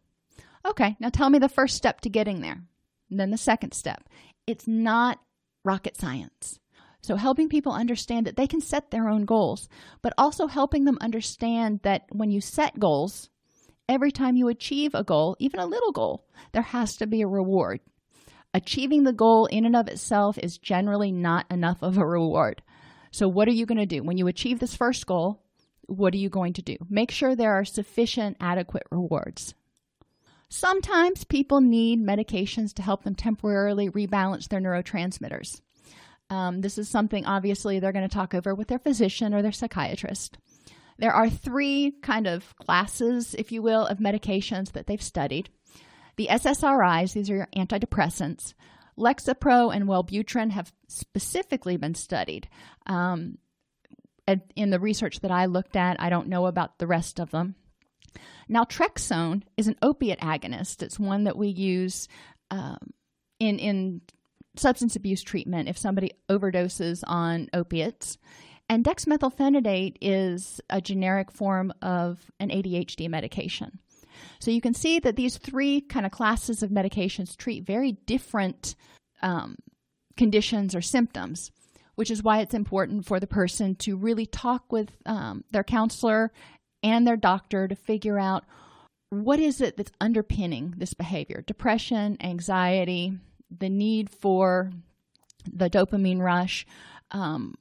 Okay, 0.66 0.96
now 1.00 1.10
tell 1.10 1.30
me 1.30 1.40
the 1.40 1.50
first 1.50 1.76
step 1.76 2.02
to 2.02 2.10
getting 2.10 2.42
there. 2.42 2.62
And 3.10 3.20
then 3.20 3.32
the 3.32 3.38
second 3.38 3.74
step. 3.74 4.08
It's 4.48 4.68
not 4.68 5.20
rocket 5.64 5.98
science. 5.98 6.60
So, 7.04 7.16
helping 7.16 7.50
people 7.50 7.72
understand 7.72 8.28
that 8.28 8.38
they 8.38 8.46
can 8.46 8.62
set 8.62 8.92
their 8.92 9.10
own 9.10 9.26
goals, 9.26 9.68
but 10.04 10.14
also 10.20 10.46
helping 10.46 10.86
them 10.86 11.00
understand 11.02 11.80
that 11.82 12.04
when 12.12 12.30
you 12.30 12.42
set 12.42 12.80
goals, 12.80 13.30
every 13.90 14.12
time 14.12 14.36
you 14.36 14.48
achieve 14.50 14.94
a 14.94 15.04
goal, 15.04 15.36
even 15.40 15.60
a 15.60 15.66
little 15.66 15.92
goal, 15.92 16.28
there 16.52 16.62
has 16.62 16.96
to 16.98 17.08
be 17.08 17.22
a 17.22 17.28
reward. 17.28 17.80
Achieving 18.54 19.04
the 19.04 19.14
goal 19.14 19.48
in 19.48 19.66
and 19.66 19.76
of 19.76 19.88
itself 19.88 20.38
is 20.38 20.60
generally 20.60 21.12
not 21.12 21.50
enough 21.50 21.82
of 21.82 21.98
a 21.98 22.06
reward. 22.06 22.62
So, 23.12 23.28
what 23.28 23.48
are 23.48 23.52
you 23.54 23.66
going 23.66 23.78
to 23.78 23.86
do? 23.86 24.04
When 24.04 24.18
you 24.18 24.28
achieve 24.28 24.60
this 24.60 24.76
first 24.76 25.06
goal, 25.06 25.44
what 25.86 26.14
are 26.14 26.18
you 26.18 26.30
going 26.30 26.54
to 26.54 26.62
do? 26.62 26.78
Make 26.90 27.12
sure 27.12 27.36
there 27.36 27.54
are 27.54 27.66
sufficient, 27.66 28.38
adequate 28.40 28.84
rewards. 28.90 29.54
Sometimes 30.50 31.24
people 31.24 31.62
need 31.62 32.00
medications 32.00 32.74
to 32.74 32.82
help 32.82 33.04
them 33.04 33.16
temporarily 33.16 33.90
rebalance 33.90 34.48
their 34.48 34.60
neurotransmitters. 34.60 35.62
Um, 36.30 36.62
this 36.62 36.78
is 36.78 36.88
something 36.90 37.26
obviously 37.26 37.80
they're 37.80 37.92
going 37.92 38.08
to 38.08 38.14
talk 38.14 38.34
over 38.34 38.56
with 38.56 38.70
their 38.70 38.80
physician 38.80 39.34
or 39.34 39.42
their 39.42 39.52
psychiatrist. 39.52 40.38
There 40.98 41.14
are 41.14 41.30
three 41.30 41.94
kind 42.02 42.28
of 42.28 42.56
classes, 42.58 43.34
if 43.34 43.52
you 43.52 43.62
will, 43.62 43.86
of 43.86 43.98
medications 43.98 44.72
that 44.74 44.88
they've 44.88 45.02
studied. 45.02 45.50
The 46.16 46.28
SSRIs, 46.30 47.14
these 47.14 47.30
are 47.30 47.36
your 47.36 47.50
antidepressants. 47.56 48.54
Lexapro 48.98 49.74
and 49.74 49.86
Wellbutrin 49.86 50.52
have 50.52 50.72
specifically 50.88 51.78
been 51.78 51.96
studied. 51.96 52.48
Um, 52.86 53.38
in 54.56 54.70
the 54.70 54.80
research 54.80 55.20
that 55.22 55.32
I 55.32 55.46
looked 55.46 55.76
at, 55.76 56.00
I 56.00 56.10
don't 56.10 56.30
know 56.30 56.46
about 56.46 56.80
the 56.80 56.88
rest 56.88 57.20
of 57.20 57.32
them. 57.32 57.56
Naltrexone 58.50 59.44
is 59.58 59.68
an 59.68 59.76
opiate 59.82 60.20
agonist. 60.20 60.82
It's 60.84 61.00
one 61.00 61.26
that 61.26 61.38
we 61.38 61.48
use 61.48 62.08
um, 62.50 62.94
in 63.40 63.60
in 63.60 64.02
substance 64.56 64.96
abuse 64.96 65.24
treatment 65.24 65.70
if 65.70 65.78
somebody 65.78 66.12
overdoses 66.30 67.04
on 67.08 67.50
opiates. 67.54 68.18
And 68.70 68.86
dexmethylphenidate 68.86 69.98
is 70.02 70.62
a 70.70 70.82
generic 70.82 71.32
form 71.32 71.74
of 71.82 72.32
an 72.40 72.50
ADHD 72.50 73.10
medication. 73.10 73.80
So 74.40 74.52
you 74.52 74.62
can 74.62 74.74
see 74.74 75.00
that 75.00 75.16
these 75.16 75.38
three 75.38 75.82
kind 75.82 76.06
of 76.06 76.12
classes 76.12 76.64
of 76.64 76.70
medications 76.70 77.36
treat 77.36 77.66
very 77.66 77.94
different 78.06 78.76
um, 79.22 79.56
conditions 80.18 80.76
or 80.76 80.82
symptoms 80.82 81.52
which 81.96 82.10
is 82.10 82.24
why 82.24 82.40
it's 82.40 82.54
important 82.54 83.06
for 83.06 83.20
the 83.20 83.28
person 83.28 83.76
to 83.76 83.96
really 83.96 84.26
talk 84.26 84.72
with 84.72 84.90
um, 85.06 85.44
their 85.52 85.64
counselor 85.64 86.32
and 86.82 87.06
their 87.06 87.18
doctor 87.18 87.68
to 87.68 87.76
figure 87.76 88.20
out 88.20 88.44
what 89.10 89.40
is 89.40 89.62
it 89.62 89.78
that's 89.78 89.92
underpinning 90.00 90.74
this 90.78 90.94
behavior 90.94 91.44
depression, 91.46 92.18
anxiety, 92.22 93.14
the 93.56 93.70
need 93.70 94.10
for 94.10 94.72
the 95.52 95.70
dopamine 95.70 96.22
rush, 96.22 96.66
um, 97.12 97.56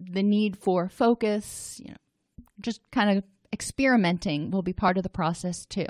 the 0.00 0.22
need 0.22 0.56
for 0.56 0.88
focus, 0.88 1.80
you 1.82 1.90
know, 1.90 1.96
just 2.60 2.80
kind 2.90 3.16
of 3.16 3.24
experimenting 3.52 4.50
will 4.50 4.62
be 4.62 4.72
part 4.72 4.96
of 4.96 5.02
the 5.02 5.08
process 5.08 5.64
too. 5.66 5.86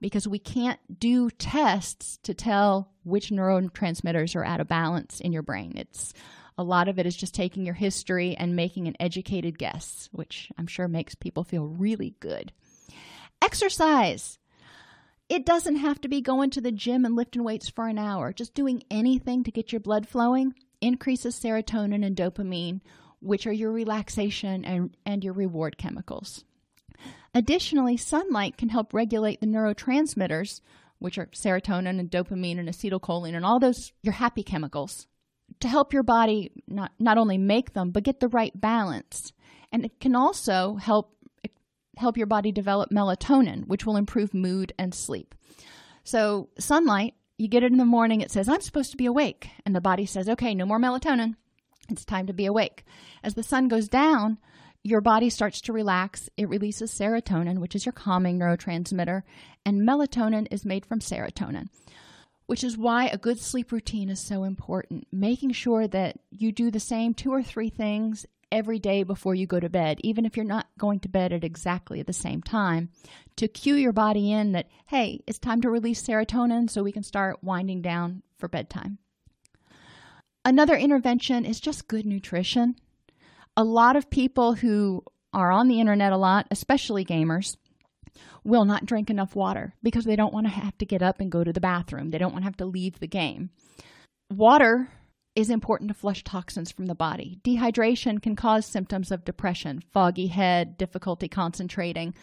Because 0.00 0.26
we 0.26 0.38
can't 0.38 0.80
do 0.98 1.28
tests 1.30 2.18
to 2.22 2.32
tell 2.32 2.90
which 3.04 3.30
neurotransmitters 3.30 4.34
are 4.34 4.44
out 4.44 4.60
of 4.60 4.68
balance 4.68 5.20
in 5.20 5.32
your 5.32 5.42
brain. 5.42 5.74
It's 5.76 6.14
a 6.56 6.64
lot 6.64 6.88
of 6.88 6.98
it 6.98 7.06
is 7.06 7.16
just 7.16 7.34
taking 7.34 7.64
your 7.64 7.74
history 7.74 8.34
and 8.36 8.56
making 8.56 8.88
an 8.88 8.96
educated 9.00 9.58
guess, 9.58 10.08
which 10.12 10.50
I'm 10.58 10.66
sure 10.66 10.88
makes 10.88 11.14
people 11.14 11.44
feel 11.44 11.66
really 11.66 12.14
good. 12.20 12.52
Exercise. 13.42 14.38
It 15.28 15.46
doesn't 15.46 15.76
have 15.76 16.00
to 16.00 16.08
be 16.08 16.20
going 16.20 16.50
to 16.50 16.60
the 16.60 16.72
gym 16.72 17.04
and 17.04 17.14
lifting 17.14 17.44
weights 17.44 17.68
for 17.68 17.86
an 17.86 17.98
hour. 17.98 18.32
Just 18.32 18.52
doing 18.52 18.82
anything 18.90 19.44
to 19.44 19.52
get 19.52 19.72
your 19.72 19.80
blood 19.80 20.08
flowing 20.08 20.54
increases 20.80 21.38
serotonin 21.38 22.04
and 22.04 22.16
dopamine, 22.16 22.80
which 23.20 23.46
are 23.46 23.52
your 23.52 23.70
relaxation 23.70 24.64
and, 24.64 24.96
and 25.06 25.22
your 25.22 25.32
reward 25.32 25.78
chemicals. 25.78 26.44
Additionally, 27.34 27.96
sunlight 27.96 28.56
can 28.56 28.68
help 28.68 28.92
regulate 28.92 29.40
the 29.40 29.46
neurotransmitters, 29.46 30.60
which 30.98 31.18
are 31.18 31.26
serotonin 31.26 31.98
and 31.98 32.10
dopamine 32.10 32.58
and 32.58 32.68
acetylcholine 32.68 33.34
and 33.34 33.44
all 33.44 33.60
those 33.60 33.92
your 34.02 34.14
happy 34.14 34.42
chemicals 34.42 35.06
to 35.60 35.68
help 35.68 35.92
your 35.92 36.02
body 36.02 36.52
not, 36.66 36.92
not 36.98 37.18
only 37.18 37.38
make 37.38 37.72
them, 37.72 37.90
but 37.90 38.04
get 38.04 38.20
the 38.20 38.28
right 38.28 38.58
balance. 38.58 39.32
And 39.72 39.84
it 39.84 40.00
can 40.00 40.14
also 40.14 40.76
help 40.76 41.16
help 41.96 42.16
your 42.16 42.26
body 42.26 42.50
develop 42.50 42.90
melatonin, 42.90 43.66
which 43.66 43.84
will 43.84 43.96
improve 43.96 44.32
mood 44.32 44.72
and 44.78 44.94
sleep. 44.94 45.34
So, 46.02 46.48
sunlight, 46.58 47.14
you 47.36 47.46
get 47.46 47.62
it 47.62 47.72
in 47.72 47.78
the 47.78 47.84
morning, 47.84 48.20
it 48.20 48.30
says, 48.30 48.48
I'm 48.48 48.62
supposed 48.62 48.90
to 48.92 48.96
be 48.96 49.06
awake. 49.06 49.50
And 49.66 49.76
the 49.76 49.80
body 49.80 50.06
says, 50.06 50.28
okay, 50.28 50.54
no 50.54 50.64
more 50.64 50.78
melatonin. 50.78 51.34
It's 51.90 52.04
time 52.04 52.26
to 52.26 52.32
be 52.32 52.46
awake. 52.46 52.84
As 53.22 53.34
the 53.34 53.42
sun 53.42 53.68
goes 53.68 53.88
down, 53.88 54.38
your 54.82 55.00
body 55.00 55.30
starts 55.30 55.60
to 55.62 55.72
relax. 55.72 56.28
It 56.36 56.48
releases 56.48 56.92
serotonin, 56.92 57.58
which 57.58 57.74
is 57.74 57.84
your 57.84 57.92
calming 57.92 58.38
neurotransmitter, 58.38 59.22
and 59.64 59.86
melatonin 59.86 60.46
is 60.50 60.64
made 60.64 60.86
from 60.86 61.00
serotonin 61.00 61.68
which 62.50 62.64
is 62.64 62.76
why 62.76 63.06
a 63.06 63.16
good 63.16 63.38
sleep 63.38 63.70
routine 63.70 64.10
is 64.10 64.18
so 64.18 64.42
important. 64.42 65.06
Making 65.12 65.52
sure 65.52 65.86
that 65.86 66.16
you 66.32 66.50
do 66.50 66.72
the 66.72 66.80
same 66.80 67.14
two 67.14 67.30
or 67.30 67.44
three 67.44 67.70
things 67.70 68.26
every 68.50 68.80
day 68.80 69.04
before 69.04 69.36
you 69.36 69.46
go 69.46 69.60
to 69.60 69.68
bed, 69.68 70.00
even 70.02 70.26
if 70.26 70.36
you're 70.36 70.44
not 70.44 70.66
going 70.76 70.98
to 70.98 71.08
bed 71.08 71.32
at 71.32 71.44
exactly 71.44 72.02
the 72.02 72.12
same 72.12 72.42
time, 72.42 72.90
to 73.36 73.46
cue 73.46 73.76
your 73.76 73.92
body 73.92 74.32
in 74.32 74.50
that, 74.50 74.66
hey, 74.86 75.20
it's 75.28 75.38
time 75.38 75.60
to 75.60 75.70
release 75.70 76.02
serotonin 76.02 76.68
so 76.68 76.82
we 76.82 76.90
can 76.90 77.04
start 77.04 77.38
winding 77.40 77.82
down 77.82 78.24
for 78.36 78.48
bedtime. 78.48 78.98
Another 80.44 80.74
intervention 80.74 81.44
is 81.44 81.60
just 81.60 81.86
good 81.86 82.04
nutrition. 82.04 82.74
A 83.56 83.64
lot 83.64 83.96
of 83.96 84.10
people 84.10 84.54
who 84.54 85.02
are 85.32 85.50
on 85.50 85.68
the 85.68 85.80
internet 85.80 86.12
a 86.12 86.16
lot, 86.16 86.46
especially 86.50 87.04
gamers, 87.04 87.56
will 88.44 88.64
not 88.64 88.86
drink 88.86 89.10
enough 89.10 89.36
water 89.36 89.74
because 89.82 90.04
they 90.04 90.16
don't 90.16 90.32
want 90.32 90.46
to 90.46 90.52
have 90.52 90.76
to 90.78 90.86
get 90.86 91.02
up 91.02 91.20
and 91.20 91.30
go 91.30 91.44
to 91.44 91.52
the 91.52 91.60
bathroom. 91.60 92.10
They 92.10 92.18
don't 92.18 92.32
want 92.32 92.42
to 92.42 92.46
have 92.46 92.56
to 92.58 92.64
leave 92.64 92.98
the 92.98 93.06
game. 93.06 93.50
Water 94.30 94.88
is 95.36 95.50
important 95.50 95.88
to 95.88 95.94
flush 95.94 96.24
toxins 96.24 96.70
from 96.70 96.86
the 96.86 96.94
body. 96.94 97.38
Dehydration 97.44 98.20
can 98.20 98.34
cause 98.34 98.66
symptoms 98.66 99.10
of 99.10 99.24
depression, 99.24 99.82
foggy 99.92 100.26
head, 100.26 100.76
difficulty 100.76 101.28
concentrating. 101.28 102.14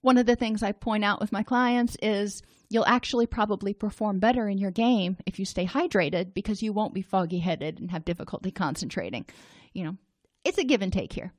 One 0.00 0.16
of 0.16 0.26
the 0.26 0.36
things 0.36 0.62
I 0.62 0.72
point 0.72 1.04
out 1.04 1.20
with 1.20 1.32
my 1.32 1.42
clients 1.42 1.96
is 2.00 2.42
you'll 2.70 2.86
actually 2.86 3.26
probably 3.26 3.74
perform 3.74 4.20
better 4.20 4.48
in 4.48 4.58
your 4.58 4.70
game 4.70 5.16
if 5.26 5.38
you 5.38 5.44
stay 5.44 5.66
hydrated 5.66 6.34
because 6.34 6.62
you 6.62 6.72
won't 6.72 6.94
be 6.94 7.02
foggy 7.02 7.38
headed 7.38 7.80
and 7.80 7.90
have 7.90 8.04
difficulty 8.04 8.50
concentrating. 8.50 9.26
You 9.74 9.84
know, 9.84 9.96
it's 10.44 10.58
a 10.58 10.64
give 10.64 10.82
and 10.82 10.92
take 10.92 11.12
here. 11.12 11.32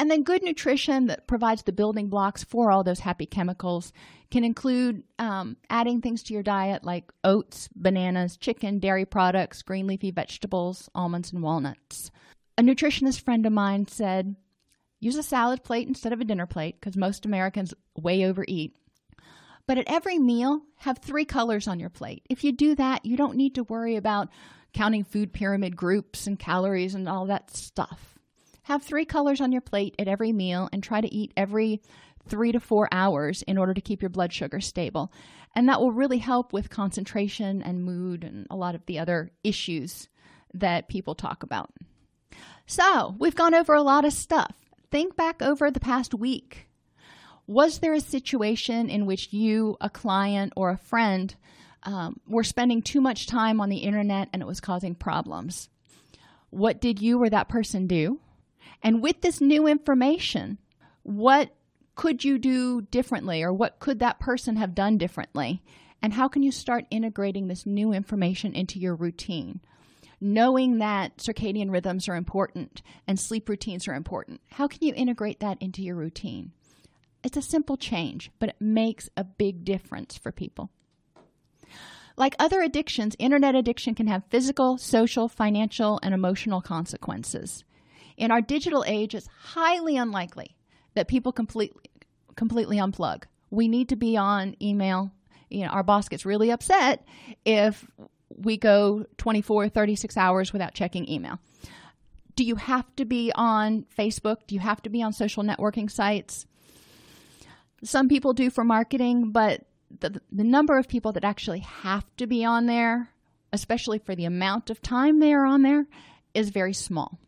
And 0.00 0.10
then 0.10 0.22
good 0.22 0.42
nutrition 0.42 1.08
that 1.08 1.26
provides 1.26 1.62
the 1.62 1.72
building 1.72 2.08
blocks 2.08 2.42
for 2.42 2.72
all 2.72 2.82
those 2.82 3.00
happy 3.00 3.26
chemicals 3.26 3.92
can 4.30 4.44
include 4.44 5.02
um, 5.18 5.58
adding 5.68 6.00
things 6.00 6.22
to 6.22 6.32
your 6.32 6.42
diet 6.42 6.84
like 6.84 7.12
oats, 7.22 7.68
bananas, 7.76 8.38
chicken, 8.38 8.78
dairy 8.78 9.04
products, 9.04 9.60
green 9.60 9.86
leafy 9.86 10.10
vegetables, 10.10 10.88
almonds, 10.94 11.32
and 11.32 11.42
walnuts. 11.42 12.10
A 12.56 12.62
nutritionist 12.62 13.20
friend 13.20 13.44
of 13.44 13.52
mine 13.52 13.88
said, 13.88 14.36
use 15.00 15.16
a 15.16 15.22
salad 15.22 15.64
plate 15.64 15.86
instead 15.86 16.14
of 16.14 16.20
a 16.22 16.24
dinner 16.24 16.46
plate 16.46 16.76
because 16.80 16.96
most 16.96 17.26
Americans 17.26 17.74
way 17.94 18.24
overeat. 18.24 18.74
But 19.66 19.76
at 19.76 19.84
every 19.86 20.18
meal, 20.18 20.62
have 20.78 20.98
three 20.98 21.26
colors 21.26 21.68
on 21.68 21.78
your 21.78 21.90
plate. 21.90 22.24
If 22.30 22.42
you 22.42 22.52
do 22.52 22.74
that, 22.76 23.04
you 23.04 23.18
don't 23.18 23.36
need 23.36 23.54
to 23.56 23.64
worry 23.64 23.96
about 23.96 24.30
counting 24.72 25.04
food 25.04 25.32
pyramid 25.32 25.76
groups 25.76 26.26
and 26.26 26.38
calories 26.38 26.94
and 26.94 27.08
all 27.08 27.26
that 27.26 27.50
stuff. 27.50 28.18
Have 28.62 28.82
three 28.82 29.04
colors 29.04 29.40
on 29.40 29.52
your 29.52 29.60
plate 29.60 29.94
at 29.98 30.08
every 30.08 30.32
meal 30.32 30.68
and 30.72 30.82
try 30.82 31.00
to 31.00 31.12
eat 31.12 31.32
every 31.36 31.82
three 32.28 32.52
to 32.52 32.60
four 32.60 32.88
hours 32.92 33.42
in 33.42 33.58
order 33.58 33.74
to 33.74 33.80
keep 33.80 34.02
your 34.02 34.10
blood 34.10 34.32
sugar 34.32 34.60
stable. 34.60 35.12
And 35.54 35.68
that 35.68 35.80
will 35.80 35.92
really 35.92 36.18
help 36.18 36.52
with 36.52 36.70
concentration 36.70 37.62
and 37.62 37.84
mood 37.84 38.22
and 38.22 38.46
a 38.50 38.56
lot 38.56 38.74
of 38.74 38.86
the 38.86 38.98
other 38.98 39.32
issues 39.42 40.08
that 40.54 40.88
people 40.88 41.14
talk 41.14 41.42
about. 41.42 41.70
So, 42.66 43.16
we've 43.18 43.34
gone 43.34 43.54
over 43.54 43.74
a 43.74 43.82
lot 43.82 44.04
of 44.04 44.12
stuff. 44.12 44.54
Think 44.90 45.16
back 45.16 45.42
over 45.42 45.70
the 45.70 45.80
past 45.80 46.14
week. 46.14 46.68
Was 47.46 47.80
there 47.80 47.94
a 47.94 48.00
situation 48.00 48.88
in 48.88 49.06
which 49.06 49.32
you, 49.32 49.76
a 49.80 49.90
client, 49.90 50.52
or 50.56 50.70
a 50.70 50.78
friend 50.78 51.34
um, 51.82 52.20
were 52.28 52.44
spending 52.44 52.82
too 52.82 53.00
much 53.00 53.26
time 53.26 53.60
on 53.60 53.68
the 53.68 53.78
internet 53.78 54.28
and 54.32 54.42
it 54.42 54.46
was 54.46 54.60
causing 54.60 54.94
problems? 54.94 55.68
What 56.50 56.80
did 56.80 57.00
you 57.00 57.22
or 57.22 57.30
that 57.30 57.48
person 57.48 57.86
do? 57.86 58.20
And 58.82 59.02
with 59.02 59.20
this 59.20 59.40
new 59.40 59.66
information, 59.66 60.58
what 61.02 61.54
could 61.94 62.24
you 62.24 62.38
do 62.38 62.82
differently 62.82 63.42
or 63.42 63.52
what 63.52 63.78
could 63.78 63.98
that 63.98 64.20
person 64.20 64.56
have 64.56 64.74
done 64.74 64.98
differently? 64.98 65.62
And 66.02 66.14
how 66.14 66.28
can 66.28 66.42
you 66.42 66.50
start 66.50 66.86
integrating 66.90 67.48
this 67.48 67.66
new 67.66 67.92
information 67.92 68.54
into 68.54 68.78
your 68.78 68.94
routine? 68.94 69.60
Knowing 70.20 70.78
that 70.78 71.18
circadian 71.18 71.70
rhythms 71.70 72.08
are 72.08 72.16
important 72.16 72.82
and 73.06 73.18
sleep 73.18 73.48
routines 73.48 73.86
are 73.86 73.94
important, 73.94 74.40
how 74.52 74.66
can 74.66 74.78
you 74.82 74.92
integrate 74.94 75.40
that 75.40 75.60
into 75.60 75.82
your 75.82 75.96
routine? 75.96 76.52
It's 77.22 77.36
a 77.36 77.42
simple 77.42 77.76
change, 77.76 78.30
but 78.38 78.50
it 78.50 78.56
makes 78.60 79.10
a 79.16 79.24
big 79.24 79.64
difference 79.64 80.16
for 80.16 80.32
people. 80.32 80.70
Like 82.20 82.36
other 82.38 82.60
addictions, 82.60 83.16
internet 83.18 83.54
addiction 83.54 83.94
can 83.94 84.06
have 84.06 84.26
physical, 84.28 84.76
social, 84.76 85.26
financial, 85.26 85.98
and 86.02 86.12
emotional 86.12 86.60
consequences. 86.60 87.64
In 88.18 88.30
our 88.30 88.42
digital 88.42 88.84
age, 88.86 89.14
it's 89.14 89.26
highly 89.26 89.96
unlikely 89.96 90.54
that 90.92 91.08
people 91.08 91.32
completely 91.32 91.80
completely 92.36 92.76
unplug. 92.76 93.24
We 93.48 93.68
need 93.68 93.88
to 93.88 93.96
be 93.96 94.18
on 94.18 94.54
email. 94.60 95.10
You 95.48 95.64
know, 95.64 95.70
our 95.70 95.82
boss 95.82 96.10
gets 96.10 96.26
really 96.26 96.50
upset 96.50 97.06
if 97.46 97.90
we 98.28 98.58
go 98.58 99.06
24, 99.16 99.70
36 99.70 100.14
hours 100.18 100.52
without 100.52 100.74
checking 100.74 101.08
email. 101.08 101.38
Do 102.36 102.44
you 102.44 102.56
have 102.56 102.94
to 102.96 103.06
be 103.06 103.32
on 103.34 103.86
Facebook? 103.98 104.46
Do 104.46 104.54
you 104.54 104.60
have 104.60 104.82
to 104.82 104.90
be 104.90 105.02
on 105.02 105.14
social 105.14 105.42
networking 105.42 105.90
sites? 105.90 106.44
Some 107.82 108.10
people 108.10 108.34
do 108.34 108.50
for 108.50 108.62
marketing, 108.62 109.30
but 109.32 109.64
the, 109.98 110.20
the 110.30 110.44
number 110.44 110.78
of 110.78 110.88
people 110.88 111.12
that 111.12 111.24
actually 111.24 111.60
have 111.60 112.04
to 112.16 112.26
be 112.26 112.44
on 112.44 112.66
there, 112.66 113.10
especially 113.52 113.98
for 113.98 114.14
the 114.14 114.24
amount 114.24 114.70
of 114.70 114.80
time 114.80 115.18
they 115.18 115.32
are 115.32 115.44
on 115.44 115.62
there, 115.62 115.86
is 116.34 116.50
very 116.50 116.72
small. 116.72 117.18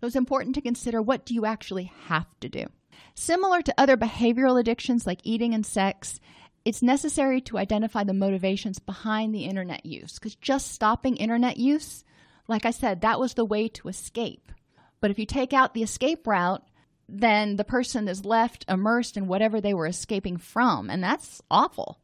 So 0.00 0.06
it's 0.06 0.16
important 0.16 0.54
to 0.56 0.60
consider 0.60 1.00
what 1.00 1.24
do 1.24 1.34
you 1.34 1.46
actually 1.46 1.90
have 2.06 2.26
to 2.40 2.48
do. 2.48 2.66
Similar 3.14 3.62
to 3.62 3.74
other 3.78 3.96
behavioral 3.96 4.60
addictions 4.60 5.06
like 5.06 5.20
eating 5.22 5.54
and 5.54 5.64
sex, 5.64 6.20
it's 6.64 6.82
necessary 6.82 7.40
to 7.42 7.58
identify 7.58 8.04
the 8.04 8.12
motivations 8.12 8.78
behind 8.78 9.34
the 9.34 9.44
internet 9.44 9.86
use 9.86 10.14
because 10.14 10.34
just 10.36 10.72
stopping 10.72 11.16
internet 11.16 11.56
use, 11.56 12.04
like 12.48 12.64
I 12.64 12.70
said, 12.70 13.00
that 13.00 13.20
was 13.20 13.34
the 13.34 13.44
way 13.44 13.68
to 13.68 13.88
escape. 13.88 14.52
But 15.00 15.10
if 15.10 15.18
you 15.18 15.26
take 15.26 15.52
out 15.52 15.74
the 15.74 15.82
escape 15.82 16.26
route, 16.26 16.62
then 17.08 17.56
the 17.56 17.64
person 17.64 18.08
is 18.08 18.24
left 18.24 18.64
immersed 18.68 19.16
in 19.16 19.26
whatever 19.26 19.60
they 19.60 19.74
were 19.74 19.86
escaping 19.86 20.36
from, 20.36 20.90
and 20.90 21.02
that's 21.02 21.42
awful. 21.50 22.00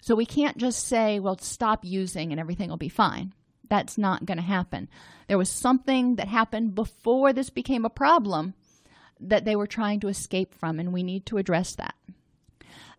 So 0.00 0.14
we 0.14 0.26
can't 0.26 0.56
just 0.56 0.86
say, 0.86 1.18
well, 1.18 1.38
stop 1.38 1.84
using 1.84 2.30
and 2.30 2.40
everything 2.40 2.70
will 2.70 2.76
be 2.76 2.88
fine. 2.88 3.32
That's 3.68 3.98
not 3.98 4.24
going 4.24 4.38
to 4.38 4.44
happen. 4.44 4.88
There 5.26 5.38
was 5.38 5.50
something 5.50 6.16
that 6.16 6.28
happened 6.28 6.76
before 6.76 7.32
this 7.32 7.50
became 7.50 7.84
a 7.84 7.90
problem 7.90 8.54
that 9.18 9.44
they 9.44 9.56
were 9.56 9.66
trying 9.66 9.98
to 10.00 10.08
escape 10.08 10.54
from, 10.54 10.78
and 10.78 10.92
we 10.92 11.02
need 11.02 11.26
to 11.26 11.38
address 11.38 11.74
that. 11.74 11.94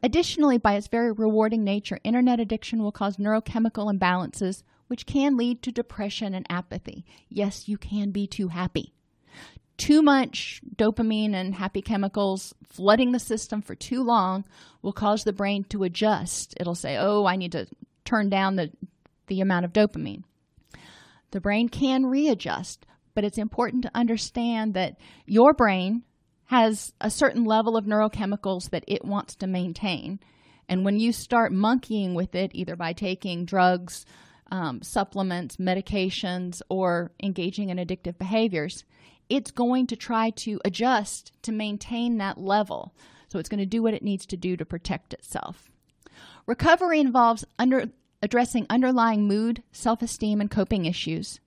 Additionally, 0.03 0.57
by 0.57 0.75
its 0.75 0.87
very 0.87 1.11
rewarding 1.11 1.63
nature, 1.63 1.99
internet 2.03 2.39
addiction 2.39 2.83
will 2.83 2.91
cause 2.91 3.17
neurochemical 3.17 3.91
imbalances, 3.91 4.63
which 4.87 5.05
can 5.05 5.37
lead 5.37 5.61
to 5.61 5.71
depression 5.71 6.33
and 6.33 6.45
apathy. 6.49 7.05
Yes, 7.29 7.67
you 7.67 7.77
can 7.77 8.11
be 8.11 8.27
too 8.27 8.49
happy. 8.49 8.93
Too 9.77 10.01
much 10.01 10.61
dopamine 10.75 11.33
and 11.33 11.53
happy 11.53 11.81
chemicals 11.81 12.53
flooding 12.63 13.11
the 13.11 13.19
system 13.19 13.61
for 13.61 13.75
too 13.75 14.03
long 14.03 14.43
will 14.81 14.93
cause 14.93 15.23
the 15.23 15.33
brain 15.33 15.63
to 15.65 15.83
adjust. 15.83 16.55
It'll 16.59 16.75
say, 16.75 16.97
oh, 16.97 17.25
I 17.25 17.35
need 17.35 17.51
to 17.51 17.67
turn 18.03 18.29
down 18.29 18.55
the, 18.55 18.71
the 19.27 19.41
amount 19.41 19.65
of 19.65 19.73
dopamine. 19.73 20.23
The 21.31 21.41
brain 21.41 21.69
can 21.69 22.05
readjust, 22.05 22.85
but 23.13 23.23
it's 23.23 23.37
important 23.37 23.83
to 23.83 23.91
understand 23.93 24.73
that 24.73 24.97
your 25.25 25.53
brain 25.53 26.03
has 26.45 26.93
a 27.01 27.11
certain 27.11 27.43
level 27.43 27.75
of 27.75 27.85
neurochemicals 27.85 28.69
that 28.69 28.85
it 28.87 29.03
wants 29.03 29.35
to 29.35 29.47
maintain. 29.47 30.19
And 30.69 30.85
when 30.85 30.99
you 30.99 31.11
start 31.11 31.51
monkeying 31.51 32.13
with 32.13 32.35
it, 32.35 32.51
either 32.53 32.75
by 32.75 32.93
taking 32.93 33.45
drugs, 33.45 34.05
um, 34.49 34.81
supplements, 34.81 35.57
medications, 35.57 36.61
or 36.69 37.11
engaging 37.21 37.69
in 37.69 37.77
addictive 37.77 38.17
behaviors, 38.17 38.85
it's 39.29 39.51
going 39.51 39.87
to 39.87 39.95
try 39.95 40.29
to 40.31 40.59
adjust 40.63 41.31
to 41.43 41.51
maintain 41.51 42.17
that 42.17 42.39
level. 42.39 42.93
So 43.27 43.39
it's 43.39 43.49
going 43.49 43.59
to 43.59 43.65
do 43.65 43.83
what 43.83 43.93
it 43.93 44.03
needs 44.03 44.25
to 44.27 44.37
do 44.37 44.55
to 44.57 44.65
protect 44.65 45.13
itself. 45.13 45.69
Recovery 46.45 46.99
involves 46.99 47.45
under, 47.59 47.89
addressing 48.21 48.65
underlying 48.69 49.27
mood, 49.27 49.63
self 49.71 50.01
esteem, 50.01 50.39
and 50.39 50.49
coping 50.49 50.85
issues, 50.85 51.39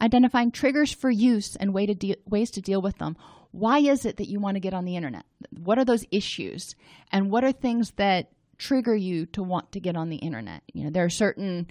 identifying 0.00 0.50
triggers 0.50 0.92
for 0.92 1.10
use 1.10 1.56
and 1.56 1.72
way 1.72 1.86
to 1.86 1.94
de- 1.94 2.16
ways 2.28 2.50
to 2.52 2.60
deal 2.60 2.82
with 2.82 2.98
them. 2.98 3.16
Why 3.52 3.78
is 3.78 4.04
it 4.04 4.16
that 4.16 4.28
you 4.28 4.40
want 4.40 4.56
to 4.56 4.60
get 4.60 4.74
on 4.74 4.84
the 4.84 4.96
internet? 4.96 5.24
What 5.50 5.78
are 5.78 5.84
those 5.84 6.06
issues? 6.10 6.74
And 7.10 7.30
what 7.30 7.44
are 7.44 7.52
things 7.52 7.92
that 7.92 8.30
trigger 8.58 8.94
you 8.94 9.26
to 9.26 9.42
want 9.42 9.72
to 9.72 9.80
get 9.80 9.96
on 9.96 10.08
the 10.08 10.16
internet? 10.16 10.62
You 10.72 10.84
know, 10.84 10.90
there 10.90 11.04
are 11.04 11.10
certain 11.10 11.66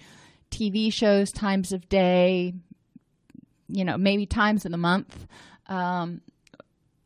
TV 0.52 0.92
shows, 0.92 1.32
times 1.32 1.72
of 1.72 1.88
day, 1.88 2.56
you 3.70 3.86
know, 3.86 3.98
maybe 3.98 4.26
times 4.26 4.66
in 4.66 4.72
the 4.72 4.78
month. 4.78 5.16
Um, 5.68 6.22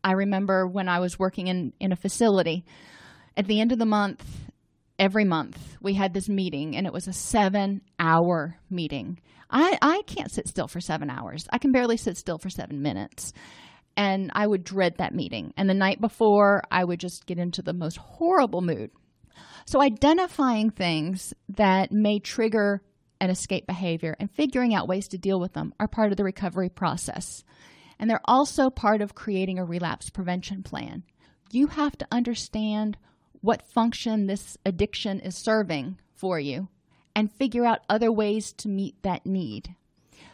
I 0.03 0.13
remember 0.13 0.67
when 0.67 0.89
I 0.89 0.99
was 0.99 1.19
working 1.19 1.47
in, 1.47 1.73
in 1.79 1.91
a 1.91 1.95
facility, 1.95 2.65
at 3.37 3.47
the 3.47 3.61
end 3.61 3.71
of 3.71 3.79
the 3.79 3.85
month, 3.85 4.25
every 4.99 5.25
month 5.25 5.57
we 5.81 5.93
had 5.93 6.13
this 6.13 6.29
meeting 6.29 6.75
and 6.75 6.85
it 6.85 6.93
was 6.93 7.07
a 7.07 7.13
seven 7.13 7.81
hour 7.99 8.57
meeting. 8.69 9.19
I, 9.49 9.77
I 9.81 10.01
can't 10.07 10.31
sit 10.31 10.47
still 10.47 10.67
for 10.67 10.79
seven 10.79 11.09
hours. 11.09 11.45
I 11.51 11.57
can 11.57 11.71
barely 11.71 11.97
sit 11.97 12.17
still 12.17 12.37
for 12.37 12.49
seven 12.49 12.81
minutes. 12.81 13.33
And 13.95 14.31
i 14.33 14.45
would 14.45 14.63
dread 14.63 14.95
that 14.97 15.13
meeting. 15.13 15.53
And 15.55 15.69
the 15.69 15.73
night 15.73 16.01
before 16.01 16.63
i 16.71 16.83
would 16.83 16.99
just 16.99 17.25
get 17.25 17.37
into 17.37 17.61
the 17.61 17.73
most 17.73 17.97
horrible 17.97 18.61
mood. 18.61 18.91
So 19.65 19.81
identifying 19.81 20.71
things 20.71 21.33
that 21.49 21.91
may 21.91 22.19
trigger 22.19 22.81
an 23.23 23.29
escape 23.29 23.65
behavior 23.65 24.17
and 24.19 24.29
figuring 24.29 24.75
out 24.75 24.87
ways 24.87 25.07
to 25.07 25.17
deal 25.17 25.39
with 25.39 25.53
them 25.53 25.73
are 25.79 25.87
part 25.87 26.11
of 26.11 26.17
the 26.17 26.25
recovery 26.25 26.69
process 26.69 27.43
And 27.97 28.09
they're 28.09 28.19
also 28.25 28.69
part 28.69 29.01
of 29.01 29.15
creating 29.15 29.59
a 29.59 29.65
relapse 29.65 30.09
prevention 30.09 30.61
plan. 30.61 31.03
You 31.51 31.67
have 31.67 31.97
to 31.99 32.07
understand 32.11 32.97
what 33.39 33.65
function 33.65 34.27
this 34.27 34.57
addiction 34.65 35.21
is 35.21 35.37
serving 35.37 35.99
for 36.15 36.37
you 36.37 36.67
and 37.15 37.31
figure 37.31 37.65
out 37.65 37.85
other 37.87 38.11
ways 38.11 38.51
to 38.53 38.67
meet 38.67 39.01
that 39.03 39.25
need. 39.25 39.75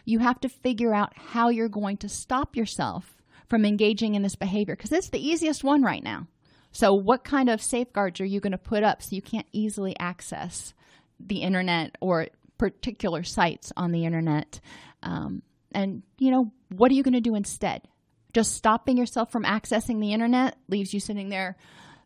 You 0.04 0.20
have 0.20 0.40
to 0.40 0.50
figure 0.50 0.94
out 0.96 1.16
how 1.16 1.50
you're 1.50 1.70
going 1.70 1.98
to 1.98 2.10
stop 2.10 2.56
yourself 2.56 3.22
from 3.48 3.66
engaging 3.66 4.16
in 4.16 4.24
this 4.24 4.36
behavior 4.36 4.76
because 4.76 4.92
it's 4.92 5.10
the 5.10 5.24
easiest 5.24 5.64
one 5.64 5.84
right 5.84 6.04
now. 6.04 6.28
So, 6.72 6.94
what 6.94 7.24
kind 7.24 7.50
of 7.50 7.62
safeguards 7.62 8.20
are 8.22 8.26
you 8.26 8.40
going 8.40 8.52
to 8.52 8.58
put 8.58 8.84
up 8.84 9.04
so 9.04 9.16
you 9.16 9.22
can't 9.22 9.48
easily 9.52 9.96
access 10.00 10.74
the 11.20 11.42
internet 11.42 11.96
or 12.00 12.28
particular 12.60 13.24
sites 13.24 13.74
on 13.76 13.92
the 13.92 14.06
internet? 14.06 14.60
Um, 15.02 15.42
and, 15.72 16.04
you 16.20 16.30
know, 16.30 16.52
what 16.70 16.92
are 16.92 16.94
you 16.94 17.02
going 17.02 17.16
to 17.16 17.22
do 17.22 17.34
instead? 17.34 17.88
Just 18.34 18.54
stopping 18.54 18.98
yourself 18.98 19.32
from 19.32 19.44
accessing 19.44 20.00
the 20.00 20.14
internet 20.14 20.56
leaves 20.68 20.94
you 20.94 21.00
sitting 21.00 21.30
there 21.30 21.58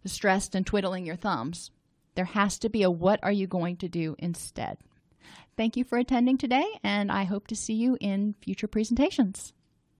stressed 0.06 0.56
and 0.56 0.66
twiddling 0.66 1.06
your 1.06 1.18
thumbs. 1.18 1.72
There 2.16 2.26
has 2.26 2.60
to 2.60 2.70
be 2.70 2.84
a 2.84 2.91
what 2.91 3.20
are 3.24 3.32
you 3.32 3.47
going 3.47 3.78
to 3.78 3.89
do 3.89 4.16
instead? 4.20 4.78
Thank 5.58 5.78
you 5.78 5.84
for 5.84 5.97
attending 5.97 6.38
today, 6.38 6.66
and 6.84 7.12
I 7.12 7.26
hope 7.26 7.47
to 7.47 7.56
see 7.56 7.74
you 7.74 7.97
in 7.99 8.36
future 8.41 8.68
presentations. 8.68 9.54